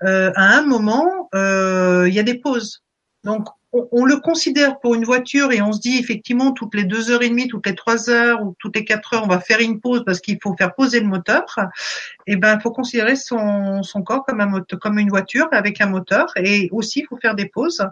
[0.00, 2.82] à un moment, il y a des pauses.
[3.26, 7.10] Donc, on, le considère pour une voiture et on se dit effectivement toutes les deux
[7.10, 9.60] heures et demie, toutes les trois heures ou toutes les quatre heures, on va faire
[9.60, 11.44] une pause parce qu'il faut faire poser le moteur.
[12.28, 16.68] Et eh ben, il faut considérer son, corps comme une voiture avec un moteur et
[16.70, 17.84] aussi il faut faire des pauses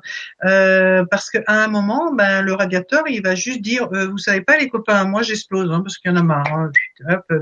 [0.45, 4.41] euh, parce qu'à un moment, ben, le radiateur il va juste dire, euh, vous savez
[4.41, 6.47] pas les copains, moi j'explose hein, parce qu'il y en a marre.
[6.47, 6.71] Hein.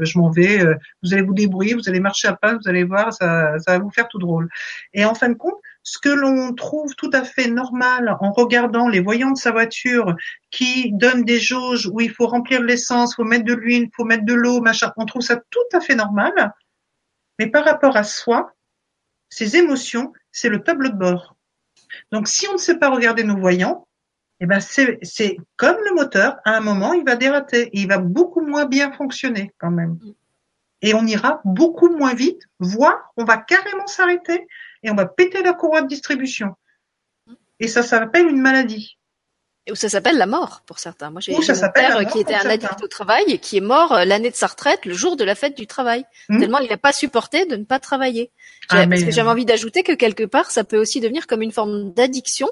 [0.00, 0.64] je m'en vais.
[0.64, 3.78] Euh, vous allez vous débrouiller, vous allez marcher à pas, vous allez voir, ça va
[3.78, 4.48] vous faire tout drôle.
[4.94, 8.88] Et en fin de compte ce que l'on trouve tout à fait normal en regardant
[8.88, 10.14] les voyants de sa voiture
[10.50, 14.24] qui donnent des jauges où il faut remplir l'essence, faut mettre de l'huile, faut mettre
[14.24, 16.54] de l'eau, machin, on trouve ça tout à fait normal.
[17.38, 18.52] Mais par rapport à soi,
[19.28, 21.36] ses émotions, c'est le tableau de bord.
[22.12, 23.86] Donc si on ne sait pas regarder nos voyants,
[24.40, 28.40] eh ben c'est comme le moteur, à un moment il va dérater, il va beaucoup
[28.40, 29.98] moins bien fonctionner quand même.
[30.80, 34.46] Et on ira beaucoup moins vite, voire on va carrément s'arrêter
[34.82, 36.54] et on va péter la courroie de distribution.
[37.60, 38.98] Et ça s'appelle une maladie.
[39.70, 41.10] Ou ça s'appelle la mort pour certains.
[41.10, 41.40] Moi, j'ai mon
[41.72, 44.48] père qui était un addict au travail et qui est mort euh, l'année de sa
[44.48, 46.04] retraite, le jour de la fête du travail.
[46.28, 46.40] Hmm.
[46.40, 48.32] Tellement il n'a pas supporté de ne pas travailler.
[48.70, 51.52] Ah, parce que j'avais envie d'ajouter que quelque part, ça peut aussi devenir comme une
[51.52, 52.48] forme d'addiction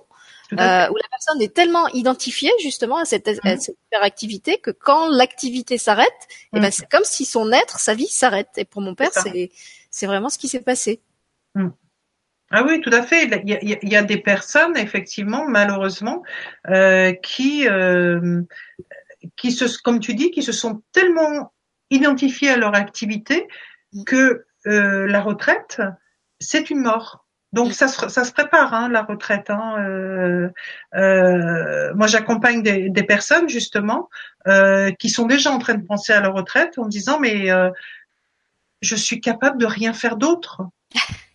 [0.53, 3.59] euh, où la personne est tellement identifiée justement à cette, à hmm.
[3.59, 6.07] cette hyperactivité que quand l'activité s'arrête,
[6.55, 6.71] eh ben, hmm.
[6.71, 8.51] c'est comme si son être, sa vie s'arrête.
[8.57, 9.51] Et pour mon père, c'est
[9.91, 11.01] c'est vraiment ce qui s'est passé.
[12.51, 13.25] Ah oui, tout à fait.
[13.45, 16.23] Il y a, des personnes, effectivement, malheureusement,
[16.69, 18.43] euh, qui, euh,
[19.37, 21.53] qui se, comme tu dis, qui se sont tellement
[21.91, 23.47] identifiées à leur activité
[24.05, 25.81] que euh, la retraite,
[26.41, 27.25] c'est une mort.
[27.53, 29.51] Donc ça se, ça se prépare hein, la retraite.
[29.51, 29.77] Hein.
[29.81, 30.49] Euh,
[30.95, 34.09] euh, moi, j'accompagne des, des, personnes justement
[34.47, 37.49] euh, qui sont déjà en train de penser à la retraite en disant mais
[38.83, 40.63] je suis capable de rien faire d'autre.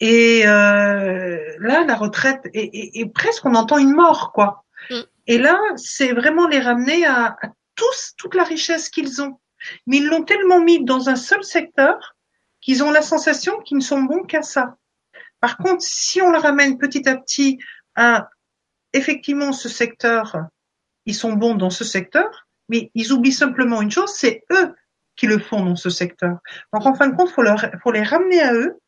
[0.00, 4.64] Et euh, là, la retraite est, presque, on entend une mort, quoi.
[4.90, 5.00] Mm.
[5.26, 7.36] Et là, c'est vraiment les ramener à,
[7.74, 9.38] tous, toute la richesse qu'ils ont.
[9.86, 12.16] Mais ils l'ont tellement mis dans un seul secteur
[12.60, 14.76] qu'ils ont la sensation qu'ils ne sont bons qu'à ça.
[15.40, 17.58] Par contre, si on le ramène petit à petit
[17.94, 18.28] à
[18.92, 20.36] effectivement ce secteur,
[21.06, 24.74] ils sont bons dans ce secteur, mais ils oublient simplement une chose, c'est eux
[25.16, 26.38] qui le font dans ce secteur.
[26.72, 28.78] Donc en fin de compte, faut leur, faut les ramener à eux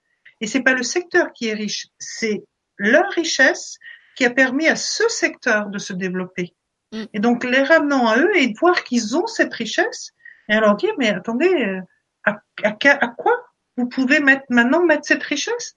[0.43, 2.43] et c'est pas le secteur qui est riche, c'est
[2.77, 3.79] leur richesse
[4.17, 6.55] qui a permis à ce secteur de se développer.
[6.93, 7.05] Mm.
[7.15, 10.11] Et donc les ramenant à eux et de voir qu'ils ont cette richesse,
[10.49, 11.81] et à leur dire, mais attendez, euh,
[12.25, 13.33] à, à, quoi
[13.77, 15.75] vous pouvez mettre maintenant mettre cette richesse?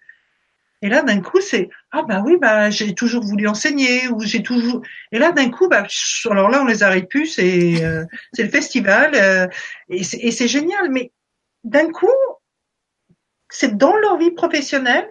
[0.82, 4.44] Et là, d'un coup, c'est ah bah oui, bah j'ai toujours voulu enseigner ou j'ai
[4.44, 4.82] toujours.
[5.12, 5.86] Et là, d'un coup, bah
[6.30, 9.48] alors là, on les arrête plus, c'est euh, c'est le festival euh,
[9.90, 10.92] et c'est génial.
[10.92, 11.12] Mais
[11.64, 12.12] d'un coup,
[13.50, 15.08] c'est dans leur vie professionnelle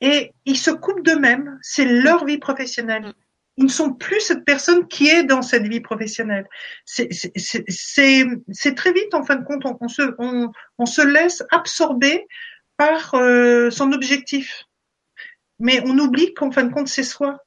[0.00, 1.58] et ils se coupent d'eux-mêmes.
[1.62, 3.12] C'est leur vie professionnelle.
[3.56, 6.46] Ils ne sont plus cette personne qui est dans cette vie professionnelle.
[6.84, 7.14] C'est
[8.76, 9.88] très vite, en fin de compte, on,
[10.86, 12.26] se, laisse absorber
[12.76, 14.64] par euh, son objectif.
[15.58, 17.38] Mais on oublie qu'en fin de compte, c'est soi.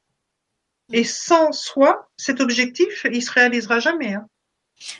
[0.92, 4.16] Et sans soi, cet objectif, il se réalisera jamais.
[4.16, 4.28] Hein.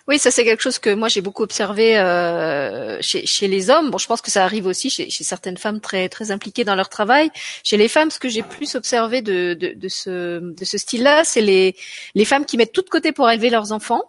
[0.08, 3.90] Oui, ça c'est quelque chose que moi j'ai beaucoup observé euh, chez, les hommes.
[3.92, 6.76] Bon, je pense que ça arrive aussi chez, chez, certaines femmes très très impliquées dans
[6.76, 7.32] leur travail.
[7.64, 9.58] Chez les femmes, ce que j'ai plus observé de
[9.88, 11.76] ce, de ce style-là, c'est les,
[12.16, 14.04] les femmes qui mettent tout de côté pour élever leurs enfants.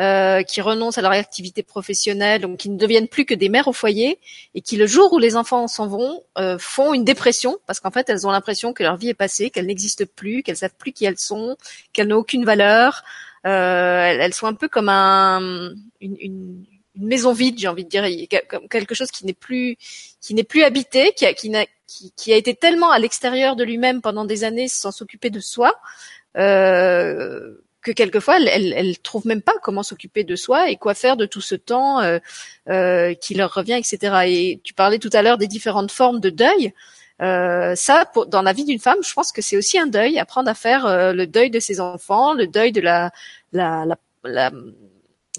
[0.00, 3.68] Euh, qui renoncent à leur activité professionnelle, donc qui ne deviennent plus que des mères
[3.68, 4.18] au foyer,
[4.54, 7.90] et qui le jour où les enfants s'en vont euh, font une dépression parce qu'en
[7.90, 10.92] fait elles ont l'impression que leur vie est passée, qu'elles n'existent plus, qu'elles savent plus
[10.92, 11.54] qui elles sont,
[11.92, 13.02] qu'elles n'ont aucune valeur,
[13.46, 16.64] euh, elles, sont un peu comme un, une, une,
[16.96, 18.06] maison vide, j'ai envie de dire,
[18.70, 19.76] quelque chose qui n'est plus
[20.22, 21.52] qui n'est plus habité, qui a, qui,
[21.86, 25.40] qui, qui a été tellement à l'extérieur de lui-même pendant des années sans s'occuper de
[25.40, 25.74] soi.
[26.38, 31.16] Euh, que quelquefois elles, elles, trouvent même pas comment s'occuper de soi et quoi faire
[31.16, 32.18] de tout ce temps euh,
[32.68, 34.16] euh, qui leur revient, etc.
[34.26, 36.72] Et tu parlais tout à l'heure des différentes formes de deuil.
[37.22, 40.50] Euh, ça, dans la vie d'une femme, je pense que c'est aussi un deuil, apprendre
[40.50, 43.10] à faire le deuil de ses enfants, le deuil de la,
[43.52, 43.86] la,
[44.24, 44.50] la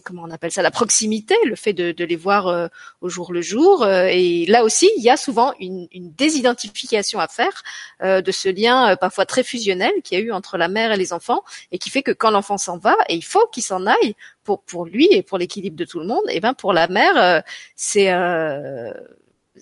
[0.04, 2.68] comment on appelle ça, la proximité, le fait de, de les voir euh,
[3.02, 3.88] au jour le jour.
[3.88, 7.64] et là aussi, il y a souvent une, une désidentification à faire
[8.02, 11.14] de ce lien parfois très fusionnel qu'il y a eu entre la mère et les
[11.14, 14.16] enfants, et qui fait que quand l'enfant s'en va, et il faut qu'il s'en aille
[14.44, 17.44] pour pour lui et pour l'équilibre de tout le monde, et ben pour la mère,
[17.76, 18.10] c'est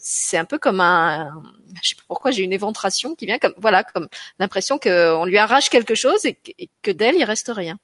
[0.01, 1.41] c'est un peu comme un,
[1.81, 4.07] je sais pas pourquoi j'ai une éventration qui vient comme, voilà, comme
[4.39, 6.37] l'impression qu'on lui arrache quelque chose et
[6.81, 7.77] que, d'elle il reste rien.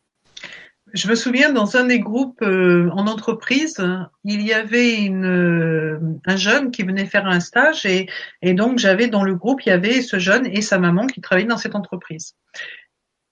[0.96, 3.86] Je me souviens dans un des groupes euh, en entreprise,
[4.24, 8.08] il y avait euh, un jeune qui venait faire un stage et,
[8.54, 11.50] donc j'avais dans le groupe il y avait ce jeune et sa maman qui travaillaient
[11.50, 12.36] dans cette entreprise.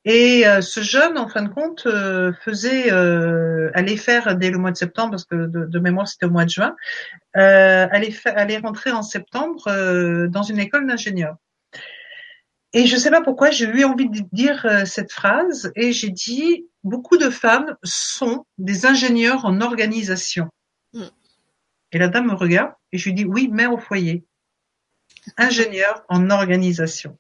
[0.04, 1.88] Et euh, ce jeune, en fin de compte,
[2.44, 6.44] faisait, allait faire dès le mois de septembre, parce que de, mémoire c'était au mois
[6.44, 6.76] de juin,
[7.34, 9.64] allait, allait rentrer en septembre
[10.28, 11.38] dans une école d'ingénieur.
[12.74, 16.10] Et je ne sais pas pourquoi j'ai eu envie de dire cette phrase et j'ai
[16.10, 20.50] dit beaucoup de femmes sont des ingénieurs en organisation.
[20.94, 21.06] Hmm.
[21.92, 24.26] Et la dame me regarde et je lui dis oui, mère au foyer,
[25.38, 27.18] ingénieur en organisation.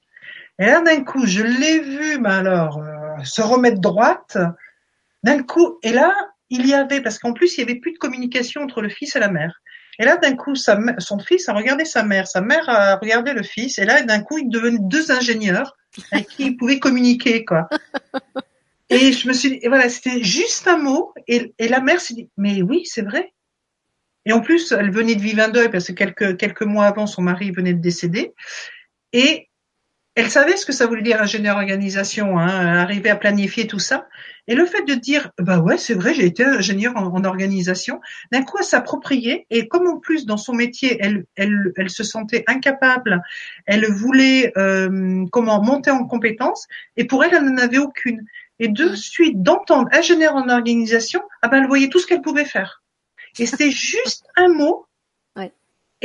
[0.59, 4.38] Et là, d'un coup, je l'ai vu, mais alors, euh, se remettre droite.
[5.23, 6.13] D'un coup, et là,
[6.49, 9.15] il y avait, parce qu'en plus, il y avait plus de communication entre le fils
[9.15, 9.61] et la mère.
[9.99, 13.34] Et là, d'un coup, sa, son fils a regardé sa mère, sa mère a regardé
[13.34, 15.76] le fils, et là, d'un coup, ils devenaient deux ingénieurs
[16.11, 17.70] avec qui ils pouvaient communiquer, quoi.
[18.90, 21.99] Et je me suis dit, et voilà, c'était juste un mot, et, et la mère
[21.99, 23.34] s'est dit, mais oui, c'est vrai.
[24.26, 27.07] Et en plus, elle venait de vivre un deuil parce que quelques quelques mois avant,
[27.07, 28.34] son mari venait de décéder.
[29.11, 29.49] Et
[30.15, 34.07] elle savait ce que ça voulait dire ingénieur organisation, hein, arriver à planifier tout ça.
[34.48, 37.99] Et le fait de dire, bah ouais, c'est vrai, j'ai été ingénieur en, organisation,
[38.31, 39.48] d'un coup, elle s'appropriait.
[39.49, 43.22] Et comme en plus dans son métier, elle, elle, elle se sentait incapable,
[43.65, 46.68] elle voulait euh, comment monter en compétence,
[46.98, 48.23] et pour elle, elle n'en avait aucune.
[48.60, 52.45] Et de suite, d'entendre ingénieur en organisation, ah ben, elle voyait tout ce qu'elle pouvait
[52.45, 52.84] faire.
[53.40, 54.85] Et c'était juste un mot.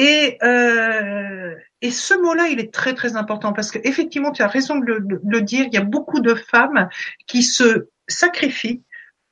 [0.00, 4.48] Et euh, et ce mot-là, il est très très important parce que effectivement, tu as
[4.48, 5.66] raison de le, dire.
[5.66, 6.88] Il y a beaucoup de femmes
[7.26, 8.82] qui se sacrifient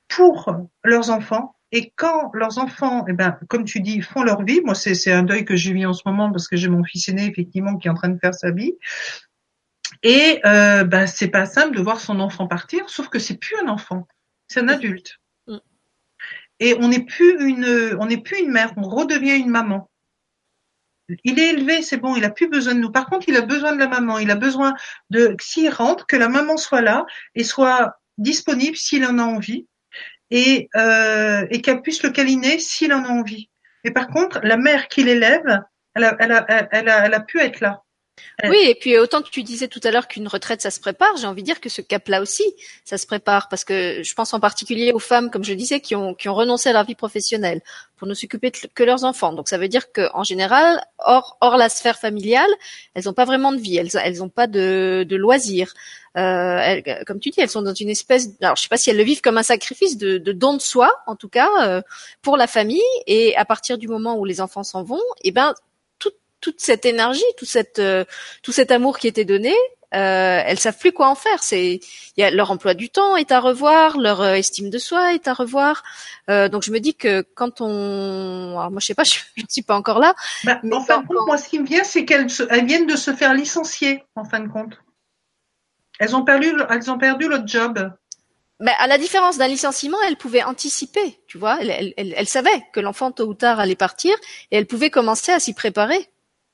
[0.09, 0.55] pour
[0.85, 1.57] leurs enfants.
[1.73, 5.25] Et quand leurs enfants, eh ben, comme tu dis, font leur vie, moi c'est un
[5.25, 7.89] deuil que je vis en ce moment parce que j'ai mon fils aîné effectivement qui
[7.89, 8.75] est en train de faire sa vie.
[10.05, 13.57] Et euh, ben, c'est pas simple de voir son enfant partir, sauf que c'est plus
[13.61, 14.07] un enfant,
[14.47, 15.17] c'est un adulte.
[15.49, 15.57] Mm.
[16.61, 19.91] Et on n'est plus une, on n'est plus une mère, on redevient une maman
[21.25, 22.91] il est élevé, c'est bon, il a plus besoin de nous.
[22.91, 24.19] Par contre, il a besoin de la maman.
[24.19, 24.75] Il a besoin
[25.11, 29.67] de, s'il rentre, que la maman soit là et soit disponible s'il en a envie
[30.31, 33.51] et, euh, qu'elle puisse le câliner s'il en a envie.
[33.85, 35.63] Et par contre, la mère qui l'élève,
[35.95, 36.33] elle, a, elle,
[36.89, 37.83] a, elle a pu être là.
[38.45, 38.49] Euh.
[38.51, 41.17] Oui, et puis autant que tu disais tout à l'heure qu'une retraite ça se prépare,
[41.17, 42.45] j'ai envie de dire que ce cap-là aussi
[42.85, 45.95] ça se prépare parce que je pense en particulier aux femmes, comme je disais, qui
[45.95, 47.61] ont qui ont renoncé à leur vie professionnelle
[47.97, 49.33] pour ne s'occuper que leurs enfants.
[49.33, 52.51] Donc ça veut dire qu'en général, hors hors la sphère familiale,
[52.95, 55.73] elles n'ont pas vraiment de vie, elles elles ont pas de loisirs.
[56.17, 58.97] Euh, comme tu dis, elles sont dans une espèce, alors je sais pas si elles
[58.97, 61.83] le vivent comme un sacrifice de, de don de soi, en tout cas euh,
[62.23, 62.81] pour la famille.
[63.07, 65.55] Et à partir du moment où les enfants s'en vont, eh ben
[66.41, 68.05] toute cette énergie, tout cette, euh,
[68.43, 69.55] tout cet amour qui était donné,
[69.95, 71.43] euh, elles savent plus quoi en faire.
[71.43, 71.81] C'est,
[72.17, 75.29] y a, leur emploi du temps est à revoir, leur euh, estime de soi est
[75.29, 75.83] à revoir.
[76.29, 79.47] Euh, donc je me dis que quand on, alors moi je sais pas, je, ne
[79.49, 80.15] suis pas encore là.
[80.45, 82.97] Bah, en fin de compte, moi ce qui me vient, c'est qu'elles elles viennent de
[82.97, 84.05] se faire licencier.
[84.17, 84.75] En fin de compte,
[85.99, 87.91] elles ont perdu, elles ont perdu leur job.
[88.59, 91.59] Ben, à la différence d'un licenciement, elle pouvait anticiper, tu vois.
[91.61, 94.15] Elle, elle, elle, elle savait que l'enfant tôt ou tard allait partir
[94.51, 96.09] et elle pouvait commencer à s'y préparer.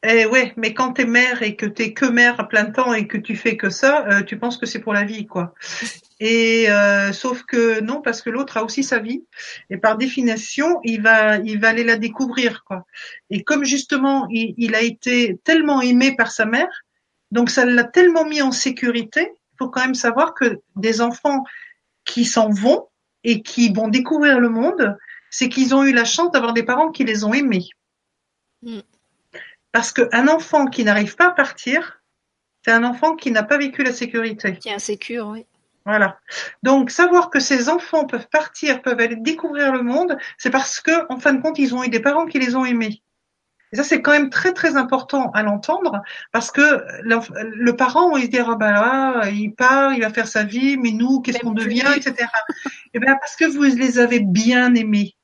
[0.04, 3.06] Eh ouais, mais quand t'es mère et que t'es que mère à plein temps et
[3.06, 5.54] que tu fais que ça, euh, tu penses que c'est pour la vie, quoi.
[6.24, 9.24] Et euh, sauf que non, parce que l'autre a aussi sa vie
[9.70, 12.86] et par définition, il va, il va aller la découvrir, quoi.
[13.28, 16.84] Et comme justement, il, il a été tellement aimé par sa mère,
[17.32, 19.32] donc ça l'a tellement mis en sécurité.
[19.54, 21.42] Il faut quand même savoir que des enfants
[22.04, 22.86] qui s'en vont
[23.24, 24.96] et qui vont découvrir le monde,
[25.30, 27.68] c'est qu'ils ont eu la chance d'avoir des parents qui les ont aimés.
[28.62, 28.80] Mm.
[29.72, 32.02] Parce qu'un enfant qui n'arrive pas à partir,
[32.64, 34.56] c'est un enfant qui n'a pas vécu la sécurité.
[34.58, 35.46] Qui est insécure, oui.
[35.84, 36.18] Voilà.
[36.62, 41.12] Donc savoir que ces enfants peuvent partir, peuvent aller découvrir le monde, c'est parce que
[41.12, 43.02] en fin de compte, ils ont eu des parents qui les ont aimés.
[43.72, 48.24] Et ça, c'est quand même très très important à l'entendre parce que le, parent, il
[48.24, 51.38] se dit ah ben là, il part, il va faire sa vie, mais nous, qu'est-ce
[51.38, 52.14] qu'on devient, etc.
[52.14, 55.16] Et eh bien parce que vous les avez bien aimés.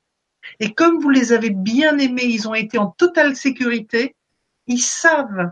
[0.59, 4.15] Et comme vous les avez bien aimés, ils ont été en totale sécurité
[4.69, 5.51] ils savent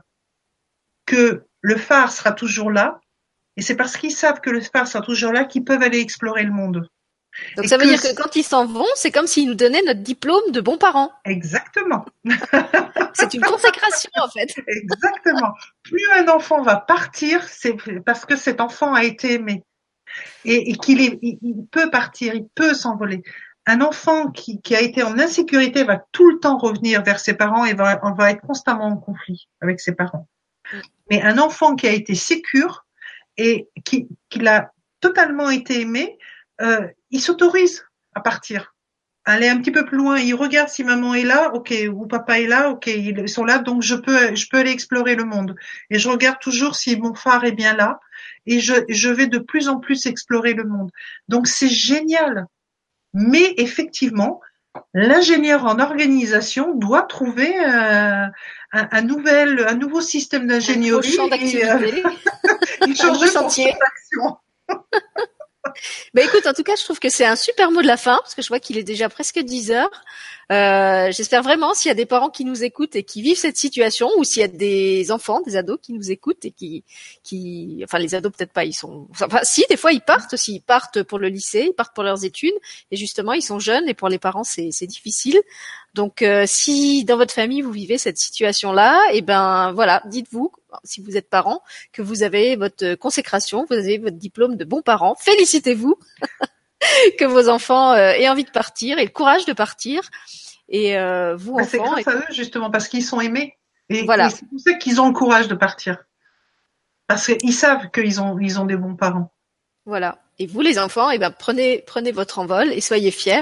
[1.06, 3.02] que le phare sera toujours là,
[3.58, 6.44] et c'est parce qu'ils savent que le phare sera toujours là qu'ils peuvent aller explorer
[6.44, 6.88] le monde.
[7.56, 10.02] Donc ça veut dire que quand ils s'en vont, c'est comme s'ils nous donnaient notre
[10.02, 11.12] diplôme de bons parents.
[11.26, 12.06] Exactement.
[13.14, 14.56] c'est une consécration en fait.
[14.68, 15.54] Exactement.
[15.84, 17.76] Plus un enfant va partir, c'est
[18.06, 19.64] parce que cet enfant a été aimé
[20.46, 23.24] et, qu'il il peut partir, il peut s'envoler
[23.68, 27.66] un enfant qui, a été en insécurité va tout le temps revenir vers ses parents
[27.66, 30.28] et va, va être constamment en conflit avec ses parents.
[31.12, 32.86] Mais un enfant qui a été sécure
[33.36, 34.72] et qui, qui a
[35.02, 36.18] totalement été aimé,
[36.62, 37.86] euh, il s'autorise
[38.16, 38.74] à partir,
[39.26, 40.18] aller un petit peu plus loin.
[40.18, 43.60] Il regarde si maman est là, ok, ou papa est là, ok, ils sont là,
[43.60, 45.56] donc je peux, je peux aller explorer le monde.
[45.90, 48.00] Et je regarde toujours si mon phare est bien là,
[48.46, 50.90] et je, je vais de plus en plus explorer le monde.
[51.28, 52.48] Donc c'est génial
[53.14, 54.42] mais effectivement,
[54.94, 58.26] l'ingénieur en organisation doit trouver euh,
[58.72, 61.10] un, un, nouvel, un nouveau système d'ingénierie.
[61.10, 62.04] Un champ d'activité.
[62.82, 63.76] un chantier.
[66.14, 68.18] bah écoute, en tout cas, je trouve que c'est un super mot de la fin
[68.18, 70.04] parce que je vois qu'il est déjà presque 10 heures.
[70.52, 73.58] Euh, J'espère vraiment s'il y a des parents qui nous écoutent et qui vivent cette
[73.58, 76.86] situation, ou s'il y a des enfants, des ados qui nous écoutent et qui,
[77.24, 80.56] qui, enfin les ados peut-être pas, ils sont, enfin si des fois ils partent aussi,
[80.56, 82.54] ils partent pour le lycée, ils partent pour leurs études,
[82.92, 85.40] et justement ils sont jeunes et pour les parents c'est difficile.
[85.94, 90.52] Donc euh, si dans votre famille vous vivez cette situation-là, et eh ben voilà, dites-vous
[90.84, 91.62] si vous êtes parent
[91.92, 95.98] que vous avez votre consécration, vous avez votre diplôme de bon parent, félicitez-vous.
[97.20, 100.02] que vos enfants euh, aient envie de partir et le courage de partir.
[100.70, 103.58] Et euh, vous, enfants, c'est grâce à eux justement parce qu'ils sont aimés.
[103.90, 104.30] Et, voilà.
[104.30, 105.98] c'est pour ça qu'ils ont le courage de partir.
[107.08, 109.32] Parce qu'ils savent qu'ils ont, ils ont des bons parents.
[109.86, 110.20] Voilà.
[110.40, 113.42] Et vous, les enfants, eh ben, prenez, prenez votre envol et soyez fiers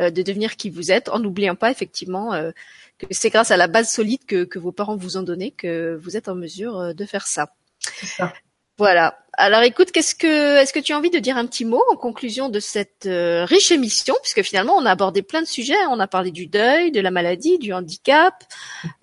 [0.00, 2.52] euh, de devenir qui vous êtes, en n'oubliant pas effectivement euh,
[2.98, 5.98] que c'est grâce à la base solide que, que, vos parents vous ont donnée que
[6.00, 7.52] vous êtes en mesure euh, de faire ça.
[7.80, 8.32] ça.
[8.76, 9.18] Voilà.
[9.40, 11.94] Alors écoute, qu'est-ce que est-ce que tu as envie de dire un petit mot en
[11.94, 14.16] conclusion de cette euh, riche émission?
[14.20, 17.12] Puisque finalement on a abordé plein de sujets, on a parlé du deuil, de la
[17.12, 18.34] maladie, du handicap,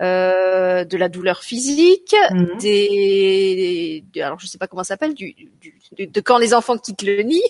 [0.01, 2.57] euh, de la douleur physique, mhm.
[2.59, 5.33] des, alors je sais pas comment ça s'appelle du,
[5.97, 7.41] de quand les enfants quittent le nid.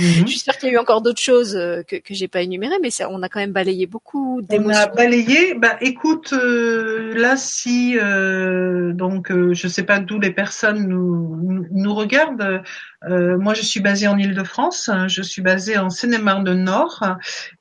[0.00, 0.06] Mhm.
[0.26, 2.42] je suis sûre qu'il y a eu encore d'autres choses euh, que que j'ai pas
[2.42, 4.80] énumérées mais ça, on a quand même balayé beaucoup d'émotions.
[4.80, 5.54] On a balayé.
[5.54, 13.38] Bah écoute, là si donc je sais pas d'où les personnes nous nous regardent euh,
[13.38, 17.04] moi, je suis basée en Île-de-France, je suis basée en Seine-et-Marne Nord,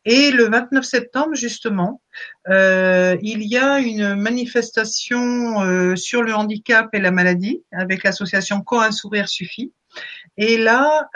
[0.06, 2.02] et le 29 septembre, justement,
[2.50, 8.62] euh, il y a une manifestation euh, sur le handicap et la maladie avec l'association
[8.62, 9.74] Quand un sourire suffit.
[10.38, 11.10] Et là,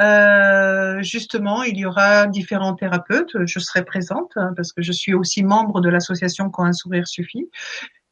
[1.02, 3.38] justement, il y aura différents thérapeutes.
[3.46, 7.08] Je serai présente hein, parce que je suis aussi membre de l'association Quand un sourire
[7.08, 7.50] suffit.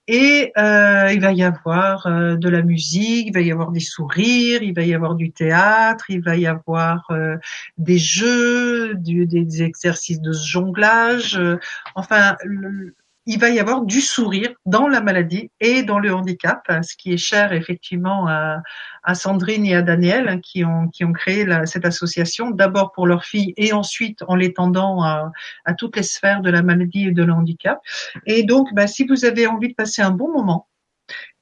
[0.07, 3.79] Et euh, il va y avoir euh, de la musique, il va y avoir des
[3.79, 7.37] sourires, il va y avoir du théâtre, il va y avoir euh,
[7.77, 11.39] des jeux, des exercices de jonglage.
[11.95, 12.35] enfin,
[13.25, 17.13] il va y avoir du sourire dans la maladie et dans le handicap, ce qui
[17.13, 18.61] est cher effectivement à,
[19.15, 23.73] Sandrine et à Daniel hein, qui ont créé cette association d'abord pour leurs filles et
[23.73, 25.31] ensuite en l'étendant à,
[25.65, 27.79] à, toutes les sphères de la maladie et de le handicap.
[28.25, 30.67] Et donc, bah, si vous avez envie de passer un bon moment,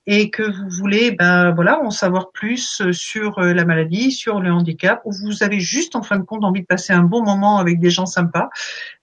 [0.08, 4.40] et que vous voulez ben voilà en savoir plus euh, sur euh, la maladie, sur
[4.40, 7.24] le handicap, ou vous avez juste en fin de compte envie de passer un bon
[7.24, 8.50] moment avec des gens sympas,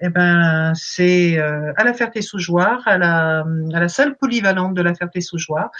[0.01, 3.45] eh ben c'est euh, à la Ferté-sous-Jouarre, à la
[3.75, 5.71] à la salle polyvalente de la Ferté-sous-Jouarre.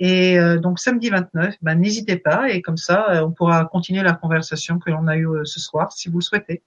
[0.00, 4.78] Et donc samedi 29, ben n'hésitez pas et comme ça on pourra continuer la conversation
[4.78, 6.62] que l'on a eue ce soir si vous le souhaitez.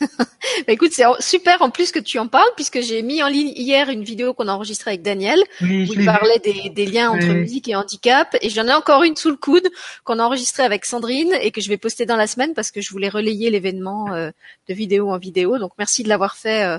[0.66, 3.52] bah écoute, c'est super en plus que tu en parles puisque j'ai mis en ligne
[3.56, 7.26] hier une vidéo qu'on a enregistrée avec Daniel où il parlait des, des, liens entre
[7.26, 9.68] musique et handicap et j'en ai encore une sous le coude
[10.04, 12.80] qu'on a enregistrée avec Sandrine et que je vais poster dans la semaine parce que
[12.80, 14.30] je voulais relayer l'événement euh,
[14.68, 15.58] de vidéo en vidéo.
[15.58, 16.78] Donc merci de l'avoir fait euh,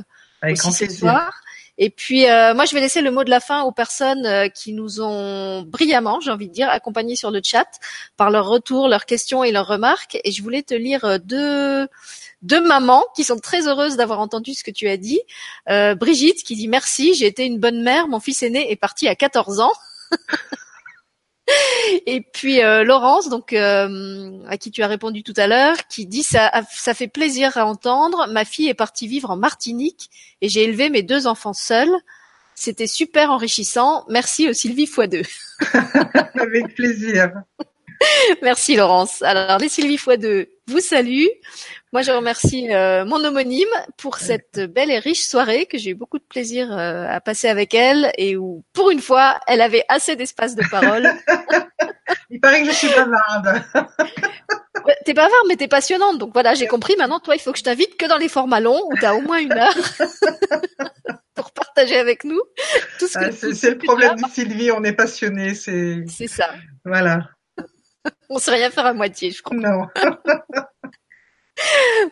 [0.52, 1.42] aussi ce soir.
[1.82, 4.74] Et puis euh, moi je vais laisser le mot de la fin aux personnes qui
[4.74, 7.68] nous ont brillamment, j'ai envie de dire, accompagnés sur le chat
[8.18, 10.20] par leurs retours, leurs questions et leurs remarques.
[10.24, 11.88] Et je voulais te lire deux
[12.42, 15.20] deux mamans qui sont très heureuses d'avoir entendu ce que tu as dit.
[15.70, 19.08] Euh, Brigitte qui dit merci, j'ai été une bonne mère, mon fils aîné est parti
[19.08, 19.72] à 14 ans.
[22.06, 26.06] Et puis euh, Laurence, donc euh, à qui tu as répondu tout à l'heure, qui
[26.06, 28.28] dit ça, ça fait plaisir à entendre.
[28.30, 30.10] Ma fille est partie vivre en Martinique
[30.42, 31.94] et j'ai élevé mes deux enfants seuls.
[32.56, 34.06] C'était super enrichissant.
[34.10, 35.26] Merci au Sylvie x2.
[36.40, 37.32] Avec plaisir.
[38.42, 39.22] Merci Laurence.
[39.22, 41.30] Alors les Sylvie x2 vous saluent.
[41.92, 43.68] Moi, je remercie euh, mon homonyme
[43.98, 47.48] pour cette belle et riche soirée que j'ai eu beaucoup de plaisir euh, à passer
[47.48, 51.10] avec elle et où, pour une fois, elle avait assez d'espace de parole.
[52.30, 53.64] il paraît que je suis bavarde.
[55.06, 56.20] t'es bavarde, mais t'es passionnante.
[56.20, 56.96] Donc voilà, j'ai compris.
[56.98, 59.22] Maintenant, toi, il faut que je t'invite que dans les formats longs où t'as au
[59.22, 59.76] moins une heure
[61.36, 62.42] pour partager avec nous
[63.00, 65.56] tout ce que ah, C'est le problème de Sylvie, on est passionné.
[65.56, 66.04] C'est.
[66.08, 66.52] C'est ça.
[66.86, 67.30] Voilà.
[68.30, 69.58] On sait rien faire à moitié, je crois.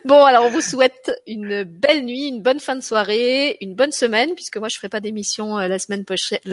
[0.04, 3.92] Bon, alors on vous souhaite une belle nuit, une bonne fin de soirée, une bonne
[3.92, 5.78] semaine, puisque moi je ferai pas d'émission euh, la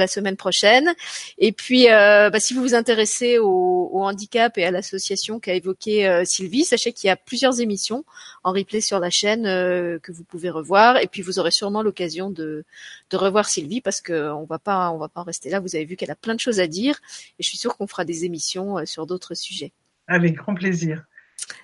[0.07, 0.93] semaine prochaine.
[1.37, 6.07] Et puis, euh, bah, si vous vous intéressez au, handicap et à l'association qu'a évoqué
[6.07, 8.05] euh, Sylvie, sachez qu'il y a plusieurs émissions
[8.43, 10.97] en replay sur la chaîne que vous pouvez revoir.
[10.97, 12.65] Et puis vous aurez sûrement l'occasion de,
[13.09, 15.59] de revoir Sylvie parce que on va pas on va pas en rester là.
[15.59, 16.99] Vous avez vu qu'elle a plein de choses à dire,
[17.39, 19.71] et je suis sûre qu'on fera des émissions sur d'autres sujets.
[20.07, 21.05] Avec grand plaisir.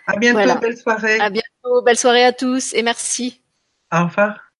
[0.07, 1.19] À bientôt, belle soirée.
[1.19, 3.41] À bientôt, belle soirée à tous et merci.
[3.93, 4.50] Au revoir.